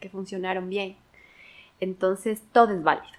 que 0.00 0.08
funcionaron 0.08 0.68
bien. 0.68 0.96
Entonces 1.80 2.42
todo 2.52 2.72
es 2.72 2.82
válido, 2.82 3.18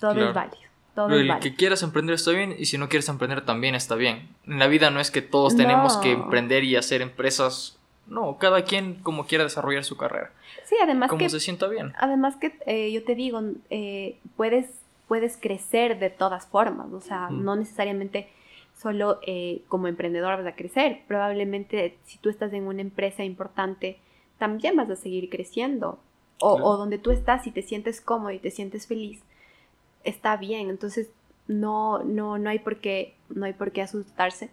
todo 0.00 0.28
es 0.28 0.34
válido. 0.34 0.62
Todo 0.94 1.08
es 1.10 1.26
válido. 1.26 1.40
que 1.40 1.54
quieras 1.54 1.82
emprender 1.82 2.14
está 2.14 2.32
bien 2.32 2.54
y 2.58 2.66
si 2.66 2.76
no 2.76 2.88
quieres 2.88 3.08
emprender 3.08 3.44
también 3.46 3.74
está 3.74 3.94
bien. 3.94 4.28
En 4.46 4.58
la 4.58 4.66
vida 4.66 4.90
no 4.90 5.00
es 5.00 5.10
que 5.10 5.22
todos 5.22 5.56
tenemos 5.56 5.96
que 5.98 6.12
emprender 6.12 6.64
y 6.64 6.76
hacer 6.76 7.00
empresas 7.00 7.78
no, 8.12 8.36
cada 8.36 8.62
quien 8.62 8.96
como 9.02 9.26
quiera 9.26 9.44
desarrollar 9.44 9.84
su 9.84 9.96
carrera. 9.96 10.30
Sí, 10.64 10.76
además 10.82 11.08
como 11.08 11.26
se 11.28 11.40
sienta 11.40 11.66
bien. 11.66 11.94
Además 11.98 12.36
que 12.36 12.58
eh, 12.66 12.92
yo 12.92 13.02
te 13.04 13.14
digo, 13.14 13.40
eh, 13.70 14.18
puedes, 14.36 14.68
puedes 15.08 15.38
crecer 15.38 15.98
de 15.98 16.10
todas 16.10 16.46
formas, 16.46 16.92
o 16.92 17.00
sea, 17.00 17.30
no 17.30 17.56
necesariamente 17.56 18.28
solo 18.78 19.18
eh, 19.26 19.62
como 19.68 19.88
emprendedor 19.88 20.36
vas 20.36 20.46
a 20.46 20.56
crecer, 20.56 21.00
probablemente 21.08 21.96
si 22.04 22.18
tú 22.18 22.28
estás 22.28 22.52
en 22.52 22.66
una 22.66 22.82
empresa 22.82 23.24
importante, 23.24 23.98
también 24.38 24.76
vas 24.76 24.90
a 24.90 24.96
seguir 24.96 25.30
creciendo. 25.30 25.98
O, 26.44 26.54
o 26.54 26.76
donde 26.76 26.98
tú 26.98 27.12
estás 27.12 27.46
y 27.46 27.52
te 27.52 27.62
sientes 27.62 28.00
cómodo 28.00 28.32
y 28.32 28.40
te 28.40 28.50
sientes 28.50 28.88
feliz, 28.88 29.20
está 30.02 30.36
bien. 30.36 30.70
Entonces, 30.70 31.08
no, 31.46 32.02
no, 32.02 32.36
no 32.36 32.50
hay 32.50 32.58
por 32.58 32.78
qué, 32.78 33.14
no 33.28 33.46
hay 33.46 33.52
por 33.52 33.70
qué 33.70 33.80
asustarse 33.80 34.50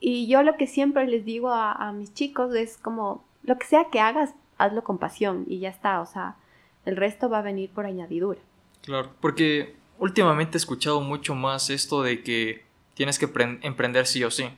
y 0.00 0.28
yo 0.28 0.42
lo 0.42 0.56
que 0.56 0.66
siempre 0.66 1.06
les 1.06 1.24
digo 1.24 1.50
a, 1.52 1.92
mis 1.92 2.14
chicos 2.14 2.54
es 2.54 2.76
como, 2.78 3.24
lo 3.42 3.58
que 3.58 3.66
sea 3.66 3.88
que 3.90 4.00
hagas, 4.00 4.34
hazlo 4.56 4.84
con 4.84 4.98
pasión 4.98 5.44
y 5.48 5.58
ya 5.58 5.70
está, 5.70 6.00
o 6.00 6.06
sea, 6.06 6.36
el 6.84 6.96
resto 6.96 7.28
va 7.28 7.38
a 7.38 7.42
venir 7.42 7.70
por 7.70 7.86
añadidura. 7.86 8.40
Claro, 8.82 9.10
porque 9.20 9.76
últimamente 9.98 10.56
he 10.56 10.60
escuchado 10.60 11.00
mucho 11.00 11.34
más 11.34 11.70
esto 11.70 12.02
de 12.02 12.22
que 12.22 12.64
tienes 12.94 13.18
que 13.18 13.28
emprender 13.62 14.06
sí 14.06 14.22
o 14.24 14.30
sí. 14.30 14.48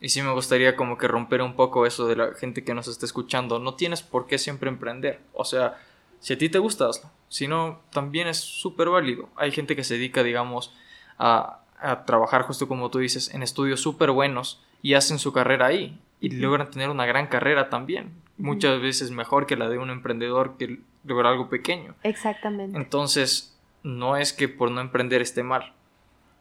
Y 0.00 0.10
sí 0.10 0.20
me 0.20 0.32
gustaría 0.32 0.76
como 0.76 0.98
que 0.98 1.08
romper 1.08 1.40
un 1.40 1.56
poco 1.56 1.86
eso 1.86 2.06
de 2.06 2.16
la 2.16 2.34
gente 2.34 2.62
que 2.62 2.74
nos 2.74 2.88
está 2.88 3.06
escuchando. 3.06 3.58
No 3.58 3.74
tienes 3.74 4.02
por 4.02 4.26
qué 4.26 4.36
siempre 4.36 4.68
emprender. 4.68 5.20
O 5.32 5.46
sea, 5.46 5.78
si 6.20 6.34
a 6.34 6.38
ti 6.38 6.50
te 6.50 6.58
gusta, 6.58 6.88
hazlo. 6.88 7.10
Si 7.28 7.48
no, 7.48 7.80
también 7.90 8.28
es 8.28 8.38
súper 8.38 8.90
válido. 8.90 9.30
Hay 9.34 9.50
gente 9.50 9.74
que 9.74 9.84
se 9.84 9.94
dedica, 9.94 10.22
digamos, 10.22 10.74
a, 11.18 11.60
a 11.78 12.04
trabajar 12.04 12.42
justo 12.42 12.68
como 12.68 12.90
tú 12.90 12.98
dices, 12.98 13.32
en 13.32 13.42
estudios 13.42 13.80
súper 13.80 14.10
buenos 14.10 14.60
y 14.84 14.92
hacen 14.92 15.18
su 15.18 15.32
carrera 15.32 15.64
ahí 15.64 15.98
y 16.20 16.28
logran 16.28 16.70
tener 16.70 16.90
una 16.90 17.06
gran 17.06 17.26
carrera 17.26 17.70
también. 17.70 18.12
Muchas 18.36 18.82
veces 18.82 19.10
mejor 19.10 19.46
que 19.46 19.56
la 19.56 19.70
de 19.70 19.78
un 19.78 19.88
emprendedor 19.88 20.58
que 20.58 20.80
logra 21.04 21.30
algo 21.30 21.48
pequeño. 21.48 21.94
Exactamente. 22.02 22.76
Entonces, 22.76 23.58
no 23.82 24.18
es 24.18 24.34
que 24.34 24.46
por 24.46 24.70
no 24.70 24.82
emprender 24.82 25.22
esté 25.22 25.42
mal. 25.42 25.72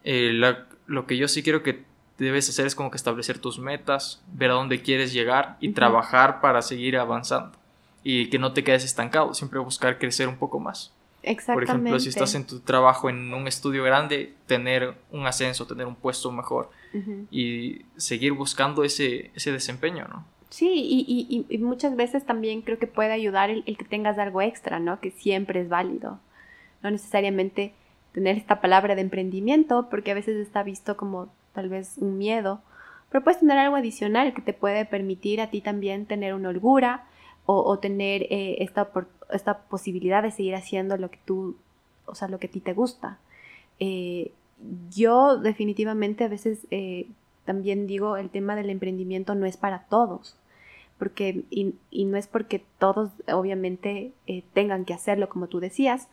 Eh, 0.03 0.33
lo 0.87 1.07
que 1.07 1.15
yo 1.15 1.29
sí 1.29 1.41
quiero 1.41 1.63
que 1.63 1.85
debes 2.17 2.49
hacer 2.49 2.65
es 2.65 2.75
como 2.75 2.91
que 2.91 2.97
establecer 2.97 3.39
tus 3.39 3.59
metas, 3.59 4.21
ver 4.27 4.51
a 4.51 4.55
dónde 4.55 4.81
quieres 4.81 5.13
llegar 5.13 5.55
y 5.61 5.69
trabajar 5.69 6.41
para 6.41 6.61
seguir 6.61 6.97
avanzando. 6.97 7.57
Y 8.03 8.29
que 8.29 8.39
no 8.39 8.51
te 8.51 8.65
quedes 8.65 8.83
estancado, 8.83 9.33
siempre 9.33 9.59
buscar 9.59 9.99
crecer 9.99 10.27
un 10.27 10.35
poco 10.35 10.59
más. 10.59 10.93
Por 11.45 11.63
ejemplo, 11.63 11.97
si 11.97 12.09
estás 12.09 12.35
en 12.35 12.45
tu 12.45 12.59
trabajo 12.59 13.09
en 13.09 13.33
un 13.33 13.47
estudio 13.47 13.85
grande, 13.85 14.33
tener 14.47 14.95
un 15.11 15.25
ascenso, 15.27 15.65
tener 15.65 15.85
un 15.85 15.95
puesto 15.95 16.29
mejor 16.29 16.69
y 17.31 17.81
seguir 17.97 18.33
buscando 18.33 18.83
ese, 18.83 19.31
ese 19.35 19.51
desempeño, 19.51 20.07
¿no? 20.07 20.25
Sí, 20.53 20.69
y, 20.71 21.47
y, 21.49 21.57
muchas 21.57 21.95
veces 21.95 22.27
también 22.27 22.61
creo 22.61 22.77
que 22.77 22.85
puede 22.85 23.11
ayudar 23.11 23.49
el, 23.49 23.63
que 23.63 23.85
tengas 23.85 24.19
algo 24.19 24.39
extra, 24.39 24.77
¿no? 24.77 24.99
Que 24.99 25.09
siempre 25.09 25.61
es 25.61 25.67
válido. 25.67 26.19
No 26.83 26.91
necesariamente 26.91 27.73
tener 28.11 28.37
esta 28.37 28.61
palabra 28.61 28.93
de 28.93 29.01
emprendimiento, 29.01 29.87
porque 29.89 30.11
a 30.11 30.13
veces 30.13 30.37
está 30.37 30.61
visto 30.61 30.95
como 30.95 31.29
tal 31.53 31.69
vez 31.69 31.97
un 31.97 32.19
miedo, 32.19 32.61
pero 33.09 33.23
puedes 33.23 33.39
tener 33.39 33.57
algo 33.57 33.77
adicional 33.77 34.35
que 34.35 34.43
te 34.43 34.53
puede 34.53 34.85
permitir 34.85 35.41
a 35.41 35.49
ti 35.49 35.59
también 35.59 36.05
tener 36.05 36.35
una 36.35 36.49
holgura 36.49 37.05
o, 37.47 37.79
tener 37.79 38.23
eh, 38.29 38.57
esta, 38.59 38.91
esta 39.31 39.57
posibilidad 39.63 40.21
de 40.21 40.29
seguir 40.29 40.53
haciendo 40.53 40.97
lo 40.97 41.09
que 41.09 41.19
tú, 41.25 41.57
o 42.05 42.13
sea, 42.13 42.27
lo 42.27 42.37
que 42.37 42.45
a 42.45 42.51
ti 42.51 42.59
te 42.59 42.73
gusta. 42.73 43.17
Eh, 43.79 44.31
yo 44.89 45.37
definitivamente 45.37 46.23
a 46.23 46.27
veces 46.27 46.67
eh, 46.71 47.07
también 47.45 47.87
digo, 47.87 48.17
el 48.17 48.29
tema 48.29 48.55
del 48.55 48.69
emprendimiento 48.69 49.35
no 49.35 49.45
es 49.45 49.57
para 49.57 49.85
todos, 49.85 50.37
porque, 50.97 51.43
y, 51.49 52.05
no 52.05 52.17
es 52.17 52.27
porque 52.27 52.63
todos 52.79 53.11
obviamente 53.31 54.13
tengan 54.53 54.85
que 54.85 54.93
hacerlo 54.93 55.27
como 55.27 55.47
tú 55.47 55.59
decías, 55.59 56.07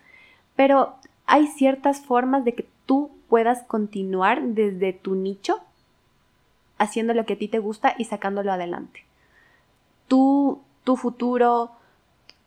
pero 0.57 0.95
hay 1.27 1.47
ciertas 1.47 2.01
formas 2.01 2.45
de 2.45 2.55
que 2.55 2.69
tú 2.87 3.11
puedas 3.29 3.63
continuar 3.63 4.43
desde 4.43 4.93
tu 4.93 5.15
nicho 5.15 5.61
haciendo 6.77 7.15
lo 7.15 7.25
que 7.27 7.35
a 7.35 7.39
ti 7.39 7.47
te 7.47 7.59
gusta 7.59 7.95
y 7.99 8.05
sacándolo 8.05 8.53
adelante. 8.53 9.05
Tu, 10.09 10.61
tu 10.83 10.97
futuro, 10.97 11.71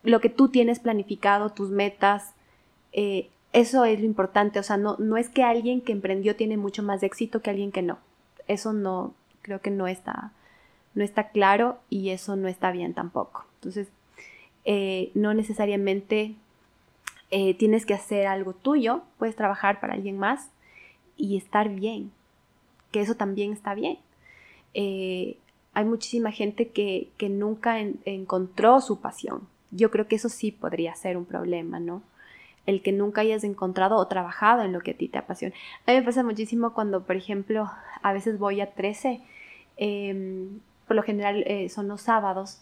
lo 0.01 0.19
que 0.19 0.29
tú 0.29 0.49
tienes 0.49 0.79
planificado, 0.79 1.51
tus 1.51 1.69
metas, 1.69 2.33
eh, 2.91 3.29
eso 3.53 3.85
es 3.85 3.99
lo 3.99 4.05
importante. 4.05 4.59
O 4.59 4.63
sea, 4.63 4.77
no, 4.77 4.97
no 4.99 5.17
es 5.17 5.29
que 5.29 5.43
alguien 5.43 5.81
que 5.81 5.91
emprendió 5.91 6.35
tiene 6.35 6.57
mucho 6.57 6.83
más 6.83 7.03
éxito 7.03 7.41
que 7.41 7.49
alguien 7.49 7.71
que 7.71 7.81
no. 7.81 7.99
Eso 8.47 8.73
no, 8.73 9.13
creo 9.41 9.61
que 9.61 9.71
no 9.71 9.87
está, 9.87 10.31
no 10.95 11.03
está 11.03 11.29
claro 11.29 11.79
y 11.89 12.09
eso 12.09 12.35
no 12.35 12.47
está 12.47 12.71
bien 12.71 12.93
tampoco. 12.93 13.45
Entonces, 13.55 13.87
eh, 14.65 15.11
no 15.13 15.33
necesariamente 15.33 16.35
eh, 17.31 17.53
tienes 17.53 17.85
que 17.85 17.93
hacer 17.93 18.27
algo 18.27 18.53
tuyo, 18.53 19.03
puedes 19.17 19.35
trabajar 19.35 19.79
para 19.79 19.93
alguien 19.93 20.17
más 20.17 20.49
y 21.17 21.37
estar 21.37 21.69
bien, 21.69 22.11
que 22.91 23.01
eso 23.01 23.15
también 23.15 23.53
está 23.53 23.75
bien. 23.75 23.99
Eh, 24.73 25.37
hay 25.73 25.85
muchísima 25.85 26.31
gente 26.31 26.69
que, 26.69 27.11
nunca 27.29 27.79
encontró 27.79 28.79
su 28.81 28.99
pasión. 28.99 29.47
Yo 29.71 29.89
creo 29.89 30.07
que 30.07 30.15
eso 30.15 30.29
sí 30.29 30.51
podría 30.51 30.93
ser 30.95 31.17
un 31.17 31.25
problema, 31.25 31.79
¿no? 31.79 32.03
El 32.65 32.81
que 32.81 32.91
nunca 32.91 33.21
hayas 33.21 33.43
encontrado 33.43 33.97
o 33.97 34.07
trabajado 34.07 34.63
en 34.63 34.71
lo 34.71 34.81
que 34.81 34.91
a 34.91 34.97
ti 34.97 35.07
te 35.07 35.17
apasiona. 35.17 35.53
A 35.85 35.91
mí 35.91 35.97
me 35.97 36.03
pasa 36.03 36.23
muchísimo 36.23 36.73
cuando, 36.73 37.03
por 37.03 37.15
ejemplo, 37.15 37.69
a 38.01 38.13
veces 38.13 38.39
voy 38.39 38.61
a 38.61 38.73
13, 38.73 39.21
em, 39.77 40.59
por 40.87 40.95
lo 40.95 41.03
general 41.03 41.43
eh, 41.47 41.69
son 41.69 41.87
los 41.87 42.01
sábados, 42.01 42.61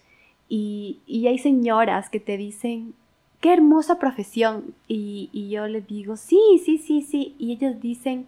y, 0.53 0.99
hay 1.27 1.37
señoras 1.37 2.09
que 2.09 2.19
te 2.19 2.35
dicen, 2.35 2.93
qué 3.39 3.53
hermosa 3.53 3.99
profesión. 3.99 4.75
Y, 4.85 5.29
y, 5.31 5.49
yo 5.49 5.65
les 5.67 5.87
digo, 5.87 6.17
sí, 6.17 6.61
sí, 6.65 6.77
sí, 6.77 7.01
sí. 7.01 7.35
Y 7.39 7.53
ellas 7.53 7.79
dicen, 7.79 8.25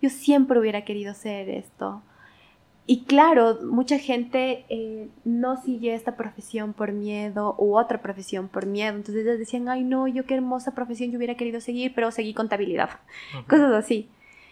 yo 0.00 0.10
siempre 0.10 0.58
hubiera 0.58 0.84
querido 0.84 1.14
ser 1.14 1.48
esto. 1.48 2.02
Y 2.84 3.04
claro, 3.04 3.58
mucha 3.62 3.98
gente 3.98 4.64
eh, 4.68 5.08
no 5.24 5.56
sigue 5.62 5.94
esta 5.94 6.16
profesión 6.16 6.72
por 6.72 6.92
miedo 6.92 7.54
u 7.58 7.76
otra 7.78 8.02
profesión 8.02 8.48
por 8.48 8.66
miedo. 8.66 8.96
Entonces 8.96 9.24
ellas 9.24 9.38
decían, 9.38 9.68
ay 9.68 9.84
no, 9.84 10.08
yo 10.08 10.26
qué 10.26 10.34
hermosa 10.34 10.74
profesión 10.74 11.10
yo 11.10 11.18
hubiera 11.18 11.36
querido 11.36 11.60
seguir, 11.60 11.92
pero 11.94 12.10
seguí 12.10 12.34
contabilidad. 12.34 12.90
Cosas 13.48 13.72
así. 13.72 14.08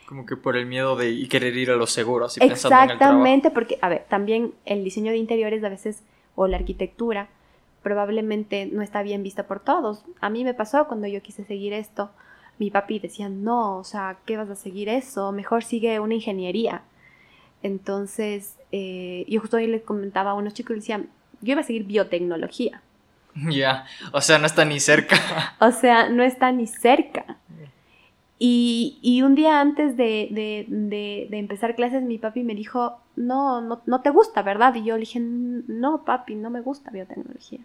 Como 0.07 0.26
que 0.26 0.37
por 0.37 0.57
el 0.57 0.66
miedo 0.66 0.97
de 0.97 1.28
querer 1.28 1.57
ir 1.57 1.70
a 1.70 1.76
los 1.76 1.93
seguros. 1.93 2.37
Y 2.37 2.45
Exactamente, 2.45 3.51
porque, 3.51 3.78
a 3.81 3.89
ver, 3.89 4.07
también 4.09 4.55
el 4.64 4.83
diseño 4.85 5.12
de 5.12 5.18
interiores 5.18 5.62
a 5.62 5.68
veces, 5.68 6.03
o 6.35 6.47
la 6.47 6.57
arquitectura, 6.57 7.28
probablemente 7.83 8.66
no 8.66 8.83
está 8.83 9.03
bien 9.03 9.22
vista 9.22 9.47
por 9.47 9.61
todos. 9.61 10.05
A 10.20 10.31
mí 10.31 10.45
me 10.45 10.55
pasó 10.55 10.87
cuando 10.87 11.07
yo 11.07 11.22
quise 11.22 11.45
seguir 11.45 11.72
esto. 11.72 12.11
Mi 12.59 12.70
papi 12.70 12.99
decía, 12.99 13.28
no, 13.28 13.78
o 13.78 13.85
sea, 13.85 14.18
¿qué 14.26 14.37
vas 14.37 14.51
a 14.51 14.57
seguir 14.57 14.89
eso? 14.89 15.33
Mejor 15.33 15.64
sigue 15.64 15.99
una 16.01 16.14
ingeniería. 16.14 16.83
Entonces, 17.63 18.57
eh, 18.73 19.25
yo 19.29 19.41
justo 19.41 19.57
ahí 19.57 19.67
le 19.67 19.83
comentaba 19.83 20.31
a 20.31 20.35
unos 20.35 20.55
chicos 20.55 20.77
y 20.77 20.81
decían, 20.81 21.09
yo 21.41 21.53
iba 21.53 21.61
a 21.61 21.65
seguir 21.65 21.85
biotecnología. 21.85 22.83
Ya, 23.49 23.87
o 24.13 24.21
sea, 24.21 24.39
no 24.39 24.47
está 24.47 24.65
ni 24.65 24.81
cerca. 24.81 25.17
o 25.61 25.71
sea, 25.71 26.09
no 26.09 26.25
está 26.25 26.51
ni 26.51 26.67
cerca. 26.67 27.39
Y, 28.43 29.21
un 29.23 29.35
día 29.35 29.61
antes 29.61 29.99
de, 29.99 30.67
empezar 31.31 31.77
clases, 31.77 32.03
mi 32.03 32.17
papi 32.17 32.43
me 32.43 32.55
dijo, 32.55 32.99
no, 33.15 33.61
no, 33.61 33.83
no 33.85 34.01
te 34.01 34.09
gusta, 34.09 34.43
¿verdad? 34.43 34.75
Y 34.75 34.83
yo 34.83 34.95
le 34.95 35.01
dije, 35.01 35.21
no, 35.21 36.07
papi, 36.07 36.37
no 36.37 36.49
me 36.49 36.63
gusta 36.63 36.91
biotecnología. 36.91 37.61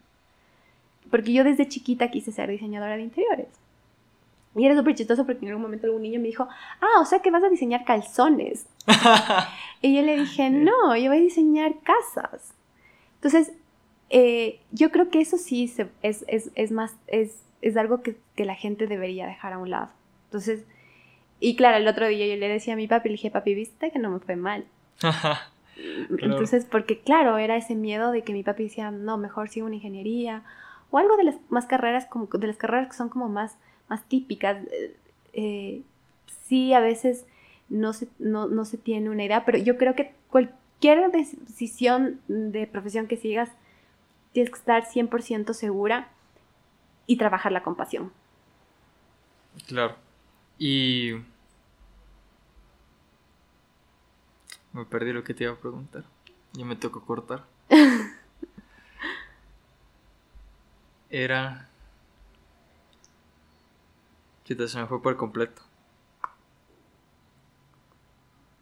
Porque 1.10 1.32
yo 1.32 1.46
desde 1.46 1.70
chiquita 1.70 2.12
quise 2.12 2.34
ser 2.34 2.50
diseñadora 2.50 2.98
de 2.98 3.04
interiores. 3.04 3.48
Y 4.56 4.66
era 4.66 4.76
súper 4.76 4.96
chistoso 4.96 5.26
porque 5.26 5.46
en 5.46 5.50
algún 5.50 5.64
momento 5.64 5.88
algún 5.88 6.02
niño 6.02 6.20
me 6.20 6.28
dijo, 6.28 6.48
ah, 6.82 7.02
o 7.02 7.06
sea 7.06 7.20
que 7.20 7.30
vas 7.30 7.44
a 7.44 7.50
diseñar 7.50 7.84
calzones. 7.84 8.68
y 9.82 9.96
yo 9.96 10.02
le 10.02 10.18
dije, 10.18 10.50
no, 10.50 10.96
yo 10.96 11.10
voy 11.10 11.18
a 11.18 11.22
diseñar 11.22 11.74
casas. 11.84 12.54
Entonces, 13.16 13.52
eh, 14.10 14.62
yo 14.72 14.92
creo 14.92 15.10
que 15.10 15.20
eso 15.20 15.38
sí 15.38 15.72
es, 16.02 16.72
más, 16.72 16.96
es, 17.08 17.38
algo 17.76 18.02
que, 18.02 18.18
la 18.38 18.56
gente 18.56 18.88
debería 18.88 19.28
dejar 19.28 19.54
a 19.54 19.58
un 19.58 19.72
lado. 19.72 19.90
Entonces, 20.26 20.64
y 21.42 21.58
claro, 21.58 21.78
el 21.78 21.88
otro 21.88 22.08
día 22.08 22.26
yo 22.26 22.36
le 22.40 22.48
decía 22.48 22.76
a 22.76 22.78
mi 22.78 22.88
papi, 22.88 23.10
le 23.10 23.14
dije, 23.14 23.32
papi, 23.32 23.56
viste 23.56 23.92
que 23.92 24.00
no 24.00 24.10
me 24.10 24.20
fue 24.20 24.38
mal. 24.38 24.66
Entonces, 26.22 26.66
porque 26.66 27.00
claro, 27.00 27.38
era 27.38 27.58
ese 27.58 27.76
miedo 27.76 28.12
de 28.12 28.22
que 28.22 28.32
mi 28.32 28.44
papi 28.44 28.64
decía, 28.64 28.92
no, 28.92 29.18
mejor 29.18 29.50
sigo 29.50 29.66
una 29.66 29.76
ingeniería 29.76 30.44
o 30.92 30.98
algo 30.98 31.18
de 31.18 31.26
las 31.26 31.36
más 31.50 31.66
carreras, 31.66 32.06
como 32.06 32.28
de 32.28 32.48
las 32.48 32.56
carreras 32.56 32.88
que 32.88 32.96
son 32.96 33.10
como 33.10 33.28
más 33.28 33.58
más 33.90 34.08
típicas. 34.08 34.58
Eh, 34.72 34.96
eh, 35.34 35.82
sí, 36.48 36.74
a 36.74 36.80
veces 36.80 37.26
no 37.70 37.94
se, 37.94 38.08
no, 38.20 38.66
se 38.66 38.78
tiene 38.78 39.10
una 39.10 39.24
idea, 39.24 39.46
pero 39.46 39.58
yo 39.58 39.78
creo 39.78 39.96
que 39.96 40.14
cualquier 40.30 41.12
decisión 41.12 42.22
de 42.28 42.68
profesión 42.68 43.08
que 43.08 43.18
sigas, 43.18 43.50
tienes 44.32 44.52
que 44.52 44.60
estar 44.60 44.86
100% 44.86 45.54
segura 45.54 46.10
y 47.08 47.18
trabajar 47.18 47.52
la 47.52 47.64
compasión. 47.64 48.12
Claro. 49.68 49.96
Y... 50.58 51.14
Me 54.74 54.84
perdí 54.86 55.14
lo 55.14 55.24
que 55.24 55.34
te 55.34 55.46
iba 55.46 55.54
a 55.54 55.58
preguntar. 55.58 56.04
Ya 56.54 56.66
me 56.66 56.76
tocó 56.76 57.06
cortar. 57.06 57.46
Era... 61.10 61.70
Chita, 64.46 64.68
se 64.68 64.80
me 64.80 64.86
fue 64.86 65.02
por 65.02 65.18
completo. 65.18 65.64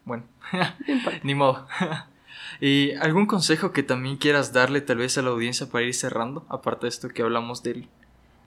Bueno, 0.06 0.24
ni 1.24 1.36
modo. 1.36 1.68
¿Y 2.62 2.92
algún 2.94 3.26
consejo 3.26 3.74
que 3.74 3.84
también 3.84 4.16
quieras 4.16 4.54
darle 4.54 4.80
tal 4.80 4.98
vez 4.98 5.18
a 5.18 5.22
la 5.22 5.32
audiencia 5.32 5.70
para 5.70 5.84
ir 5.84 5.94
cerrando? 5.94 6.46
Aparte 6.48 6.86
de 6.86 6.90
esto 6.90 7.10
que 7.10 7.22
hablamos 7.22 7.64
del, 7.64 7.90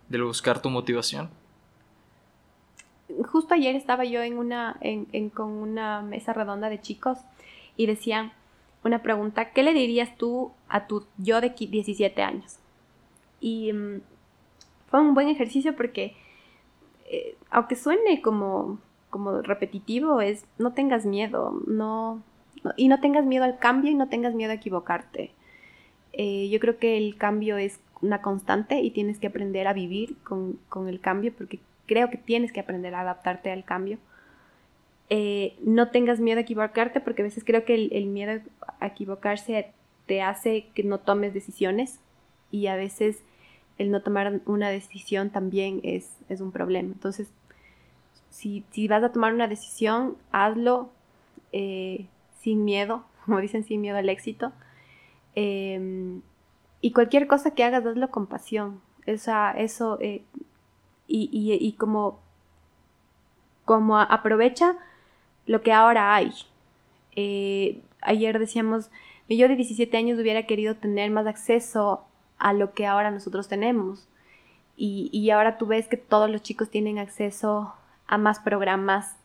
del 0.08 0.24
buscar 0.24 0.62
tu 0.62 0.70
motivación. 0.70 1.28
Justo 3.30 3.52
ayer 3.52 3.76
estaba 3.76 4.06
yo 4.06 4.22
en 4.22 4.38
una, 4.38 4.78
en, 4.80 5.28
con 5.28 5.50
una 5.50 6.00
mesa 6.00 6.32
redonda 6.32 6.70
de 6.70 6.80
chicos 6.80 7.18
y 7.76 7.84
decían 7.84 8.32
una 8.82 9.02
pregunta, 9.02 9.50
¿qué 9.52 9.62
le 9.62 9.74
dirías 9.74 10.16
tú 10.16 10.52
a 10.68 10.86
tu 10.86 11.06
yo 11.18 11.42
de 11.42 11.50
17 11.50 12.22
años? 12.22 12.58
Y 13.40 13.74
mm, 13.74 14.00
fue 14.88 15.00
un 15.00 15.12
buen 15.12 15.28
ejercicio 15.28 15.76
porque 15.76 16.16
eh, 17.10 17.36
aunque 17.50 17.76
suene 17.76 18.22
como, 18.22 18.78
como 19.10 19.42
repetitivo, 19.42 20.20
es 20.20 20.44
no 20.58 20.72
tengas 20.72 21.06
miedo, 21.06 21.62
no, 21.66 22.22
y 22.76 22.88
no 22.88 23.00
tengas 23.00 23.24
miedo 23.24 23.44
al 23.44 23.58
cambio 23.58 23.90
y 23.90 23.94
no 23.94 24.08
tengas 24.08 24.34
miedo 24.34 24.52
a 24.52 24.56
equivocarte. 24.56 25.32
Eh, 26.12 26.48
yo 26.48 26.58
creo 26.60 26.78
que 26.78 26.96
el 26.96 27.16
cambio 27.16 27.56
es 27.58 27.80
una 28.00 28.22
constante 28.22 28.80
y 28.80 28.90
tienes 28.90 29.18
que 29.18 29.26
aprender 29.26 29.66
a 29.68 29.72
vivir 29.72 30.16
con, 30.22 30.58
el 30.88 31.00
cambio 31.00 31.32
porque 31.36 31.60
creo 31.86 32.10
que 32.10 32.16
tienes 32.16 32.52
que 32.52 32.60
aprender 32.60 32.94
a 32.94 33.02
adaptarte 33.02 33.50
al 33.50 33.64
cambio. 33.64 33.98
Eh, 35.08 35.56
no 35.62 35.90
tengas 35.90 36.18
miedo 36.18 36.38
a 36.38 36.42
equivocarte 36.42 37.00
porque 37.00 37.22
a 37.22 37.24
veces 37.24 37.44
creo 37.44 37.64
que 37.64 37.74
el, 37.74 38.06
miedo 38.06 38.40
a 38.80 38.86
equivocarse 38.86 39.72
te 40.06 40.22
hace 40.22 40.68
que 40.74 40.82
no 40.82 40.98
tomes 40.98 41.32
decisiones 41.32 42.00
y 42.50 42.66
a 42.66 42.76
veces 42.76 43.22
el 43.78 43.90
no 43.90 44.02
tomar 44.02 44.40
una 44.46 44.68
decisión 44.70 45.30
también 45.30 45.80
es, 45.82 46.10
un 46.40 46.52
problema. 46.52 46.92
Entonces, 46.92 47.28
si, 48.30 48.64
vas 48.88 49.02
a 49.02 49.12
tomar 49.12 49.34
una 49.34 49.48
decisión, 49.48 50.16
hazlo 50.32 50.90
eh, 51.52 52.06
sin 52.40 52.64
miedo, 52.64 53.04
como 53.24 53.40
dicen, 53.40 53.64
sin 53.64 53.80
miedo 53.80 53.96
al 53.98 54.08
éxito. 54.08 54.52
Em, 55.34 56.22
y 56.80 56.92
cualquier 56.92 57.26
cosa 57.26 57.52
que 57.52 57.64
hagas, 57.64 57.84
hazlo 57.84 58.10
con 58.10 58.26
pasión. 58.26 58.80
Esa, 59.04 59.52
eso, 59.52 59.98
eh, 60.00 60.22
y, 61.06 61.72
como, 61.78 62.18
como 63.64 63.98
aprovecha 63.98 64.76
lo 65.46 65.62
que 65.62 65.72
ahora 65.72 66.14
hay. 66.14 66.32
Eh, 67.14 67.82
ayer 68.00 68.38
decíamos, 68.38 68.90
yo 69.28 69.48
de 69.48 69.56
17 69.56 69.96
años 69.96 70.18
hubiera 70.18 70.46
querido 70.46 70.74
tener 70.76 71.10
más 71.10 71.26
acceso 71.26 72.04
a 72.38 72.52
lo 72.52 72.72
que 72.72 72.86
ahora 72.86 73.10
nosotros 73.10 73.48
tenemos. 73.48 74.08
Y, 74.78 75.30
ahora 75.30 75.56
tú 75.56 75.66
ves 75.66 75.88
que 75.88 75.96
todos 75.96 76.28
los 76.28 76.42
chicos 76.42 76.68
tienen 76.68 76.98
acceso 76.98 77.72
a 78.06 78.18
más 78.18 78.40
programas, 78.40 79.16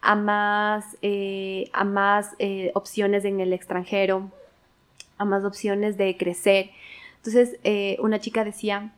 a 0.00 0.14
más, 0.14 0.96
eh, 1.02 1.68
a 1.74 1.84
más 1.84 2.34
eh, 2.38 2.70
opciones 2.74 3.26
en 3.26 3.40
el 3.40 3.52
extranjero, 3.52 4.30
a 5.18 5.26
más 5.26 5.44
opciones 5.44 5.98
de 5.98 6.16
crecer. 6.16 6.70
Entonces, 7.18 7.58
eh, 7.62 7.98
una 8.00 8.20
chica 8.20 8.42
decía, 8.42 8.92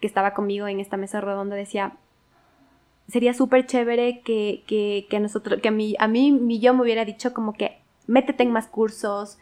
que 0.00 0.06
estaba 0.06 0.34
conmigo 0.34 0.66
en 0.66 0.80
esta 0.80 0.96
mesa 0.96 1.20
redonda, 1.20 1.54
decía, 1.56 1.92
sería 3.08 3.34
súper 3.34 3.66
chévere 3.66 4.20
que, 4.20 4.62
que, 4.66 5.06
que, 5.08 5.20
nosotros, 5.20 5.60
que 5.60 5.68
a 5.68 5.72
mí, 5.72 5.96
a 5.98 6.08
mí 6.08 6.32
mi 6.32 6.60
yo 6.60 6.74
me 6.74 6.82
hubiera 6.82 7.04
dicho 7.04 7.32
como 7.32 7.52
que 7.52 7.78
métete 8.06 8.42
en 8.42 8.52
más 8.52 8.66
cursos, 8.66 9.38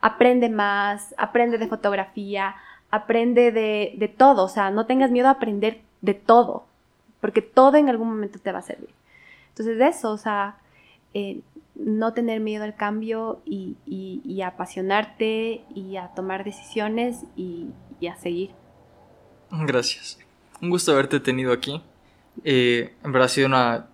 aprende 0.00 0.48
más, 0.48 1.14
aprende 1.18 1.58
de 1.58 1.68
fotografía, 1.68 2.56
aprende 2.92 3.50
de, 3.50 3.94
de 3.96 4.08
todo, 4.08 4.44
o 4.44 4.48
sea, 4.48 4.70
no 4.70 4.86
tengas 4.86 5.10
miedo 5.10 5.26
a 5.26 5.32
aprender 5.32 5.80
de 6.02 6.14
todo, 6.14 6.66
porque 7.20 7.40
todo 7.40 7.78
en 7.78 7.88
algún 7.88 8.08
momento 8.08 8.38
te 8.38 8.52
va 8.52 8.58
a 8.58 8.62
servir. 8.62 8.90
Entonces, 9.48 9.78
de 9.78 9.88
eso, 9.88 10.12
o 10.12 10.18
sea, 10.18 10.58
eh, 11.14 11.40
no 11.74 12.12
tener 12.12 12.40
miedo 12.40 12.64
al 12.64 12.76
cambio 12.76 13.40
y, 13.46 13.76
y, 13.86 14.42
apasionarte 14.42 15.64
y 15.74 15.96
a 15.96 16.08
tomar 16.08 16.44
decisiones 16.44 17.24
y, 17.34 17.68
y, 17.98 18.08
a 18.08 18.16
seguir. 18.16 18.50
Gracias. 19.50 20.18
Un 20.60 20.68
gusto 20.68 20.92
haberte 20.92 21.18
tenido 21.18 21.52
aquí. 21.52 21.82
Eh, 22.44 22.94
en 23.02 23.12
verdad 23.12 23.26
ha 23.26 23.30
sido 23.30 23.46
una 23.46 23.86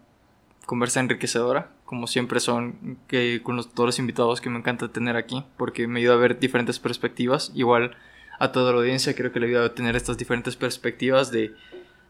conversa 0.67 0.99
enriquecedora, 1.01 1.71
como 1.85 2.09
siempre 2.09 2.41
son 2.41 2.99
que 3.07 3.43
con 3.45 3.57
todos 3.71 3.87
los 3.87 3.99
invitados 4.01 4.41
que 4.41 4.51
me 4.51 4.59
encanta 4.59 4.89
tener 4.89 5.17
aquí, 5.17 5.45
porque 5.57 5.87
me 5.87 6.01
ayuda 6.01 6.15
a 6.15 6.19
ver 6.19 6.41
diferentes 6.41 6.81
perspectivas. 6.81 7.53
Igual 7.55 7.97
a 8.39 8.53
toda 8.53 8.73
la 8.73 8.79
audiencia 8.79 9.15
creo 9.15 9.33
que 9.33 9.41
le 9.41 9.47
ayuda 9.47 9.67
a 9.67 9.75
tener 9.75 9.97
estas 9.97 10.17
diferentes 10.17 10.57
perspectivas 10.57 11.31
de, 11.31 11.55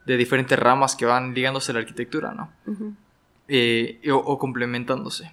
de 0.08 0.16
diferentes 0.16 0.58
ramas 0.58 0.96
que 0.96 1.04
van 1.04 1.34
ligándose 1.34 1.72
a 1.72 1.74
la 1.74 1.80
arquitectura, 1.80 2.32
¿no? 2.32 2.50
Eh, 3.46 4.00
o, 4.10 4.38
complementándose. 4.38 5.32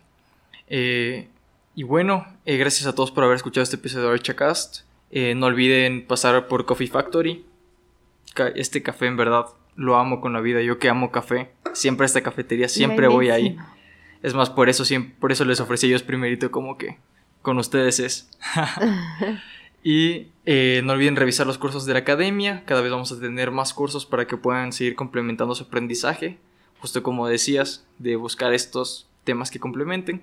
Eh, 0.67 1.27
y 1.75 1.83
bueno, 1.83 2.25
eh, 2.45 2.57
gracias 2.57 2.87
a 2.87 2.93
todos 2.93 3.11
por 3.11 3.23
haber 3.23 3.37
escuchado 3.37 3.63
este 3.63 3.75
episodio 3.75 4.07
de 4.07 4.13
Archacast. 4.13 4.81
no 5.11 5.45
olviden 5.45 6.05
pasar 6.05 6.47
por 6.47 6.65
Coffee 6.65 6.87
Factory. 6.87 7.45
Este 8.55 8.83
café 8.83 9.07
en 9.07 9.17
verdad 9.17 9.45
lo 9.75 9.97
amo 9.97 10.19
con 10.19 10.33
la 10.33 10.41
vida. 10.41 10.61
Yo 10.61 10.77
que 10.77 10.89
amo 10.89 11.11
café, 11.11 11.51
siempre 11.73 12.05
a 12.05 12.07
esta 12.07 12.21
cafetería, 12.21 12.67
siempre 12.67 13.07
voy 13.07 13.29
ahí. 13.29 13.57
Es 14.23 14.33
más, 14.33 14.49
por 14.49 14.69
eso, 14.69 14.85
siempre, 14.85 15.15
por 15.19 15.31
eso 15.31 15.45
les 15.45 15.59
ofrecí 15.59 15.87
ellos 15.87 16.03
primerito 16.03 16.51
como 16.51 16.77
que 16.77 16.97
con 17.41 17.57
ustedes 17.59 17.99
es. 17.99 18.29
y 19.86 20.27
no 20.83 20.93
olviden 20.93 21.15
revisar 21.15 21.47
los 21.47 21.57
cursos 21.57 21.86
de 21.86 21.93
la 21.93 21.99
academia. 21.99 22.63
Cada 22.65 22.81
vez 22.81 22.91
vamos 22.91 23.13
a 23.13 23.19
tener 23.19 23.51
más 23.51 23.73
cursos 23.73 24.05
para 24.05 24.27
que 24.27 24.36
puedan 24.36 24.73
seguir 24.73 24.95
complementando 24.95 25.55
su 25.55 25.63
aprendizaje 25.63 26.39
justo 26.86 27.01
como 27.01 27.27
decías, 27.27 27.83
de 27.97 28.15
buscar 28.15 28.53
estos 28.53 29.07
temas 29.23 29.49
que 29.49 29.59
complementen. 29.59 30.21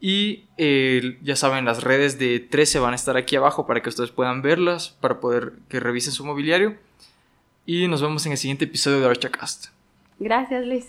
Y 0.00 0.44
eh, 0.56 1.18
ya 1.20 1.34
saben, 1.34 1.64
las 1.64 1.82
redes 1.82 2.16
de 2.16 2.38
13 2.38 2.78
van 2.78 2.92
a 2.92 2.96
estar 2.96 3.16
aquí 3.16 3.34
abajo 3.34 3.66
para 3.66 3.82
que 3.82 3.88
ustedes 3.88 4.12
puedan 4.12 4.40
verlas, 4.40 4.90
para 5.00 5.18
poder 5.18 5.54
que 5.68 5.80
revisen 5.80 6.12
su 6.12 6.24
mobiliario. 6.24 6.76
Y 7.66 7.88
nos 7.88 8.02
vemos 8.02 8.24
en 8.26 8.32
el 8.32 8.38
siguiente 8.38 8.66
episodio 8.66 9.00
de 9.00 9.06
Archacast. 9.06 9.66
Gracias, 10.20 10.64
Luis. 10.64 10.86